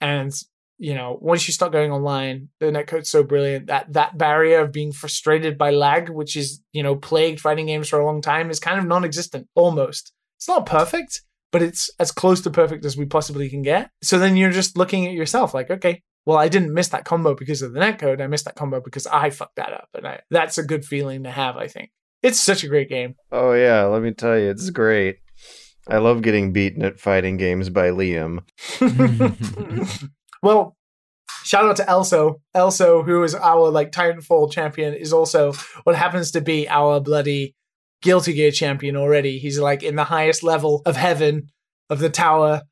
[0.00, 0.32] and
[0.80, 4.72] you know once you start going online the netcode's so brilliant that that barrier of
[4.72, 8.50] being frustrated by lag which is you know plagued fighting games for a long time
[8.50, 10.12] is kind of non-existent almost.
[10.38, 13.90] It's not perfect but it's as close to perfect as we possibly can get.
[14.02, 17.34] So then you're just looking at yourself like okay well i didn't miss that combo
[17.34, 18.22] because of the netcode.
[18.22, 19.88] I missed that combo because i fucked that up.
[19.94, 21.90] And I, that's a good feeling to have i think.
[22.22, 23.16] It's such a great game.
[23.30, 25.18] Oh yeah, let me tell you, it's great.
[25.88, 28.40] I love getting beaten at fighting games by Liam.
[30.42, 30.76] well,
[31.44, 32.40] shout out to Elso.
[32.54, 35.52] Elso, who is our like Titanfall champion, is also
[35.84, 37.54] what happens to be our bloody
[38.02, 39.38] Guilty Gear champion already.
[39.38, 41.50] He's like in the highest level of heaven
[41.90, 42.62] of the tower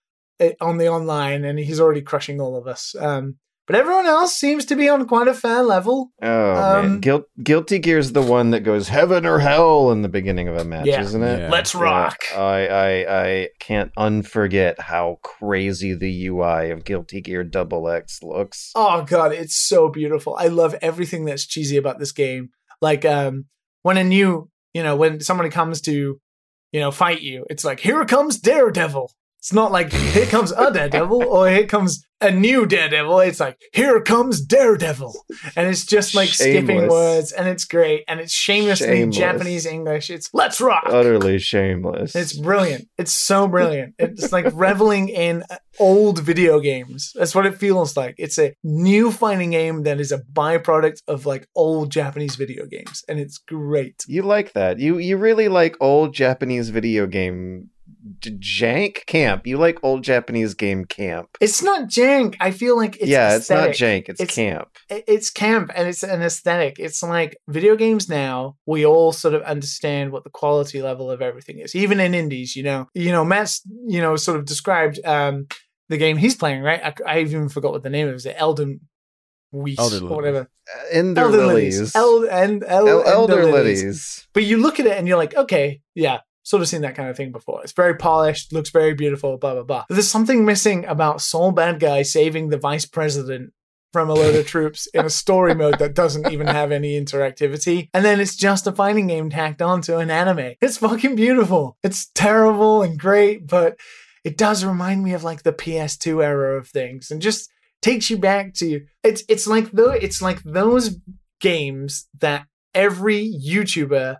[0.41, 2.95] eh, on the online, and he's already crushing all of us.
[2.99, 3.37] Um,
[3.69, 6.11] but everyone else seems to be on quite a fair level.
[6.21, 10.03] Oh man, Um, Guil- Guilty Gear's is the one that goes heaven or hell in
[10.03, 11.03] the beginning of a match, Yeah.
[11.03, 11.41] isn't it?
[11.43, 11.51] Yeah.
[11.51, 12.17] Let's Yeah, rock.
[12.35, 18.73] I, I I can't unforget how crazy the UI of Guilty Gear Double X looks.
[18.75, 20.35] Oh god, it's so beautiful.
[20.37, 22.49] I love everything that's cheesy about this game.
[22.81, 23.45] Like um
[23.83, 26.19] when a new, you know, when somebody comes to,
[26.73, 29.13] you know, fight you, it's like here comes Daredevil.
[29.39, 33.21] It's not like here comes a Daredevil or here comes a new Daredevil.
[33.21, 35.15] It's like here comes Daredevil.
[35.55, 39.17] And it's just like skipping words and it's great and it's shamelessly Shameless.
[39.17, 40.11] Japanese English.
[40.11, 40.83] It's let's rock.
[40.87, 42.17] Utterly shameless.
[42.17, 42.89] It's brilliant.
[42.99, 43.95] It's so brilliant.
[43.99, 45.45] It's like reveling in
[45.79, 47.13] old video games.
[47.15, 48.17] That's what it feels like.
[48.19, 53.05] It's a new fighting game that is a byproduct of like old Japanese video games,
[53.09, 54.05] and it's great.
[54.09, 54.81] you like that.
[54.81, 57.71] You you really like old Japanese video game
[58.21, 59.47] jank camp.
[59.47, 61.29] You like old Japanese game camp.
[61.41, 62.37] It's not jank.
[62.41, 63.71] I feel like it's yeah, aesthetic.
[63.71, 64.09] it's not jank.
[64.09, 64.69] It's, It's- camp.
[64.91, 66.79] It's camp and it's an aesthetic.
[66.79, 68.57] It's like video games now.
[68.67, 72.57] We all sort of understand what the quality level of everything is, even in indies.
[72.57, 75.47] You know, you know, Matt's you know sort of described um
[75.89, 76.63] the game he's playing.
[76.63, 78.27] Right, I, I even forgot what the name of it was.
[78.27, 78.81] It Elden
[79.53, 80.51] Weiss Elder or whatever.
[80.91, 81.95] Ender Elder lilies.
[81.97, 84.27] El, and El, El- Elder Ender lilies.
[84.35, 86.19] But you look at it and you're like, okay, yeah,
[86.49, 87.63] sort of seen that kind of thing before.
[87.63, 89.85] It's very polished, looks very beautiful, blah blah blah.
[89.87, 93.53] But there's something missing about Sol Badguy saving the vice president
[93.93, 97.91] from a load of troops in a story mode that doesn't even have any interactivity.
[97.93, 100.55] And then it's just a fighting game tacked onto an anime.
[100.63, 101.77] It's fucking beautiful.
[101.83, 103.79] It's terrible and great, but
[104.25, 107.51] it does remind me of like the PS2 era of things and just
[107.83, 110.97] takes you back to it's it's like though it's like those
[111.41, 114.17] games that every YouTuber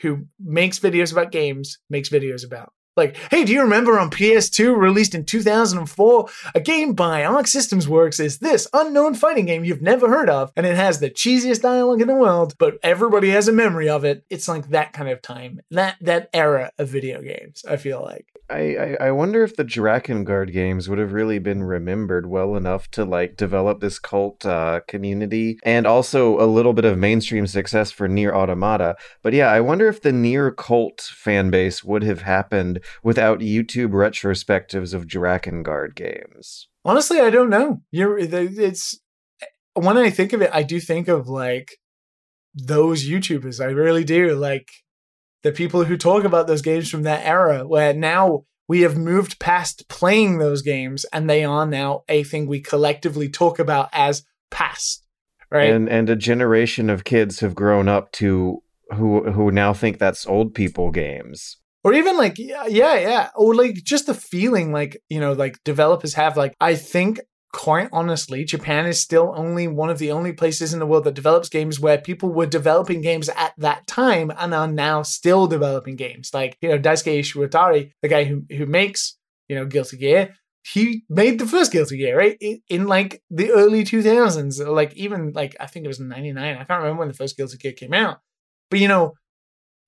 [0.00, 2.72] who makes videos about games makes videos about.
[2.98, 7.88] Like, hey, do you remember on PS2, released in 2004, a game by Arc Systems
[7.88, 11.62] Works is this unknown fighting game you've never heard of, and it has the cheesiest
[11.62, 14.24] dialogue in the world, but everybody has a memory of it.
[14.30, 17.64] It's like that kind of time, that that era of video games.
[17.68, 18.26] I feel like.
[18.50, 23.04] I, I, wonder if the Drakengard games would have really been remembered well enough to
[23.04, 28.08] like develop this cult uh, community and also a little bit of mainstream success for
[28.08, 28.96] Nier Automata.
[29.22, 33.90] But yeah, I wonder if the Near cult fan base would have happened without YouTube
[33.90, 36.68] retrospectives of Drakengard games.
[36.84, 37.82] Honestly, I don't know.
[37.90, 38.98] You're it's
[39.74, 41.78] when I think of it, I do think of like
[42.54, 43.60] those YouTubers.
[43.60, 44.34] I really do.
[44.34, 44.68] Like
[45.42, 49.38] the people who talk about those games from that era where now we have moved
[49.38, 54.24] past playing those games and they are now a thing we collectively talk about as
[54.50, 55.04] past.
[55.50, 55.70] Right.
[55.70, 58.62] And and a generation of kids have grown up to
[58.94, 61.56] who who now think that's old people games.
[61.84, 63.28] Or even like yeah, yeah, yeah.
[63.34, 67.20] Or like just the feeling like, you know, like developers have like I think
[67.52, 71.14] quite honestly, Japan is still only one of the only places in the world that
[71.14, 75.96] develops games where people were developing games at that time and are now still developing
[75.96, 76.30] games.
[76.34, 79.16] Like, you know, Daisuke Ishiwatari, the guy who, who makes,
[79.48, 82.36] you know, Guilty Gear, he made the first Guilty Gear, right?
[82.68, 86.54] In, like the early 2000s, like even like, I think it was 99.
[86.54, 88.20] I can't remember when the first Guilty Gear came out.
[88.70, 89.14] But, you know,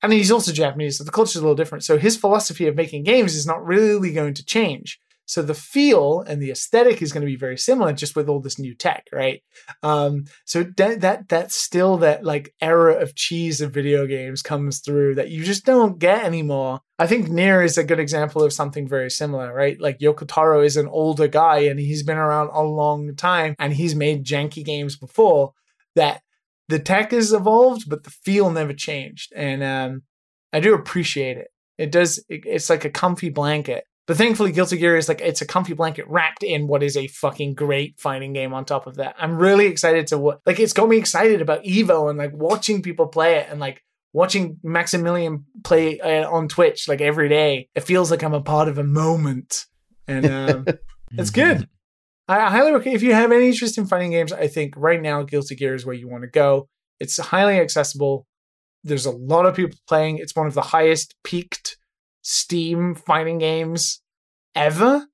[0.02, 1.84] and he's also Japanese, so the culture's a little different.
[1.84, 4.98] So his philosophy of making games is not really going to change.
[5.30, 8.40] So the feel and the aesthetic is going to be very similar, just with all
[8.40, 9.44] this new tech, right?
[9.80, 14.80] Um, so that that that's still that like era of cheese of video games comes
[14.80, 16.80] through that you just don't get anymore.
[16.98, 19.80] I think Nier is a good example of something very similar, right?
[19.80, 23.72] Like Yoko Taro is an older guy and he's been around a long time and
[23.72, 25.52] he's made janky games before
[25.94, 26.22] that
[26.68, 29.32] the tech has evolved, but the feel never changed.
[29.36, 30.02] And um,
[30.52, 31.52] I do appreciate it.
[31.78, 32.18] It does.
[32.28, 35.72] It, it's like a comfy blanket but thankfully, Guilty Gear is like it's a comfy
[35.72, 39.14] blanket wrapped in what is a fucking great fighting game on top of that.
[39.16, 42.82] I'm really excited to what like it's got me excited about Evo and like watching
[42.82, 47.68] people play it and like watching Maximilian play uh, on Twitch like every day.
[47.76, 49.66] It feels like I'm a part of a moment,
[50.08, 50.66] and um,
[51.12, 51.68] it's good.
[52.26, 54.32] I, I highly recommend if you have any interest in fighting games.
[54.32, 56.68] I think right now Guilty Gear is where you want to go.
[56.98, 58.26] It's highly accessible.
[58.82, 60.18] There's a lot of people playing.
[60.18, 61.76] It's one of the highest peaked
[62.22, 63.99] Steam fighting games
[64.54, 65.06] ever.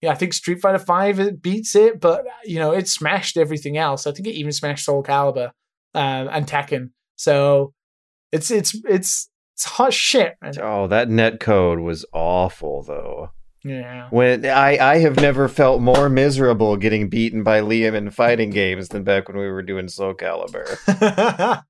[0.00, 4.06] Yeah, I think Street Fighter Five beats it, but you know it smashed everything else.
[4.06, 5.50] I think it even smashed Soul Calibur
[5.94, 5.98] uh,
[6.30, 6.90] and Tekken.
[7.16, 7.74] So
[8.32, 10.36] it's it's it's it's hot shit.
[10.40, 10.54] Man.
[10.60, 13.30] Oh, that net code was awful though.
[13.62, 14.08] Yeah.
[14.10, 18.88] When I I have never felt more miserable getting beaten by Liam in fighting games
[18.88, 21.62] than back when we were doing Soul Calibur.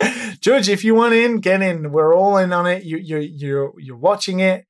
[0.40, 1.92] George, if you want in, get in.
[1.92, 2.84] We're all in on it.
[2.84, 4.64] You you you're you're watching it.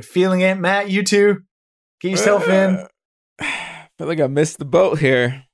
[0.00, 0.54] You're feeling it.
[0.58, 1.42] Matt, you too.
[2.00, 2.86] Get yourself in.
[3.38, 5.44] I feel like I missed the boat here.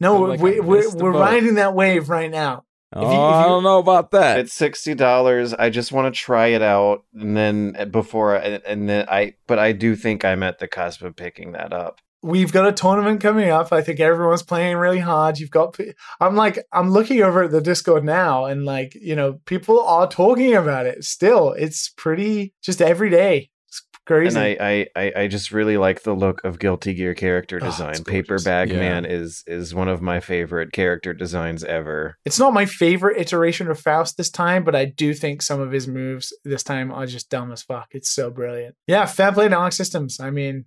[0.00, 1.20] No, like we, I we're we're boat.
[1.20, 2.64] riding that wave right now.
[2.92, 4.40] Oh, you- if I you- don't know about that.
[4.40, 5.54] It's sixty dollars.
[5.54, 9.34] I just want to try it out, and then uh, before, I, and then I.
[9.46, 12.00] But I do think I'm at the cusp of picking that up.
[12.26, 13.72] We've got a tournament coming up.
[13.72, 15.38] I think everyone's playing really hard.
[15.38, 15.78] You've got.
[16.20, 20.08] I'm like, I'm looking over at the Discord now, and like, you know, people are
[20.08, 21.04] talking about it.
[21.04, 23.50] Still, it's pretty just every day.
[23.68, 24.38] It's crazy.
[24.38, 27.66] And I, I, I, I just really like the look of Guilty Gear character Oh,
[27.66, 27.86] design.
[27.94, 28.04] gorgeous.
[28.04, 28.78] Paper Bag Yeah.
[28.78, 32.16] Man is is one of my favorite character designs ever.
[32.24, 35.72] It's not my favorite iteration of Faust this time, but I do think some of
[35.72, 37.88] his moves this time are just dumb as fuck.
[37.92, 38.74] It's so brilliant.
[38.86, 40.18] Yeah, fair play to Arc Systems.
[40.20, 40.64] I mean,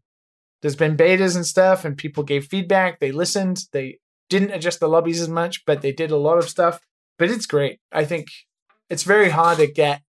[0.61, 2.99] there's been betas and stuff, and people gave feedback.
[2.99, 3.61] They listened.
[3.71, 3.99] They
[4.29, 6.79] didn't adjust the lobbies as much, but they did a lot of stuff.
[7.17, 7.79] But it's great.
[7.91, 8.27] I think
[8.89, 10.01] it's very hard to get.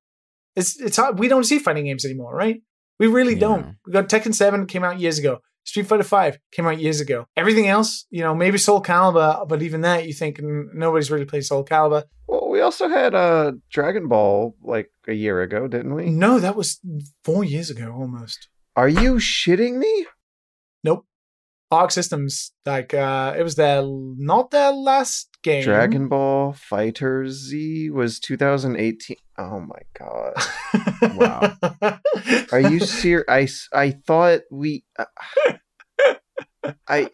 [0.56, 1.18] It's it's hard.
[1.18, 2.60] We don't see fighting games anymore, right?
[2.98, 3.40] We really Yeah.
[3.40, 3.76] don't.
[3.86, 5.38] We got Tekken Seven came out years ago.
[5.64, 7.26] Street Fighter Five came out years ago.
[7.36, 11.44] Everything else, you know, maybe Soul Calibur, but even that, you think nobody's really played
[11.44, 12.04] Soul Calibur.
[12.26, 16.10] Well, we also had uh Dragon Ball like a year ago, didn't we?
[16.10, 16.80] No, that was
[17.24, 18.48] four years ago almost.
[18.76, 20.06] Are you shitting me?
[20.84, 21.06] Nope.
[21.70, 25.62] Arc Systems, like uh it was their not their last game.
[25.62, 29.16] Dragon Ball FighterZ was 2018.
[29.38, 30.34] Oh my god.
[31.14, 31.98] Wow.
[32.52, 33.68] Are you serious?
[33.72, 34.84] I I thought we.
[34.98, 35.04] Uh,
[36.88, 37.10] I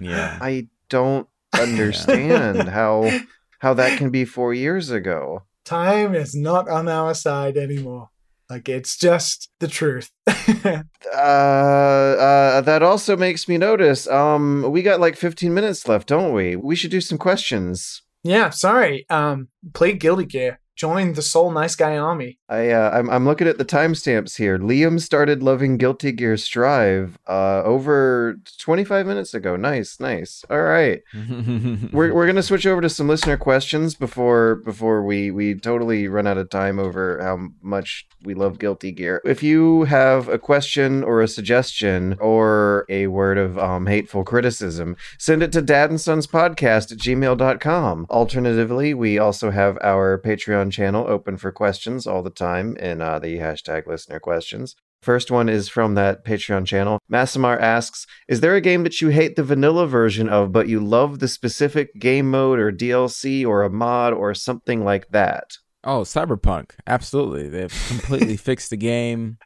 [0.00, 0.38] yeah.
[0.40, 1.28] I don't
[1.58, 3.10] understand how
[3.58, 5.42] how that can be four years ago.
[5.64, 8.10] Time is not on our side anymore.
[8.48, 10.10] Like it's just the truth.
[11.14, 14.06] Uh, uh, that also makes me notice.
[14.08, 16.56] Um, we got like 15 minutes left, don't we?
[16.56, 18.02] We should do some questions.
[18.24, 19.06] yeah, sorry.
[19.08, 20.58] Um play Guilty Gear.
[20.76, 22.38] Join the Soul Nice Guy Army.
[22.48, 24.58] I uh, I'm I'm looking at the timestamps here.
[24.58, 29.56] Liam started loving Guilty Gear Strive uh over 25 minutes ago.
[29.56, 30.44] Nice, nice.
[30.50, 31.02] All right.
[31.92, 36.26] we're we're gonna switch over to some listener questions before before we we totally run
[36.26, 39.22] out of time over how much we love Guilty Gear.
[39.24, 44.96] If you have a question or a suggestion or a word of um, hateful criticism,
[45.18, 48.06] send it to Dad and Sons Podcast at gmail.com.
[48.10, 53.18] Alternatively, we also have our Patreon channel open for questions all the time in uh,
[53.18, 54.74] the hashtag listener questions.
[55.02, 56.98] First one is from that Patreon channel.
[57.12, 60.80] Massimar asks, "Is there a game that you hate the vanilla version of, but you
[60.80, 66.00] love the specific game mode or DLC or a mod or something like that?" Oh,
[66.00, 66.70] Cyberpunk.
[66.86, 67.48] Absolutely.
[67.48, 69.38] They've completely fixed the game.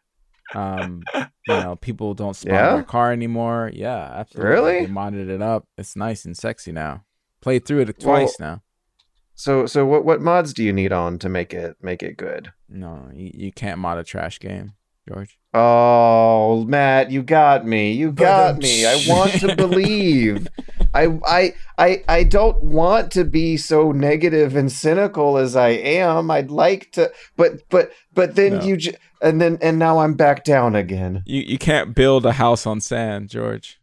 [0.54, 2.74] Um, you know, people don't spawn Yeah?
[2.74, 3.70] their car anymore.
[3.74, 4.50] Yeah, absolutely.
[4.52, 4.86] Really?
[4.86, 5.66] They modded it up.
[5.76, 7.04] It's nice and sexy now.
[7.42, 8.62] Played through it twice now.
[9.40, 12.52] So, so what what mods do you need on to make it make it good?
[12.68, 14.74] No, you, you can't mod a trash game,
[15.08, 15.38] George.
[15.54, 17.92] Oh, Matt, you got me.
[17.92, 18.84] You got me.
[18.86, 20.46] I want to believe.
[20.92, 26.30] I, I, I, I don't want to be so negative and cynical as I am.
[26.30, 28.60] I'd like to, but, but, but then No.
[28.60, 31.22] you, j- and then, and now I'm back down again.
[31.24, 33.80] You you can't build a house on sand, George.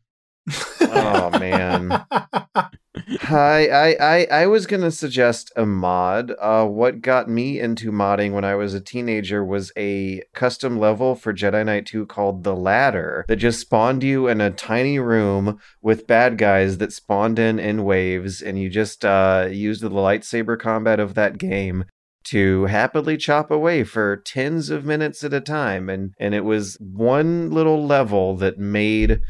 [0.82, 2.06] Oh man.
[3.22, 6.34] Hi, I, I, I was gonna suggest a mod.
[6.40, 11.16] Uh, what got me into modding when I was a teenager was a custom level
[11.16, 15.60] for Jedi Knight 2 called The Ladder that just spawned you in a tiny room
[15.82, 20.60] with bad guys that spawned in in waves, and you just uh, used the lightsaber
[20.60, 21.86] combat of that game
[22.26, 26.78] to happily chop away for tens of minutes at a time, and and it was
[26.80, 29.22] one little level that made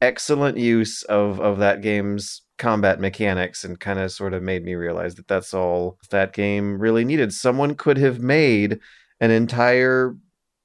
[0.00, 4.74] excellent use of of that game's combat mechanics and kind of sort of made me
[4.74, 7.32] realize that that's all that game really needed.
[7.32, 8.78] Someone could have made
[9.20, 10.16] an entire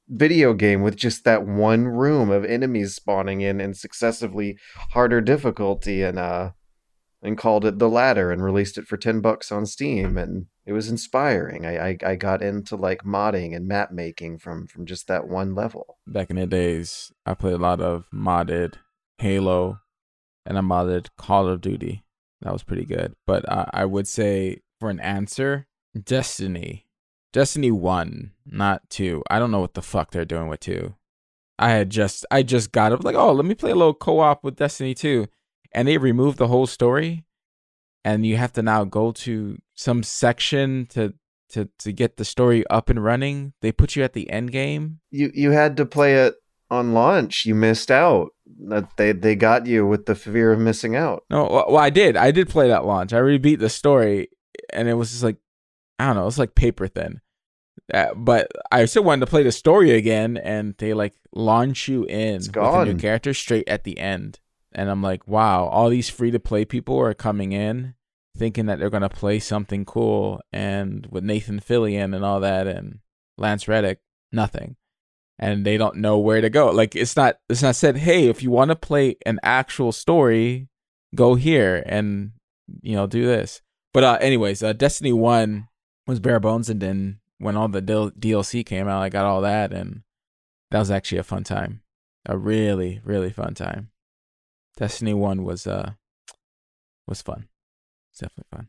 [0.08, 4.58] video game with just that one room of enemies spawning in and successively
[4.92, 6.50] harder difficulty and uh
[7.22, 10.18] and called it the ladder and released it for 10 bucks on steam.
[10.18, 11.66] And it was inspiring.
[11.66, 15.54] I, I i got into like modding and map making from from just that one
[15.56, 15.98] level.
[16.08, 18.76] Back in the days, I played a lot of modded
[19.18, 19.80] Halo,
[20.46, 22.04] and I modded Call of Duty.
[22.42, 23.16] That was pretty good.
[23.28, 25.68] But uh, I would say for an answer,
[26.02, 26.86] Destiny.
[27.32, 29.24] Destiny 1, not 2.
[29.30, 30.96] I don't know what the fuck they're doing with 2.
[31.60, 34.46] I had just I just got up like, "Oh, let me play a little co-op
[34.46, 35.28] with Destiny 2."
[35.74, 37.26] And they removed the whole story
[38.04, 41.14] and you have to now go to some section to
[41.50, 43.54] to to get the story up and running.
[43.62, 45.00] They put you at the end game.
[45.12, 46.36] you you had to play it
[46.70, 47.46] on launch.
[47.46, 48.30] You missed out.
[48.68, 51.24] That they they got you with the fear of missing out.
[51.30, 52.18] No, well, I did.
[52.18, 53.14] I did play that launch.
[53.14, 54.30] I already beat the story,
[54.74, 55.38] and it was just like,
[55.98, 57.22] I don't know, it's like paper thin.
[57.94, 62.06] Uh, but I still wanted to play the story again, and they like launch you
[62.06, 64.40] in with a new character straight at the end.
[64.72, 67.96] And I'm like, wow, all these free to play people are coming in
[68.40, 73.00] thinking that they're gonna play something cool, and with Nathan Fillion and all that, and
[73.38, 74.00] Lance Reddick,
[74.32, 74.78] nothing.
[75.42, 76.70] And they don't know where to go.
[76.70, 80.68] Like it's not it's not said, hey, if you want to play an actual story,
[81.16, 82.32] go here and
[82.82, 83.62] you know do this.
[83.94, 85.68] But uh, anyways, uh, Destiny One
[86.06, 89.42] was bare bones, and then when all the DL- DLC came out, I got all
[89.42, 90.02] that, and
[90.72, 91.82] that was actually a fun time,
[92.26, 93.92] a really really fun time.
[94.76, 95.94] Destiny One was uh
[97.08, 97.48] was fun,
[98.12, 98.68] it's definitely fun.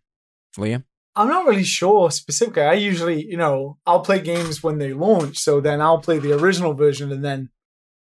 [0.56, 0.84] Liam,
[1.16, 2.62] I'm not really sure specifically.
[2.62, 6.32] I usually, you know, I'll play games when they launch, so then I'll play the
[6.38, 7.50] original version and then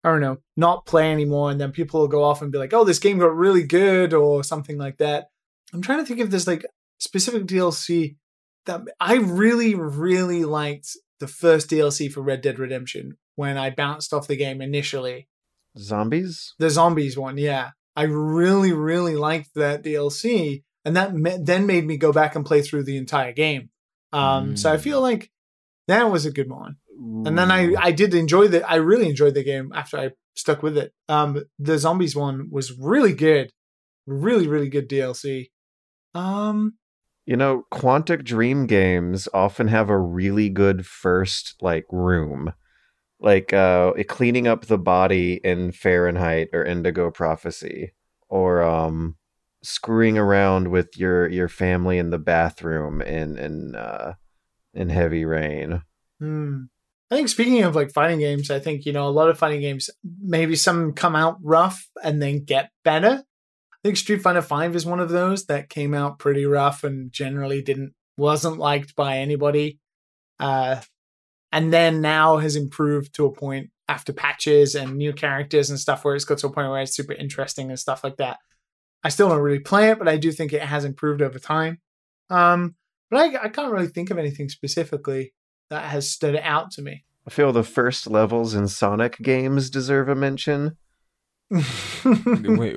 [0.04, 2.74] I don't know, not play anymore, and then people will go off and be like,
[2.74, 5.30] "Oh, this game got really good" or something like that.
[5.74, 6.64] I'm trying to think if there's like
[7.00, 8.18] specific DLC
[8.66, 14.14] that I really, really liked the first DLC for Red Dead Redemption when I bounced
[14.14, 15.28] off the game initially.
[15.78, 16.54] Zombies?
[16.60, 17.72] The zombies one, yeah.
[17.96, 22.46] I really, really liked that DLC, and that ma- then made me go back and
[22.46, 23.70] play through the entire game.
[24.14, 24.82] Um, So I Mm.
[24.82, 25.32] feel like
[25.88, 26.78] that was a good one.
[27.26, 30.62] And then I, I did enjoy the, I really enjoyed the game after I stuck
[30.64, 30.94] with it.
[31.10, 33.52] Um, the zombies one was really good,
[34.06, 35.50] really, really good DLC.
[36.14, 36.76] Um,
[37.26, 42.54] You know, Quantic Dream games often have a really good first like room.
[43.20, 47.94] Like uh cleaning up the body in Fahrenheit or Indigo Prophecy
[48.30, 49.16] or um
[49.66, 54.14] screwing around with your your family in the bathroom in in uh
[54.74, 55.82] in Heavy Rain.
[56.20, 56.64] Hmm.
[57.12, 59.62] I think speaking of like fighting games, I think you know a lot of fighting
[59.62, 59.90] games.
[60.22, 63.24] Maybe some come out rough and then get better.
[63.24, 67.12] I think Street Fighter Five is one of those that came out pretty rough and
[67.12, 69.80] generally didn't wasn't liked by anybody.
[70.40, 70.82] Uh,
[71.52, 76.04] and then now has improved to a point after patches and new characters and stuff
[76.04, 78.40] where it's got to a point where it's super interesting and stuff like that.
[79.04, 81.80] I still don't really play it, but I do think it has improved over time.
[82.30, 82.76] Um,
[83.10, 85.34] but I, I can't really think of anything specifically
[85.70, 87.06] that has stood out to me.
[87.28, 90.78] I feel the first levels in Sonic games deserve a mention.
[91.52, 91.64] wait,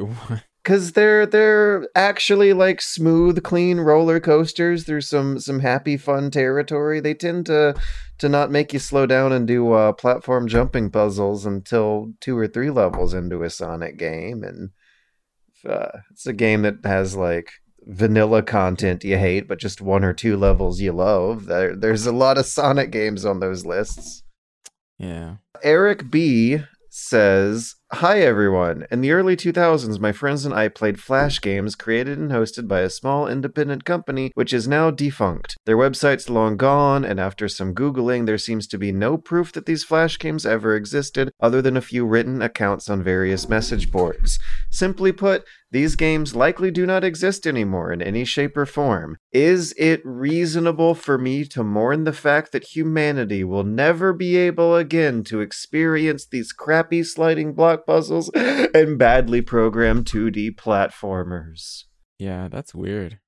[0.01, 0.43] what?
[0.69, 7.01] because they're they're actually like smooth, clean roller coasters through some some happy, fun territory.
[7.01, 7.74] They tend to
[8.19, 12.47] to not make you slow down and do uh, platform jumping puzzles until two or
[12.47, 14.69] three levels into a Sonic game, and
[15.64, 17.51] uh, it's a game that has like
[17.82, 21.47] vanilla content you hate, but just one or two levels you love.
[21.47, 24.22] There, there's a lot of Sonic games on those lists.
[24.98, 25.36] Yeah.
[25.62, 26.59] Eric B
[26.90, 28.86] says, Hi everyone.
[28.90, 32.81] In the early 2000s, my friends and I played Flash games created and hosted by
[32.81, 35.56] a small independent company which is now defunct.
[35.65, 39.65] Their website's long gone, and after some Googling, there seems to be no proof that
[39.65, 44.39] these Flash games ever existed other than a few written accounts on various message boards.
[44.69, 49.19] Simply put, these games likely do not exist anymore in any shape or form.
[49.32, 54.77] Is it reasonable for me to mourn the fact that humanity will never be able
[54.77, 61.84] again to experience these crappy sliding block puzzles and badly programmed 2D platformers?
[62.18, 63.20] Yeah, that's weird.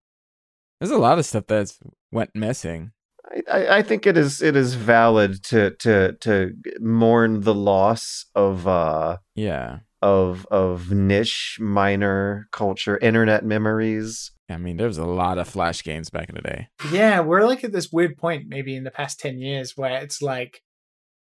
[0.81, 1.79] There's a lot of stuff that's
[2.11, 2.93] went missing.
[3.31, 8.27] I, I, I think it is it is valid to to to mourn the loss
[8.35, 9.81] of uh Yeah.
[10.03, 15.85] of of niche minor culture internet memories I mean, there was a lot of Flash
[15.85, 16.67] games back in the day.
[16.91, 20.21] Yeah, we're like at this weird point maybe in the past 10 years where it's
[20.21, 20.63] like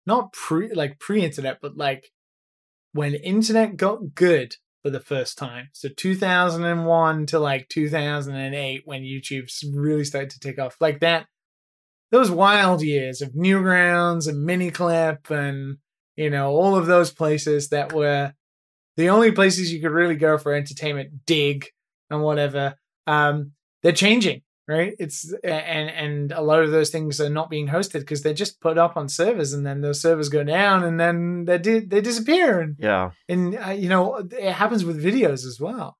[0.06, 2.12] not pre like pre-internet but like
[2.92, 5.68] when internet got good for the first time.
[5.72, 10.76] So 2001 to like 2008 when YouTube's really started to take off.
[10.80, 11.26] Like that
[12.10, 15.78] those wild years of Newgrounds and Miniclip and
[16.16, 18.32] you know all of those places that were
[18.96, 21.66] the only places you could really go for entertainment, Digg
[22.08, 22.74] and whatever.
[23.06, 23.52] Um
[23.82, 24.94] they're changing right?
[25.01, 28.60] It's and and a lot of those things are not being hosted because they're just
[28.60, 32.01] put up on servers and then those servers go down and then they di- they
[32.01, 32.60] disappear.
[32.60, 33.10] And yeah.
[33.28, 35.98] and uh, you know it happens with videos as well.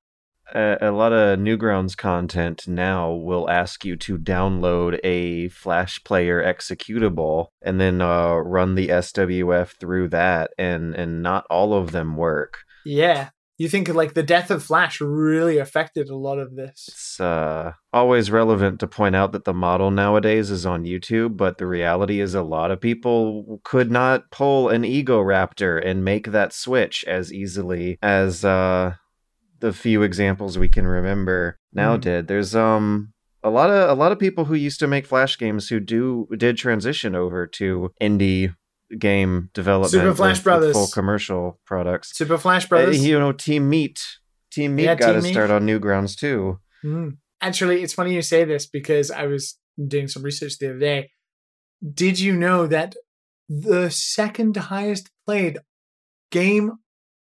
[0.55, 6.43] A, a lot of newgrounds content now will ask you to download a flash player
[6.43, 12.17] executable and then uh, run the swf through that and and not all of them
[12.17, 12.59] work.
[12.85, 13.31] Yeah
[13.61, 17.73] you think like the death of flash really affected a lot of this It's uh,
[17.93, 22.21] always relevant to point out that the model nowadays is on YouTube, but the reality
[22.21, 27.33] is a lot of people could not pull an Egoraptor and make that switch as
[27.33, 28.95] easily as uh,
[29.61, 32.01] the few examples we can remember now Mhm.
[32.01, 32.29] did.
[32.29, 33.13] There's um
[33.43, 36.27] a lot of a lot of people who used to make Flash games who do
[36.37, 38.55] did transition over to indie
[38.99, 40.73] game development, Super Flash with- with Brothers.
[40.77, 42.17] full commercial products.
[42.17, 44.01] super flash Uh, brothers you know, Team Meat.
[44.51, 46.59] Team Meat Yeah, got to start on Newgrounds too.
[46.85, 47.19] Mm.
[47.41, 51.11] Actually, it's funny you say this because I was doing some research the other day.
[51.95, 52.95] Did you know that
[53.49, 55.59] the second highest played
[56.31, 56.73] game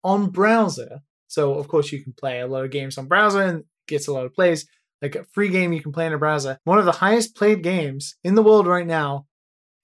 [0.04, 1.00] on browser?
[1.26, 4.12] So, of course, you can play a lot of games on browser and gets a
[4.12, 4.66] lot of plays.
[5.02, 6.58] Like a free game you can play in a browser.
[6.64, 9.26] One of the highest played games in the world right now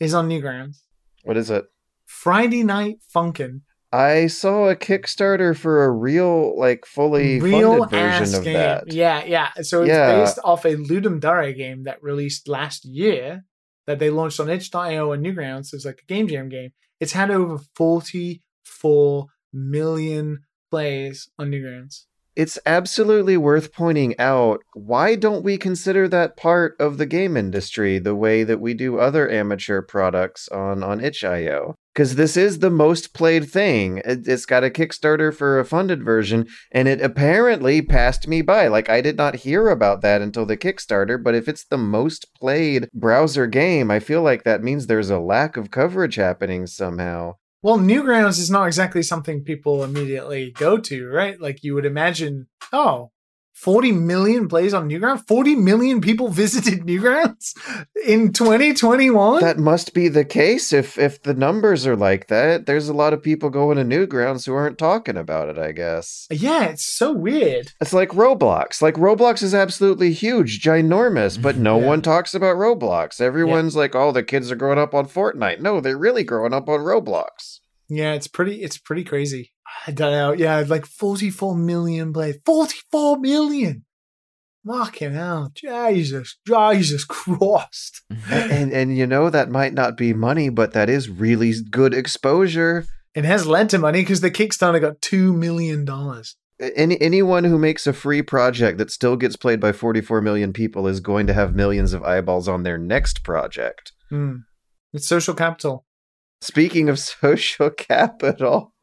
[0.00, 0.78] is on Newgrounds.
[1.24, 1.64] What is it?
[2.06, 3.62] Friday Night Funkin'.
[3.92, 8.54] I saw a Kickstarter for a real, like, fully real funded version ass of game.
[8.54, 8.92] that.
[8.92, 9.50] Yeah, yeah.
[9.62, 10.18] So it's Yeah.
[10.20, 13.44] based off a Ludum Dare game that released last year
[13.86, 15.66] that they launched on itch.io and Newgrounds.
[15.66, 16.72] So it's like a game jam game.
[16.98, 20.40] It's had over 44 million
[20.70, 22.04] plays on Newgrounds.
[22.36, 27.98] It's absolutely worth pointing out why don't we consider that part of the game industry
[28.00, 31.76] the way that we do other amateur products on, on itch.io?
[31.94, 33.98] Because this is the most played thing.
[33.98, 38.66] It, it's got a Kickstarter for a funded version, and it apparently passed me by.
[38.66, 42.34] Like, I did not hear about that until the Kickstarter, but if it's the most
[42.34, 47.34] played browser game, I feel like that means there's a lack of coverage happening somehow.
[47.64, 51.40] Well, Newgrounds is not exactly something people immediately go to, right?
[51.40, 53.10] Like you would imagine, oh,
[53.54, 55.26] 40 million plays on Newgrounds?
[55.26, 57.54] 40 million people visited Newgrounds
[58.06, 59.40] in 2021?
[59.40, 62.66] That must be the case if if the numbers are like that.
[62.66, 66.26] There's a lot of people going to Newgrounds who aren't talking about it, I guess.
[66.30, 67.72] yeah, it's so weird.
[67.80, 68.82] It's like Roblox.
[68.82, 71.86] Like Roblox is absolutely huge, ginormous, but no Yeah.
[71.86, 73.20] one talks about Roblox.
[73.20, 76.68] Everyone's like, "Oh, the kids are growing up on Fortnite." No, they're really growing up
[76.68, 77.60] on Roblox.
[77.88, 79.52] Yeah, it's pretty it's pretty crazy.
[79.86, 80.32] I don't know.
[80.32, 82.36] Yeah, like 44 million plays.
[82.44, 83.84] 44 million.
[84.66, 85.52] Fucking hell.
[85.54, 86.38] Jesus.
[86.46, 88.02] Jesus Christ.
[88.30, 92.86] and and you know that might not be money, but that is really good exposure.
[93.14, 95.86] It has led to money because the Kickstarter got $2 million.
[96.60, 100.86] Any anyone who makes a free project that still gets played by 44 million people
[100.86, 103.92] is going to have millions of eyeballs on their next project.
[104.08, 104.36] Hmm.
[104.92, 105.84] It's social capital.
[106.40, 108.73] Speaking of social capital,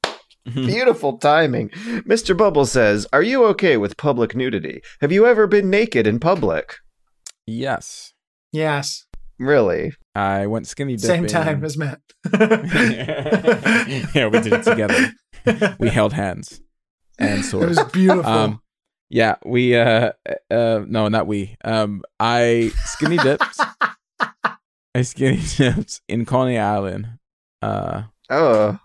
[0.45, 1.69] Beautiful timing.
[1.69, 2.35] Mr.
[2.35, 4.81] Bubble says, Are you okay with public nudity?
[5.01, 6.77] Have you ever been naked in public?
[7.47, 8.13] yes,
[8.53, 9.05] Yes.
[9.39, 9.93] Really?
[10.13, 11.07] I went skinny dipping.
[11.07, 11.99] Same time as Matt.
[12.33, 15.13] yeah, we did it together.
[15.79, 16.61] We held hands
[17.17, 18.31] and so It was beautiful.
[18.31, 18.61] Um,
[19.09, 20.11] yeah, we uh
[20.51, 21.55] uh no, not we.
[21.63, 23.59] Um, I skinny dipped.
[24.95, 27.07] I skinny dipped in Coney Island,
[27.61, 28.79] uh, Oh,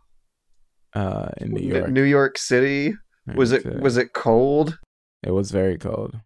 [0.97, 1.90] uh, in New New York.
[1.90, 2.94] New York City.
[3.35, 4.78] Was it uh, was it cold?
[5.23, 6.18] It was very cold.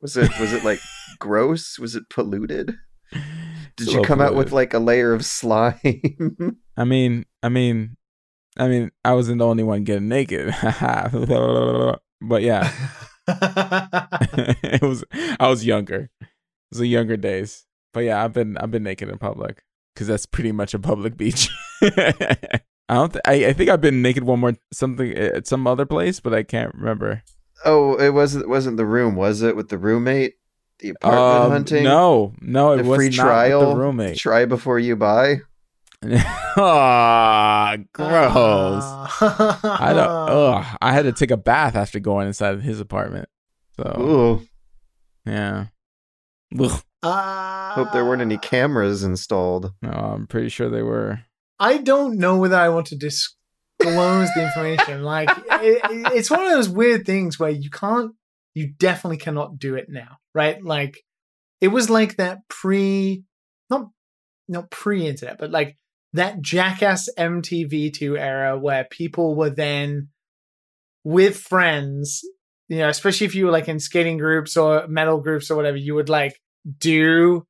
[0.00, 0.80] Was it was it like
[1.18, 1.78] gross?
[1.78, 2.76] Was it polluted?
[3.76, 6.58] Did you come out with like a layer of slime?
[6.76, 7.96] I mean, I mean,
[8.58, 10.54] I mean, I wasn't the only one getting naked.
[12.20, 12.70] but yeah,
[13.28, 15.04] it was.
[15.40, 16.10] I was younger.
[16.20, 16.28] It
[16.70, 17.64] was the younger days.
[17.94, 19.62] But yeah, I've been I've been naked in public
[19.94, 21.48] because that's pretty much a public beach.
[22.88, 23.12] I don't.
[23.12, 26.32] Th- I I think I've been naked one more something at some other place, but
[26.34, 27.22] I can't remember.
[27.64, 29.56] oh, it wasn't wasn't the room, was it?
[29.56, 30.34] With the roommate,
[30.78, 31.84] the apartment Um, hunting.
[31.84, 33.70] No, no, it the was free not trial.
[33.70, 34.16] the roommate.
[34.18, 35.36] Try before you buy.
[36.58, 38.82] Ah, gross.
[38.82, 40.08] I don't.
[40.08, 40.24] Uh,
[40.58, 43.28] Ugh, I had to take a bath after going inside of his apartment.
[43.76, 44.48] So Ooh,
[45.30, 45.66] yeah.
[46.58, 46.82] Ugh.
[47.02, 49.72] hope there weren't any cameras installed.
[49.82, 51.20] No, I'm pretty sure they were.
[51.58, 55.02] I don't know whether I want to disclose the information.
[55.02, 58.12] Like, it, it- it's one of those weird things where you can't,
[58.54, 60.62] you definitely cannot do it now, right?
[60.62, 60.98] Like,
[61.60, 63.24] it was like that pre,
[63.70, 63.88] not,
[64.48, 65.76] not pre internet, but like
[66.12, 70.08] that Jackass MTV2 era where people were then
[71.04, 72.22] with friends,
[72.68, 75.76] you know, especially if you were like in skating groups or metal groups or whatever,
[75.76, 76.34] you would like
[76.78, 77.46] do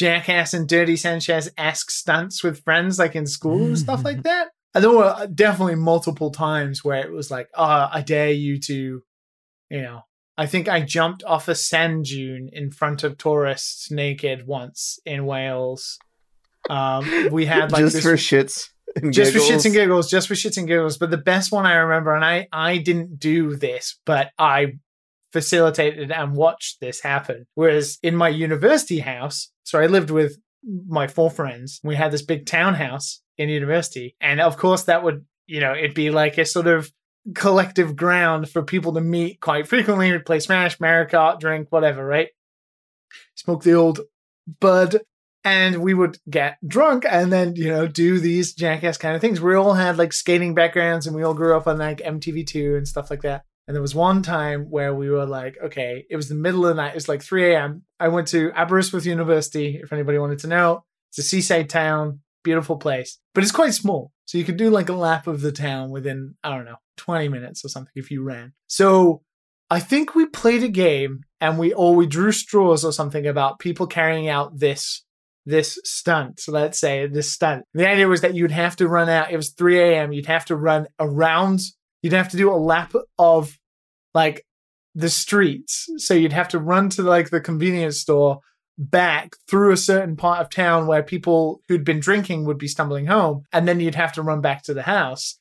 [0.00, 4.48] Jackass and Dirty Sanchez esque stunts with friends, like in school and stuff like that.
[4.74, 9.02] And there were definitely multiple times where it was like, oh, I dare you to,
[9.68, 10.00] you know,
[10.38, 15.26] I think I jumped off a sand dune in front of tourists naked once in
[15.26, 15.98] Wales.
[16.70, 18.70] Um, we had like just this for shits.
[18.96, 20.96] And just for shits and giggles, just for shits and giggles.
[20.96, 24.78] But the best one I remember, and I I didn't do this, but I
[25.32, 27.46] facilitated and watched this happen.
[27.54, 30.38] Whereas in my university house, so I lived with
[30.88, 31.80] my four friends.
[31.82, 35.94] We had this big townhouse in university, and of course that would you know it'd
[35.94, 36.92] be like a sort of
[37.34, 40.10] collective ground for people to meet quite frequently.
[40.10, 42.28] We'd play Smash, Mario Kart, drink, whatever, right?
[43.34, 44.00] Smoke the old
[44.60, 45.00] bud
[45.44, 49.40] and we would get drunk and then you know do these jackass kind of things
[49.40, 52.88] we all had like skating backgrounds and we all grew up on like mtv2 and
[52.88, 56.28] stuff like that and there was one time where we were like okay it was
[56.28, 59.78] the middle of the night it was like 3 a.m i went to aberystwyth university
[59.80, 64.10] if anybody wanted to know it's a seaside town beautiful place but it's quite small
[64.24, 67.28] so you could do like a lap of the town within i don't know 20
[67.28, 69.22] minutes or something if you ran so
[69.70, 73.60] i think we played a game and we or we drew straws or something about
[73.60, 75.04] people carrying out this
[75.46, 76.40] this stunt.
[76.40, 77.64] So let's say this stunt.
[77.74, 79.30] The idea was that you'd have to run out.
[79.30, 80.12] It was 3 a.m.
[80.12, 81.60] You'd have to run around.
[82.02, 83.58] You'd have to do a lap of
[84.14, 84.44] like
[84.94, 85.88] the streets.
[85.98, 88.40] So you'd have to run to like the convenience store
[88.78, 93.06] back through a certain part of town where people who'd been drinking would be stumbling
[93.06, 93.44] home.
[93.52, 95.38] And then you'd have to run back to the house.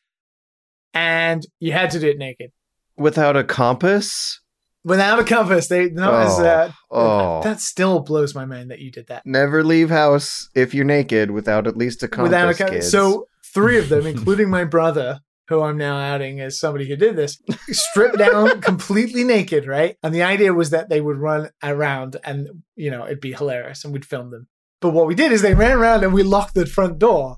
[0.94, 2.52] And you had to do it naked.
[2.98, 4.40] without a compass.
[4.84, 5.68] Without a compass.
[5.68, 7.42] They no as Oh, uh, oh.
[7.44, 9.26] that still blows my mind that you did that.
[9.26, 12.30] Never leave house if you're naked without at least a compass.
[12.30, 12.90] without a co- kids.
[12.90, 15.20] so three of them including my brother
[15.50, 17.38] who i'm now outing as somebody who did this
[17.70, 22.48] stripped down completely naked right and the idea was that they would run around and
[22.76, 24.48] you know it'd be hilarious and we'd film them
[24.82, 27.38] but what we did is they ran around and we locked the front door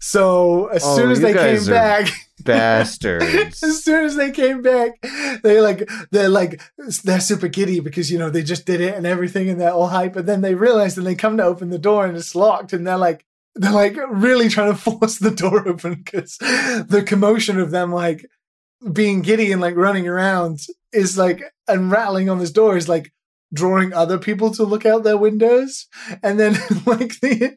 [0.00, 2.08] so as Oh, soon as they came back
[2.44, 3.62] bastards.
[3.64, 4.92] as soon as they came back,
[5.42, 6.60] they like they're like
[7.02, 9.88] they're super giddy because you know they just did it and everything and they're all
[9.88, 10.14] hype.
[10.14, 12.86] And then they realize and they come to open the door and it's locked and
[12.86, 13.24] they're like
[13.54, 18.24] they're like really trying to force the door open because the commotion of them like
[18.92, 20.60] being giddy and like running around
[20.92, 23.12] is like and rattling on this door is like
[23.52, 25.86] drawing other people to look out their windows
[26.22, 26.52] and then
[26.86, 27.56] like the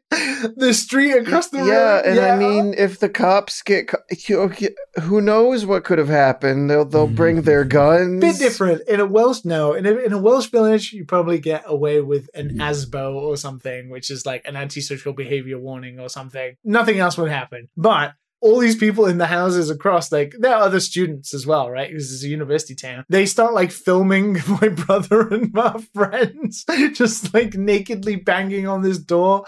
[0.55, 3.97] the street across the yeah, road and I mean, if the cops get, co-
[4.27, 6.69] you- you- who knows what could have happened?
[6.69, 7.15] They'll they'll mm-hmm.
[7.15, 8.21] bring their guns.
[8.21, 9.45] bit different in a Welsh.
[9.45, 13.37] No, in a, in a Welsh village, you probably get away with an ASBO or
[13.37, 16.55] something, which is like an antisocial behavior warning or something.
[16.63, 17.69] Nothing else would happen.
[17.77, 21.69] But all these people in the houses across, like there are other students as well,
[21.69, 21.91] right?
[21.93, 23.05] This is a university town.
[23.07, 28.97] They start like filming my brother and my friends, just like nakedly banging on this
[28.97, 29.45] door.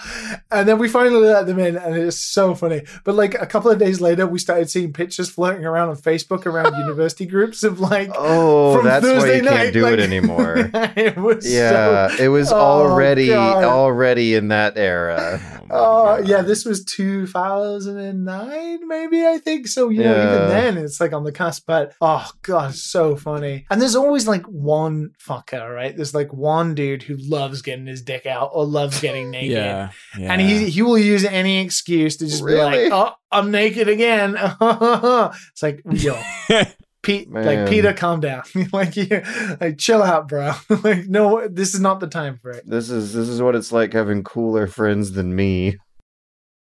[0.52, 2.84] And then we finally let them in, and it's so funny.
[3.04, 6.46] But like a couple of days later, we started seeing pictures floating around on Facebook
[6.46, 10.00] around university groups of like, Oh, from that's why Thursday you can't do like- it
[10.02, 10.70] anymore.
[10.96, 13.64] it was Yeah, so- it was Oh, already God.
[13.64, 15.40] already in that era.
[15.72, 16.28] Oh, oh God.
[16.28, 19.68] yeah, this was 2009, maybe I think.
[19.68, 20.36] So you know, Yeah.
[20.36, 21.64] even then it's like on the cusp.
[21.68, 23.66] But oh god, so funny.
[23.70, 25.96] And there's always like one fucker, right?
[25.96, 29.52] There's like one dude who loves getting his dick out or loves getting naked.
[29.52, 30.32] Yeah, yeah.
[30.32, 32.86] And he he will use any excuse to just Really?
[32.86, 36.20] be like, "Oh, I'm naked again." it's like, yo,
[37.04, 37.46] Pete, Man.
[37.46, 38.44] like Peter, calm down.
[38.72, 39.22] like, you,
[39.60, 40.54] like, chill out, bro.
[40.84, 42.64] like, no, this is not the time for it.
[42.66, 45.78] This is this is what it's like having cooler friends than me.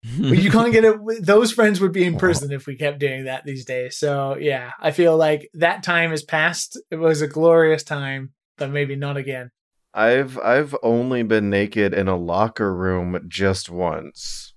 [0.03, 0.97] But you can't get it.
[1.25, 2.19] Those friends would be in oh.
[2.19, 3.97] prison if we kept doing that these days.
[3.97, 6.80] So yeah, I feel like that time is past.
[6.91, 9.51] It was a glorious time, but maybe not again.
[9.93, 14.53] I've I've only been naked in a locker room just once.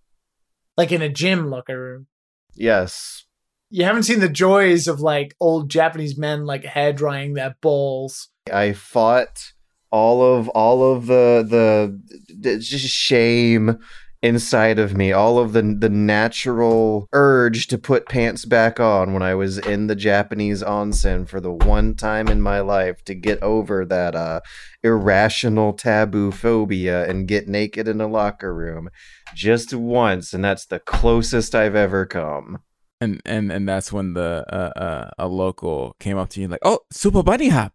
[0.77, 2.07] Like in a gym locker room.
[2.55, 3.25] Yes.
[3.71, 8.29] You haven't seen the joys of like old Japanese men like hair drying their balls.
[8.53, 9.53] I fought
[9.91, 13.79] all of all of the the, the just shame
[14.27, 19.23] inside of me, all of the the natural urge to put pants back on when
[19.23, 23.41] I was in the Japanese onsen for the one time in my life to get
[23.43, 24.41] over that uh
[24.83, 28.89] irrational taboo phobia and get naked in a locker room
[29.35, 32.59] just once and that's the closest I've ever come.
[33.01, 36.61] and and and that's when the uh, uh a local came up to you like,
[36.65, 37.73] "Oh, Super Bunny Hop."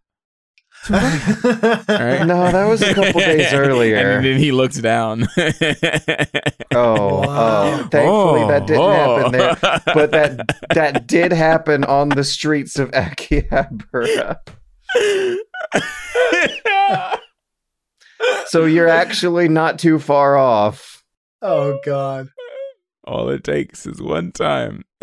[0.71, 2.24] All right.
[2.26, 3.96] No, that was a couple days earlier.
[4.16, 5.26] and then he looks down.
[6.74, 7.80] Oh, oh, Wow.
[7.84, 9.54] oh, thankfully that didn't happen there.
[9.56, 9.82] there.
[9.94, 14.38] but that that did happen on the streets of Akihabara.
[18.46, 21.02] So you're actually not too far off.
[21.42, 22.28] oh god.
[23.04, 24.84] All it takes is one time.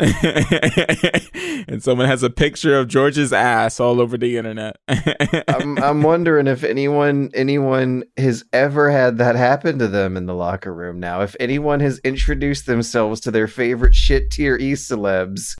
[1.68, 4.76] and someone has a picture of George's ass all over the internet.
[5.48, 10.34] I'm I'm wondering if anyone anyone has ever had that happen to them in the
[10.34, 11.20] locker room now.
[11.20, 15.56] If anyone has introduced themselves to their favorite shit tier E celebs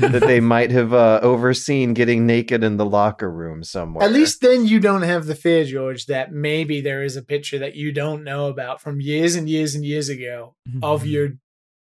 [0.00, 4.04] that they might have uh, overseen getting naked in the locker room somewhere.
[4.04, 7.60] At least then you don't have the fear, George, that maybe there is a picture
[7.60, 11.34] that you don't know about from years and years and years ago of your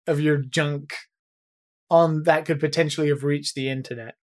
[0.10, 0.94] of your junk
[1.90, 4.16] on that could potentially have reached the internet.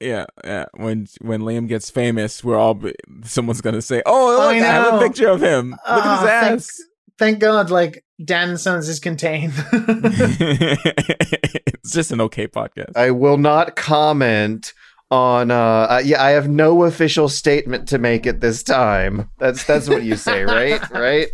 [0.00, 0.64] Yeah, yeah.
[0.74, 4.60] When when Liam gets famous, we're all be- someone's gonna say, "Oh, look, I I,
[4.60, 5.70] have a picture of him.
[5.70, 6.82] Look at Ah, his thank- ass."
[7.16, 9.52] Thank God, like Dan Sons is contained.
[9.72, 12.96] it's just an okay podcast.
[12.96, 14.72] I will not comment
[15.10, 19.30] on uh, uh yeah, I have no official statement to make at this time.
[19.38, 20.80] That's that's what you say, right?
[20.90, 21.28] Right?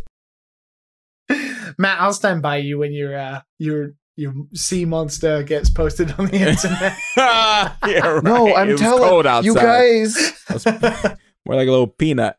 [1.80, 6.26] Matt, I'll stand by you when your uh, your your sea monster gets posted on
[6.26, 6.92] the internet.
[7.16, 8.22] yeah, right.
[8.22, 9.46] No, I'm It was telling cold outside.
[9.46, 10.32] you guys
[11.46, 12.36] more like a little peanut.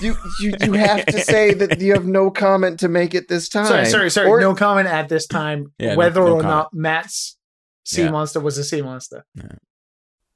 [0.00, 3.50] you, you you have to say that you have no comment to make at this
[3.50, 3.66] time.
[3.66, 4.28] sorry, sorry, sorry.
[4.28, 6.48] Or- no comment at this time Yeah, whether no or comment.
[6.48, 7.36] not Matt's
[7.84, 8.10] sea Yeah.
[8.10, 9.26] monster was a sea monster.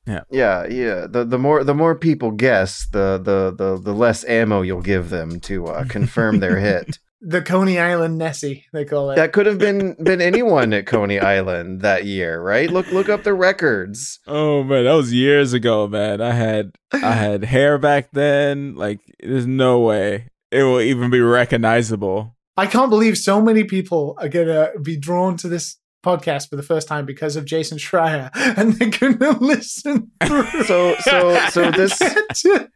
[0.06, 0.20] Yeah.
[0.30, 1.06] Yeah, yeah.
[1.08, 5.08] The the more the more people guess, the the the, the less ammo you'll give
[5.08, 6.98] them to uh, confirm their hit.
[7.24, 9.16] The Coney Island Nessie, they call it.
[9.16, 12.68] That could have been been anyone at Coney Island that year, right?
[12.68, 14.18] Look look up the records.
[14.26, 16.20] Oh man, that was years ago, man.
[16.20, 18.74] I had I had hair back then.
[18.74, 22.36] Like, there's no way it will even be recognizable.
[22.56, 26.62] I can't believe so many people are gonna be drawn to this podcast for the
[26.62, 30.10] first time because of Jason Schreier, and they're gonna listen.
[30.24, 31.98] through So so so this
[32.42, 32.68] to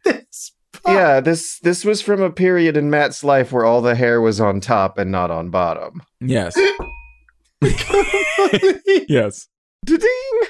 [0.87, 0.95] this.
[0.95, 4.39] yeah, this this was from a period in Matt's life where all the hair was
[4.41, 6.01] on top and not on bottom.
[6.19, 6.57] Yes,
[9.07, 9.47] yes.
[9.85, 10.41] Da-ding!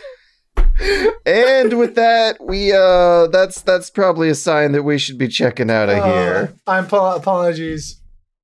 [1.26, 5.70] And with that, we uh that's that's probably a sign that we should be checking
[5.72, 6.54] out of here.
[6.68, 8.02] Uh, I'm apo- apologies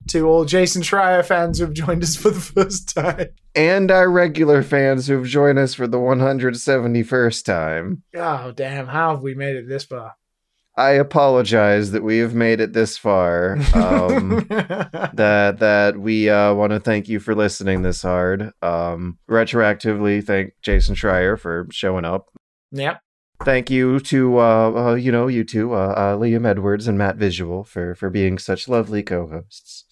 [0.10, 3.28] to all Jason Schreier fans who have joined us for the first time.
[3.56, 8.04] And our regular fans who've joined us for the 171st time.
[8.16, 8.88] Oh damn!
[8.88, 10.16] How have we made it this far?
[10.76, 13.58] I apologize that we have made it this far.
[13.76, 18.52] Um that that we uh, want to thank you for listening this hard.
[18.62, 22.30] Um, retroactively, thank Jason Schreier for showing up.
[22.72, 23.00] yep.
[23.44, 27.18] thank you to uh, uh you know you two uh, uh Liam Edwards and Matt
[27.18, 29.86] Visual for for being such lovely co-hosts.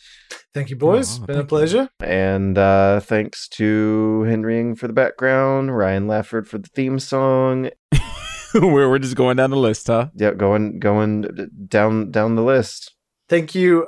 [0.53, 1.20] Thank you, boys.
[1.20, 1.48] Oh, Been a thank you.
[1.48, 1.90] pleasure.
[1.99, 7.70] And uh, thanks to Henrying for the background, Ryan Lafford for the theme song.
[8.56, 10.07] we're we're just going down the list, huh?
[10.15, 12.94] Yeah, going going down down the list.
[13.30, 13.88] Thank you,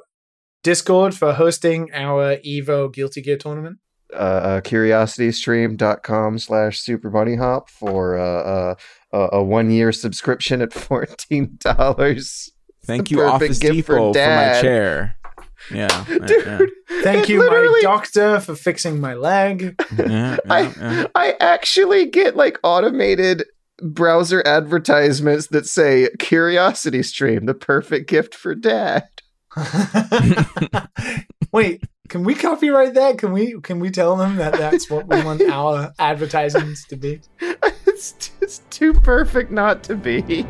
[0.63, 3.79] Discord, for hosting our Evo Guilty Gear tournament.
[4.13, 8.75] Uh, uh, curiositystream.com slash super bunny hop for uh, uh,
[9.11, 12.51] a, a one year subscription at fourteen dollars.
[12.85, 15.17] Thank you, Office gift for Depot, for, my chair.
[15.71, 16.71] Yeah, yeah, Dude,
[17.03, 19.81] Thank it you, my doctor, for fixing my leg.
[19.97, 21.07] yeah, yeah, I yeah.
[21.15, 23.45] I actually get like automated
[23.83, 29.07] browser advertisements that say Curiosity Stream, the perfect gift for dad.
[31.51, 33.17] Wait, can we copyright that?
[33.17, 37.21] Can we can we tell them that that's what we want our advertisements to be?
[37.87, 40.45] it's, it's too perfect not to be.